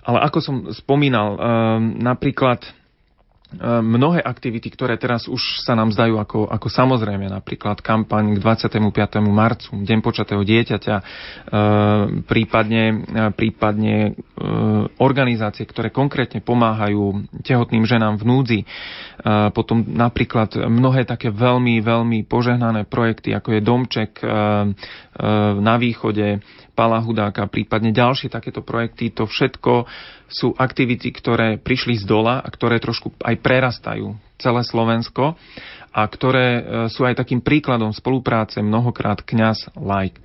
ale 0.00 0.18
ako 0.24 0.38
som 0.40 0.56
spomínal, 0.72 1.36
um, 1.36 1.40
napríklad 2.00 2.64
mnohé 3.58 4.22
aktivity, 4.22 4.70
ktoré 4.70 4.94
teraz 4.94 5.26
už 5.26 5.66
sa 5.66 5.74
nám 5.74 5.90
zdajú 5.90 6.22
ako, 6.22 6.46
ako 6.46 6.68
samozrejme, 6.70 7.26
napríklad 7.26 7.82
kampaň 7.82 8.38
k 8.38 8.42
25. 8.70 8.78
marcu, 9.26 9.74
Deň 9.82 9.98
počatého 9.98 10.38
dieťaťa, 10.46 10.96
e, 10.96 11.04
prípadne, 12.30 12.82
e, 12.94 12.94
prípadne 13.34 13.96
e, 14.06 14.10
organizácie, 15.02 15.66
ktoré 15.66 15.90
konkrétne 15.90 16.38
pomáhajú 16.38 17.26
tehotným 17.42 17.82
ženám 17.82 18.22
v 18.22 18.24
núdzi, 18.26 18.60
potom 19.52 19.84
napríklad 19.84 20.56
mnohé 20.56 21.04
také 21.04 21.28
veľmi, 21.28 21.84
veľmi 21.84 22.24
požehnané 22.24 22.88
projekty, 22.88 23.36
ako 23.36 23.52
je 23.52 23.60
Domček 23.60 24.12
na 25.60 25.74
východe, 25.76 26.40
Pala 26.80 26.96
Hudáka, 26.96 27.44
prípadne 27.44 27.92
ďalšie 27.92 28.32
takéto 28.32 28.64
projekty, 28.64 29.12
to 29.12 29.28
všetko 29.28 29.84
sú 30.32 30.56
aktivity, 30.56 31.12
ktoré 31.12 31.60
prišli 31.60 32.00
z 32.00 32.08
dola 32.08 32.40
a 32.40 32.48
ktoré 32.48 32.80
trošku 32.80 33.12
aj 33.20 33.36
prerastajú 33.44 34.16
celé 34.40 34.64
Slovensko 34.64 35.36
a 35.92 36.02
ktoré 36.08 36.46
e, 36.48 36.62
sú 36.88 37.04
aj 37.04 37.20
takým 37.20 37.44
príkladom 37.44 37.92
spolupráce 37.92 38.64
mnohokrát 38.64 39.20
kňaz 39.20 39.76
like. 39.76 40.16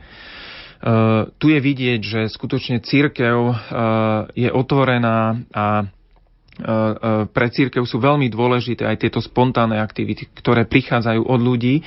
Uh, 0.86 1.34
tu 1.42 1.50
je 1.50 1.58
vidieť, 1.58 2.02
že 2.04 2.22
skutočne 2.30 2.78
církev 2.78 3.34
uh, 3.42 3.58
je 4.38 4.46
otvorená 4.54 5.42
a 5.50 5.90
pre 7.36 7.48
církev 7.52 7.84
sú 7.84 8.00
veľmi 8.00 8.32
dôležité 8.32 8.88
aj 8.88 9.04
tieto 9.04 9.20
spontánne 9.20 9.76
aktivity, 9.76 10.32
ktoré 10.32 10.64
prichádzajú 10.64 11.28
od 11.28 11.40
ľudí. 11.44 11.84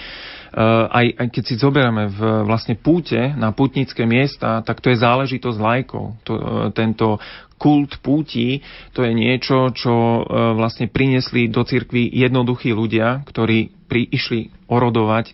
Aj, 0.52 1.06
aj 1.08 1.28
keď 1.28 1.42
si 1.44 1.54
zoberieme 1.56 2.08
v 2.12 2.20
vlastne 2.44 2.76
púte 2.76 3.16
na 3.36 3.52
putnické 3.52 4.04
miesta, 4.04 4.60
tak 4.64 4.84
to 4.84 4.92
je 4.92 5.00
záležitosť 5.00 5.58
lajkov. 5.60 6.04
To, 6.24 6.32
tento 6.72 7.20
kult 7.58 7.98
púti, 8.00 8.62
to 8.94 9.02
je 9.02 9.12
niečo, 9.12 9.74
čo 9.74 9.92
e, 9.92 10.20
vlastne 10.54 10.86
priniesli 10.86 11.50
do 11.50 11.66
cirkvi 11.66 12.06
jednoduchí 12.06 12.70
ľudia, 12.70 13.26
ktorí 13.26 13.90
prišli 13.90 14.70
orodovať 14.70 15.26
e, 15.28 15.32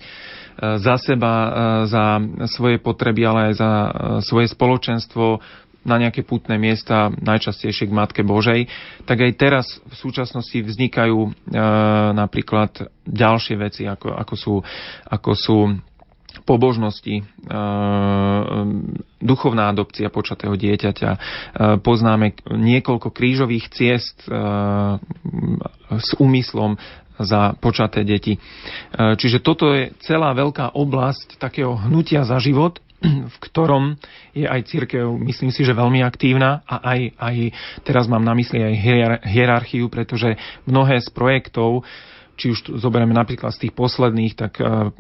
za 0.81 0.97
seba, 0.97 1.35
e, 1.37 1.49
za 1.93 2.05
svoje 2.49 2.81
potreby, 2.81 3.29
ale 3.29 3.41
aj 3.53 3.55
za 3.61 3.71
svoje 4.25 4.49
spoločenstvo 4.51 5.39
na 5.85 6.01
nejaké 6.01 6.25
putné 6.25 6.57
miesta, 6.57 7.13
najčastejšie 7.13 7.89
k 7.89 7.97
Matke 7.97 8.23
Božej, 8.25 8.67
tak 9.05 9.21
aj 9.21 9.33
teraz 9.37 9.67
v 9.85 9.95
súčasnosti 9.95 10.57
vznikajú 10.57 11.19
e, 11.25 11.31
napríklad 12.17 12.89
ďalšie 13.05 13.55
veci, 13.61 13.83
ako, 13.85 14.09
ako 14.17 14.35
sú, 14.35 14.55
ako 15.09 15.31
sú 15.37 15.59
pobožnosti, 16.43 17.23
e, 17.23 17.25
duchovná 19.23 19.71
adopcia 19.71 20.11
počatého 20.11 20.59
dieťaťa. 20.59 21.11
E, 21.15 21.19
poznáme 21.79 22.35
niekoľko 22.51 23.15
krížových 23.15 23.71
ciest 23.71 24.27
e, 24.27 24.35
s 25.95 26.11
úmyslom 26.19 26.75
za 27.15 27.55
počaté 27.63 28.03
deti. 28.03 28.43
Čiže 28.99 29.39
toto 29.39 29.71
je 29.71 29.95
celá 30.03 30.35
veľká 30.35 30.75
oblasť 30.75 31.39
takého 31.39 31.79
hnutia 31.87 32.27
za 32.27 32.43
život, 32.43 32.83
v 33.05 33.37
ktorom 33.39 34.01
je 34.33 34.49
aj 34.49 34.61
církev, 34.65 35.05
myslím 35.29 35.53
si, 35.53 35.63
že 35.63 35.77
veľmi 35.77 36.01
aktívna 36.01 36.65
a 36.65 36.81
aj, 36.97 37.01
aj 37.21 37.37
teraz 37.85 38.09
mám 38.09 38.25
na 38.25 38.33
mysli 38.33 38.61
aj 38.65 38.75
hierarchiu, 39.29 39.93
pretože 39.93 40.35
mnohé 40.65 41.05
z 41.05 41.09
projektov 41.13 41.85
či 42.35 42.51
už 42.51 42.83
zoberieme 42.83 43.15
napríklad 43.15 43.55
z 43.55 43.69
tých 43.69 43.73
posledných, 43.75 44.33
tak 44.35 44.59
uh, 44.59 44.91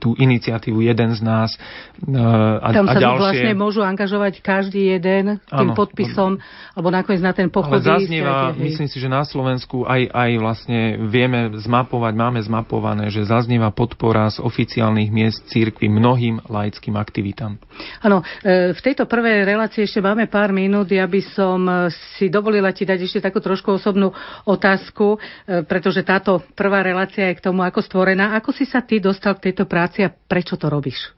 tú 0.00 0.16
iniciatívu 0.16 0.80
jeden 0.80 1.12
z 1.12 1.20
nás 1.20 1.54
uh, 1.54 2.60
a, 2.60 2.68
Tam 2.72 2.88
sa 2.88 2.96
a 2.96 3.04
ďalšie. 3.04 3.20
vlastne 3.20 3.52
môžu 3.56 3.80
angažovať 3.84 4.40
každý 4.40 4.96
jeden 4.96 5.38
tým 5.44 5.70
ano, 5.72 5.76
podpisom, 5.76 6.40
alebo 6.72 6.88
nakoniec 6.88 7.20
na 7.20 7.36
ten 7.36 7.52
pochod. 7.52 7.80
Ale 7.80 7.84
zaznieva, 7.84 8.56
hej. 8.56 8.72
myslím 8.72 8.88
si, 8.88 8.96
že 8.96 9.08
na 9.12 9.22
Slovensku 9.22 9.84
aj, 9.84 10.08
aj 10.08 10.30
vlastne 10.40 10.80
vieme 11.04 11.52
zmapovať, 11.60 12.12
máme 12.16 12.40
zmapované, 12.40 13.12
že 13.12 13.28
zaznieva 13.28 13.68
podpora 13.70 14.32
z 14.32 14.40
oficiálnych 14.40 15.12
miest 15.12 15.44
církvy 15.52 15.86
mnohým 15.92 16.40
laickým 16.48 16.96
aktivitám. 16.96 17.60
Áno, 18.00 18.24
e, 18.40 18.72
v 18.72 18.80
tejto 18.80 19.04
prvej 19.04 19.44
relácii 19.44 19.84
ešte 19.84 20.00
máme 20.00 20.26
pár 20.26 20.50
minút, 20.50 20.88
ja 20.88 21.04
by 21.04 21.20
som 21.36 21.90
si 22.16 22.32
dovolila 22.32 22.72
ti 22.72 22.88
dať 22.88 22.98
ešte 23.04 23.20
takú 23.20 23.38
trošku 23.44 23.76
osobnú 23.76 24.10
otázku, 24.48 25.20
pretože 25.66 26.06
táto 26.06 26.40
prvá 26.54 26.80
relácia 26.86 27.28
je 27.28 27.38
k 27.38 27.44
tomu, 27.50 27.66
ako 27.66 27.82
stvorená. 27.82 28.38
Ako 28.38 28.54
si 28.54 28.64
sa 28.64 28.80
ty 28.80 29.02
dostal 29.02 29.36
k 29.36 29.50
tejto 29.50 29.66
práci 29.66 30.06
a 30.06 30.10
prečo 30.10 30.54
to 30.54 30.70
robíš? 30.70 31.12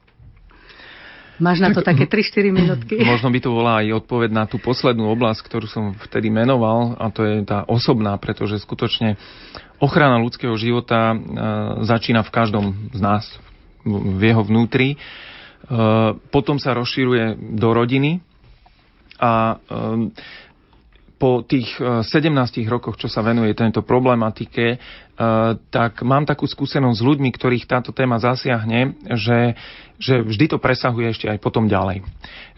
Máš 1.37 1.61
na 1.61 1.69
to 1.69 1.85
také 1.85 2.09
3-4 2.09 2.49
minútky. 2.49 2.97
Možno 3.05 3.29
by 3.29 3.41
to 3.45 3.53
bola 3.53 3.85
aj 3.85 4.01
odpoveď 4.05 4.31
na 4.33 4.45
tú 4.49 4.57
poslednú 4.57 5.13
oblasť, 5.13 5.41
ktorú 5.45 5.69
som 5.69 5.93
vtedy 6.09 6.33
menoval, 6.33 6.97
a 6.97 7.13
to 7.13 7.29
je 7.29 7.45
tá 7.45 7.69
osobná, 7.69 8.17
pretože 8.17 8.57
skutočne 8.65 9.21
ochrana 9.77 10.17
ľudského 10.17 10.57
života 10.57 11.13
e, 11.13 11.17
začína 11.85 12.25
v 12.25 12.33
každom 12.33 12.65
z 12.97 13.01
nás, 13.05 13.25
v 13.85 14.21
jeho 14.33 14.41
vnútri. 14.49 14.97
E, 14.97 14.99
potom 16.33 16.57
sa 16.57 16.73
rozširuje 16.73 17.37
do 17.61 17.69
rodiny 17.77 18.25
a 19.21 19.61
e, 19.61 20.09
po 21.17 21.41
tých 21.41 21.81
17 21.81 22.07
rokoch, 22.69 23.01
čo 23.01 23.09
sa 23.09 23.25
venuje 23.25 23.57
tejto 23.57 23.81
problematike, 23.81 24.77
Eh, 25.17 25.53
tak 25.73 26.05
mám 26.05 26.29
takú 26.29 26.45
skúsenosť 26.45 27.01
s 27.01 27.07
ľuďmi, 27.09 27.33
ktorých 27.33 27.65
táto 27.65 27.89
téma 27.89 28.21
zasiahne, 28.21 29.01
že, 29.17 29.57
že 29.97 30.21
vždy 30.21 30.53
to 30.53 30.59
presahuje 30.61 31.09
ešte 31.09 31.25
aj 31.33 31.41
potom 31.41 31.73
ďalej. 31.73 32.05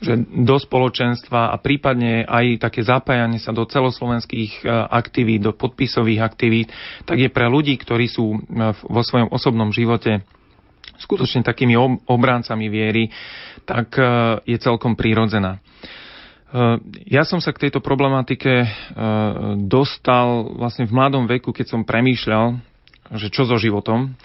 Že 0.03 0.43
do 0.43 0.59
spoločenstva 0.59 1.55
a 1.55 1.57
prípadne 1.63 2.27
aj 2.27 2.59
také 2.67 2.83
zapájanie 2.83 3.39
sa 3.39 3.55
do 3.55 3.63
celoslovenských 3.63 4.67
eh, 4.67 4.75
aktivít, 4.91 5.47
do 5.47 5.55
podpisových 5.55 6.19
aktivít, 6.19 6.75
tak 7.07 7.23
je 7.23 7.31
pre 7.31 7.47
ľudí, 7.47 7.79
ktorí 7.79 8.11
sú 8.11 8.43
vo 8.91 9.03
svojom 9.07 9.31
osobnom 9.31 9.71
živote 9.71 10.27
skutočne 10.99 11.47
takými 11.47 11.79
obráncami 12.11 12.67
viery, 12.67 13.07
tak 13.63 13.95
je 14.43 14.59
celkom 14.59 14.99
prírodzená. 14.99 15.63
Ja 17.05 17.29
som 17.29 17.45
sa 17.45 17.53
k 17.53 17.69
tejto 17.69 17.85
problematike 17.85 18.65
dostal 19.69 20.49
vlastne 20.57 20.89
v 20.89 20.97
mladom 20.97 21.29
veku, 21.29 21.53
keď 21.53 21.77
som 21.77 21.85
premýšľal, 21.85 22.57
že 23.21 23.29
čo 23.29 23.45
so 23.45 23.61
životom. 23.61 24.17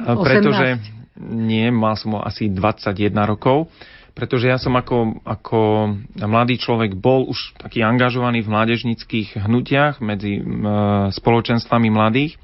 18. 0.00 0.16
Pretože 0.16 0.66
nie, 1.20 1.68
mal 1.68 1.98
som 1.98 2.16
asi 2.24 2.48
21 2.48 3.12
rokov, 3.28 3.68
pretože 4.16 4.48
ja 4.48 4.56
som 4.56 4.74
ako, 4.74 5.20
ako 5.22 5.60
mladý 6.18 6.56
človek 6.58 6.96
bol 6.96 7.28
už 7.28 7.58
taký 7.60 7.84
angažovaný 7.84 8.42
v 8.42 8.50
mládežnických 8.50 9.36
hnutiach 9.36 10.00
medzi 10.00 10.40
spoločenstvami 11.12 11.88
mladých 11.92 12.40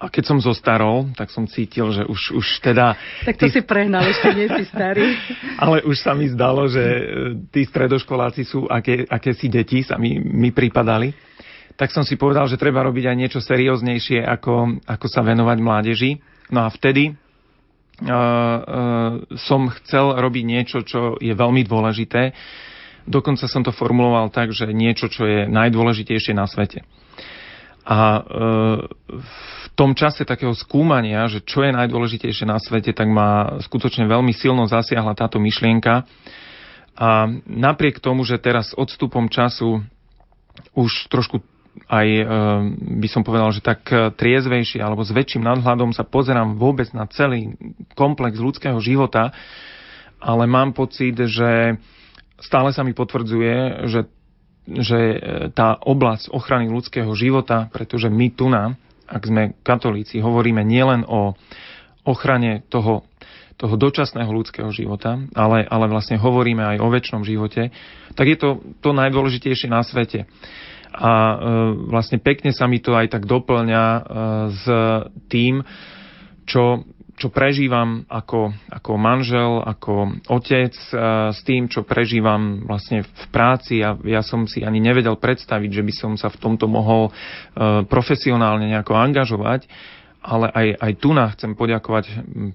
a 0.00 0.08
keď 0.08 0.24
som 0.32 0.38
zostarol, 0.40 1.12
tak 1.12 1.28
som 1.28 1.44
cítil, 1.44 1.92
že 1.92 2.08
už, 2.08 2.40
už 2.40 2.46
teda... 2.64 2.96
Tak 3.28 3.36
to 3.36 3.52
tí... 3.52 3.52
si 3.52 3.60
prehnal, 3.60 4.08
ešte 4.08 4.32
nie 4.32 4.48
si 4.48 4.64
starý. 4.64 5.12
Ale 5.62 5.84
už 5.84 6.00
sa 6.00 6.16
mi 6.16 6.24
zdalo, 6.32 6.64
že 6.72 6.80
e, 6.80 7.02
tí 7.52 7.68
stredoškoláci 7.68 8.48
sú 8.48 8.64
aké, 8.64 9.04
aké 9.04 9.36
si 9.36 9.52
deti, 9.52 9.84
sa 9.84 10.00
mi, 10.00 10.16
mi 10.16 10.56
pripadali. 10.56 11.12
Tak 11.76 11.92
som 11.92 12.00
si 12.00 12.16
povedal, 12.16 12.48
že 12.48 12.56
treba 12.56 12.80
robiť 12.80 13.12
aj 13.12 13.16
niečo 13.16 13.40
serióznejšie, 13.44 14.24
ako, 14.24 14.80
ako 14.88 15.06
sa 15.08 15.20
venovať 15.20 15.58
mládeži. 15.60 16.16
No 16.48 16.64
a 16.64 16.72
vtedy 16.72 17.12
uh, 17.12 17.16
uh, 18.08 18.58
som 19.36 19.68
chcel 19.80 20.16
robiť 20.16 20.44
niečo, 20.44 20.78
čo 20.80 21.20
je 21.20 21.32
veľmi 21.32 21.60
dôležité. 21.64 22.32
Dokonca 23.08 23.48
som 23.48 23.64
to 23.64 23.72
formuloval 23.72 24.28
tak, 24.28 24.52
že 24.52 24.68
niečo, 24.72 25.08
čo 25.08 25.24
je 25.24 25.48
najdôležitejšie 25.48 26.36
na 26.36 26.44
svete. 26.44 26.84
A 27.84 28.22
v 29.08 29.66
tom 29.72 29.96
čase 29.96 30.28
takého 30.28 30.52
skúmania, 30.52 31.24
že 31.26 31.40
čo 31.40 31.64
je 31.64 31.72
najdôležitejšie 31.72 32.44
na 32.44 32.60
svete, 32.60 32.92
tak 32.92 33.08
ma 33.08 33.60
skutočne 33.64 34.04
veľmi 34.04 34.36
silno 34.36 34.68
zasiahla 34.68 35.16
táto 35.16 35.40
myšlienka. 35.40 36.04
A 37.00 37.08
napriek 37.48 37.96
tomu, 37.96 38.28
že 38.28 38.36
teraz 38.36 38.72
s 38.72 38.76
odstupom 38.76 39.32
času 39.32 39.80
už 40.76 41.08
trošku 41.08 41.40
aj 41.88 42.06
e, 42.06 42.24
by 43.00 43.08
som 43.08 43.22
povedal, 43.24 43.48
že 43.54 43.64
tak 43.64 43.86
triezvejšie 43.88 44.82
alebo 44.82 45.06
s 45.06 45.14
väčším 45.14 45.46
nadhľadom 45.46 45.94
sa 45.96 46.04
pozerám 46.04 46.58
vôbec 46.58 46.90
na 46.92 47.06
celý 47.08 47.56
komplex 47.94 48.36
ľudského 48.36 48.76
života, 48.82 49.32
ale 50.20 50.44
mám 50.44 50.76
pocit, 50.76 51.16
že 51.16 51.80
stále 52.36 52.74
sa 52.76 52.84
mi 52.84 52.92
potvrdzuje, 52.92 53.88
že 53.88 54.04
že 54.68 54.98
e, 54.98 55.18
tá 55.54 55.78
oblasť 55.80 56.30
ochrany 56.30 56.68
ľudského 56.68 57.10
života, 57.16 57.70
pretože 57.72 58.12
my 58.12 58.26
tu 58.32 58.52
na, 58.52 58.76
ak 59.10 59.22
sme 59.26 59.42
katolíci, 59.64 60.22
hovoríme 60.22 60.62
nielen 60.62 61.02
o 61.08 61.34
ochrane 62.06 62.62
toho, 62.70 63.04
toho 63.58 63.74
dočasného 63.76 64.30
ľudského 64.30 64.70
života, 64.72 65.18
ale, 65.34 65.66
ale 65.66 65.86
vlastne 65.90 66.16
hovoríme 66.16 66.62
aj 66.64 66.76
o 66.80 66.88
väčšnom 66.88 67.22
živote, 67.26 67.74
tak 68.14 68.26
je 68.26 68.36
to 68.38 68.48
to 68.80 68.90
najdôležitejšie 68.94 69.68
na 69.68 69.82
svete. 69.82 70.24
A 70.90 71.10
e, 71.10 71.36
vlastne 71.90 72.18
pekne 72.18 72.50
sa 72.50 72.66
mi 72.66 72.82
to 72.82 72.94
aj 72.94 73.14
tak 73.14 73.26
doplňa 73.26 73.84
e, 73.84 74.00
s 74.54 74.64
tým, 75.30 75.62
čo 76.46 76.82
čo 77.20 77.28
prežívam 77.28 78.08
ako, 78.08 78.56
ako 78.72 78.90
manžel, 78.96 79.60
ako 79.60 80.24
otec, 80.32 80.72
s 81.28 81.40
tým, 81.44 81.68
čo 81.68 81.84
prežívam 81.84 82.64
vlastne 82.64 83.04
v 83.04 83.24
práci. 83.28 83.84
A 83.84 83.92
ja 84.08 84.24
som 84.24 84.48
si 84.48 84.64
ani 84.64 84.80
nevedel 84.80 85.20
predstaviť, 85.20 85.68
že 85.68 85.84
by 85.84 85.92
som 85.92 86.12
sa 86.16 86.32
v 86.32 86.40
tomto 86.40 86.64
mohol 86.64 87.12
profesionálne 87.92 88.72
nejako 88.72 88.96
angažovať. 88.96 89.68
Ale 90.20 90.48
aj, 90.52 90.68
aj 90.80 90.92
tu 91.00 91.12
nám 91.12 91.32
chcem 91.36 91.52
poďakovať 91.56 92.04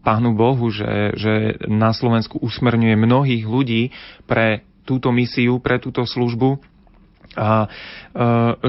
Pánu 0.02 0.34
Bohu, 0.34 0.70
že, 0.70 1.18
že 1.18 1.34
na 1.66 1.94
Slovensku 1.94 2.38
usmerňuje 2.42 2.94
mnohých 2.98 3.46
ľudí 3.46 3.90
pre 4.30 4.66
túto 4.86 5.10
misiu, 5.10 5.62
pre 5.62 5.82
túto 5.82 6.06
službu. 6.06 6.62
A 7.34 7.66
e, 7.66 7.68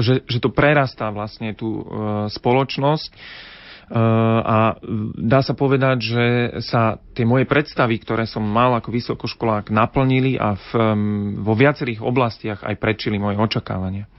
že, 0.01 0.25
že 0.25 0.41
to 0.41 0.49
prerastá 0.49 1.13
vlastne 1.13 1.53
tú 1.53 1.85
spoločnosť 2.29 3.09
a 3.87 4.75
dá 5.15 5.39
sa 5.39 5.55
povedať, 5.55 5.97
že 6.03 6.25
sa 6.59 6.99
tie 7.15 7.23
moje 7.23 7.47
predstavy, 7.47 8.03
ktoré 8.03 8.27
som 8.27 8.43
mal 8.43 8.75
ako 8.75 8.91
vysokoškolák, 8.91 9.71
naplnili 9.71 10.35
a 10.35 10.59
v, 10.59 10.69
vo 11.39 11.53
viacerých 11.55 12.03
oblastiach 12.03 12.67
aj 12.67 12.75
prečili 12.75 13.15
moje 13.15 13.39
očakávania. 13.39 14.11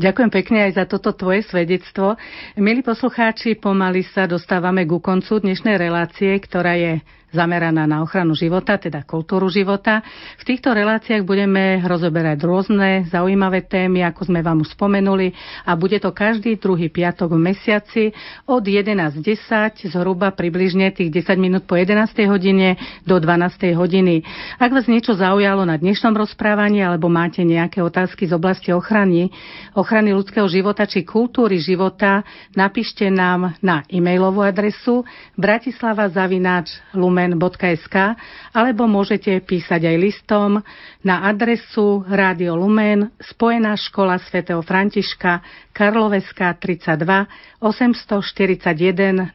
Ďakujem 0.00 0.30
pekne 0.32 0.58
aj 0.70 0.72
za 0.80 0.84
toto 0.88 1.12
tvoje 1.12 1.44
svedectvo. 1.44 2.16
Milí 2.56 2.80
poslucháči, 2.80 3.58
pomaly 3.58 4.06
sa 4.06 4.24
dostávame 4.24 4.88
ku 4.88 5.02
koncu 5.02 5.44
dnešnej 5.44 5.76
relácie, 5.76 6.32
ktorá 6.40 6.72
je 6.78 7.04
zameraná 7.28 7.84
na 7.84 8.00
ochranu 8.00 8.32
života, 8.32 8.80
teda 8.80 9.04
kultúru 9.04 9.52
života. 9.52 10.00
V 10.40 10.44
týchto 10.48 10.72
reláciách 10.72 11.22
budeme 11.24 11.84
rozoberať 11.84 12.40
rôzne 12.40 13.04
zaujímavé 13.12 13.68
témy, 13.68 14.00
ako 14.08 14.32
sme 14.32 14.40
vám 14.40 14.64
už 14.64 14.72
spomenuli 14.72 15.36
a 15.68 15.76
bude 15.76 16.00
to 16.00 16.08
každý 16.16 16.56
druhý 16.56 16.88
piatok 16.88 17.36
v 17.36 17.40
mesiaci 17.52 18.04
od 18.48 18.64
11.10 18.64 19.92
zhruba 19.92 20.32
približne 20.32 20.88
tých 20.96 21.12
10 21.12 21.36
minút 21.36 21.68
po 21.68 21.76
11. 21.76 22.08
hodine 22.24 22.80
do 23.04 23.20
12. 23.20 23.76
hodiny. 23.76 24.24
Ak 24.56 24.72
vás 24.72 24.88
niečo 24.88 25.12
zaujalo 25.12 25.68
na 25.68 25.76
dnešnom 25.76 26.16
rozprávaní 26.16 26.80
alebo 26.80 27.12
máte 27.12 27.44
nejaké 27.44 27.84
otázky 27.84 28.24
z 28.24 28.32
oblasti 28.32 28.72
ochrany, 28.72 29.28
ochrany 29.76 30.16
ľudského 30.16 30.48
života 30.48 30.88
či 30.88 31.04
kultúry 31.04 31.60
života, 31.60 32.24
napíšte 32.56 33.12
nám 33.12 33.52
na 33.60 33.84
e-mailovú 33.92 34.40
adresu 34.40 35.04
bratislava 35.36 36.08
zavináč 36.08 36.80
lumen 36.96 37.17
lumen.sk 37.18 38.14
alebo 38.54 38.86
môžete 38.86 39.42
písať 39.42 39.90
aj 39.90 39.96
listom 39.98 40.62
na 41.02 41.26
adresu 41.26 42.06
Rádio 42.06 42.54
Lumen, 42.54 43.10
Spojená 43.18 43.74
škola 43.74 44.22
svätého 44.22 44.62
Františka, 44.62 45.42
Karloveska 45.74 46.54
32 46.54 47.58
841 47.58 49.34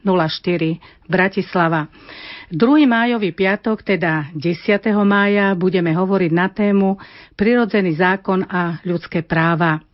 Bratislava. 1.04 1.92
2. 2.48 2.88
májový 2.88 3.36
piatok, 3.36 3.84
teda 3.84 4.32
10. 4.32 4.88
mája, 5.04 5.52
budeme 5.52 5.92
hovoriť 5.92 6.30
na 6.32 6.48
tému 6.48 6.96
Prirodzený 7.36 8.00
zákon 8.00 8.48
a 8.48 8.80
ľudské 8.88 9.20
práva. 9.20 9.84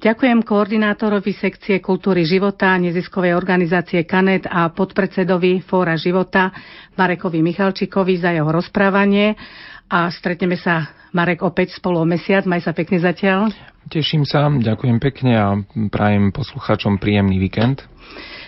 Ďakujem 0.00 0.40
koordinátorovi 0.46 1.36
sekcie 1.36 1.82
kultúry 1.84 2.24
života 2.24 2.72
neziskovej 2.80 3.36
organizácie 3.36 4.08
Kanet 4.08 4.48
a 4.48 4.72
podpredsedovi 4.72 5.60
Fóra 5.60 5.98
života 6.00 6.54
Marekovi 6.96 7.44
Michalčíkovi 7.44 8.14
za 8.16 8.32
jeho 8.32 8.48
rozprávanie 8.48 9.36
a 9.90 10.08
stretneme 10.08 10.56
sa 10.56 10.88
Marek 11.10 11.42
opäť 11.42 11.74
spolu 11.74 12.00
o 12.00 12.06
mesiac. 12.06 12.46
Maj 12.46 12.62
sa 12.62 12.72
pekne 12.72 13.02
zatiaľ. 13.02 13.50
Teším 13.90 14.22
sa, 14.22 14.46
ďakujem 14.46 15.02
pekne 15.02 15.32
a 15.34 15.46
prajem 15.90 16.30
poslucháčom 16.30 17.02
príjemný 17.02 17.42
víkend. 17.42 17.82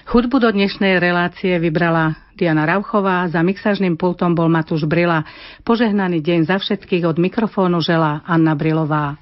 Hudbu 0.07 0.39
do 0.39 0.51
dnešnej 0.51 0.99
relácie 1.03 1.59
vybrala 1.59 2.19
Diana 2.35 2.67
Rauchová, 2.67 3.27
za 3.31 3.43
mixažným 3.43 3.95
pultom 3.99 4.35
bol 4.35 4.51
Matúš 4.51 4.87
Brila. 4.87 5.27
Požehnaný 5.63 6.23
deň 6.23 6.41
za 6.47 6.57
všetkých 6.59 7.07
od 7.07 7.17
mikrofónu 7.23 7.79
žela 7.83 8.23
Anna 8.27 8.55
Brilová. 8.55 9.19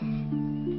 thank 0.00 0.32
you 0.32 0.69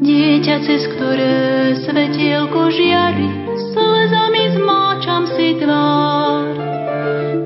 Dieťa, 0.00 0.56
cez 0.62 0.86
ktoré 0.94 1.74
svetielko 1.82 2.70
žiari, 2.70 3.26
slzami 3.74 4.44
zmáčam 4.62 5.26
si 5.34 5.58
tvár. 5.58 6.54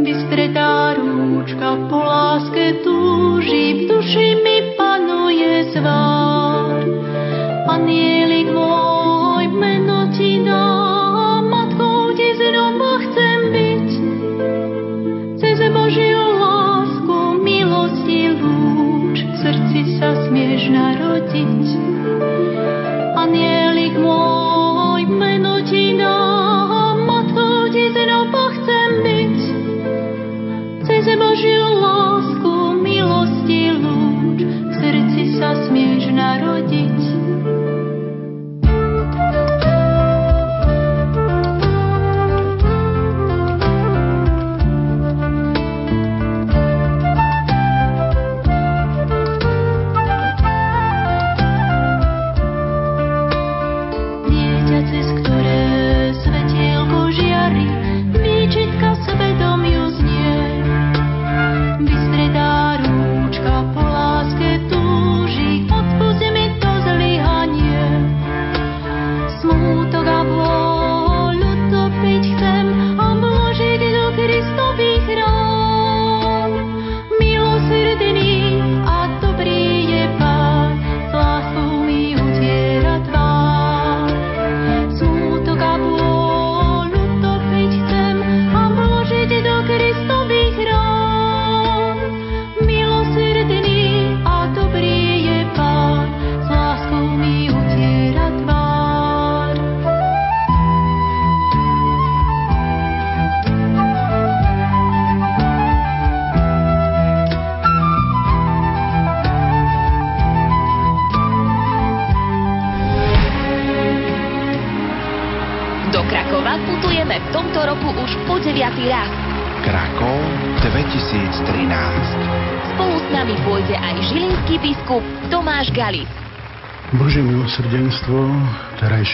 Vystretá 0.05 1.01
rúčka 1.01 1.89
po 1.89 2.05
láske 2.05 2.85
túži, 2.85 3.89
v 3.89 3.89
duši 3.89 4.29
mi 4.45 4.77
panuje 4.77 5.73
zvár. 5.73 6.44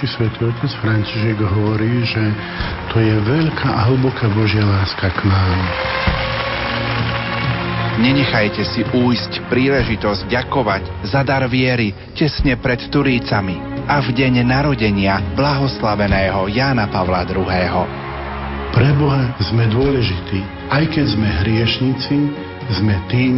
Terajší 0.00 0.16
svätý 0.16 0.48
otec 0.48 0.72
František 0.80 1.36
hovorí, 1.44 2.00
že 2.08 2.24
to 2.88 3.04
je 3.04 3.20
veľká 3.20 3.68
a 3.68 3.80
hlboká 3.92 4.32
Božia 4.32 4.64
láska 4.64 5.12
k 5.12 5.28
nám. 5.28 5.60
Nenechajte 8.00 8.64
si 8.64 8.80
újsť 8.96 9.44
príležitosť 9.52 10.24
ďakovať 10.24 11.04
za 11.04 11.20
dar 11.20 11.44
viery 11.52 11.92
tesne 12.16 12.56
pred 12.56 12.80
Turícami 12.88 13.60
a 13.84 14.00
v 14.00 14.16
deň 14.16 14.40
narodenia 14.40 15.20
blahoslaveného 15.36 16.48
Jána 16.48 16.88
Pavla 16.88 17.28
II. 17.28 17.84
Pre 18.72 18.90
Boha 18.96 19.36
sme 19.52 19.68
dôležití. 19.68 20.40
Aj 20.72 20.84
keď 20.88 21.12
sme 21.12 21.28
hriešnici, 21.44 22.16
sme 22.72 22.96
tým, 23.12 23.28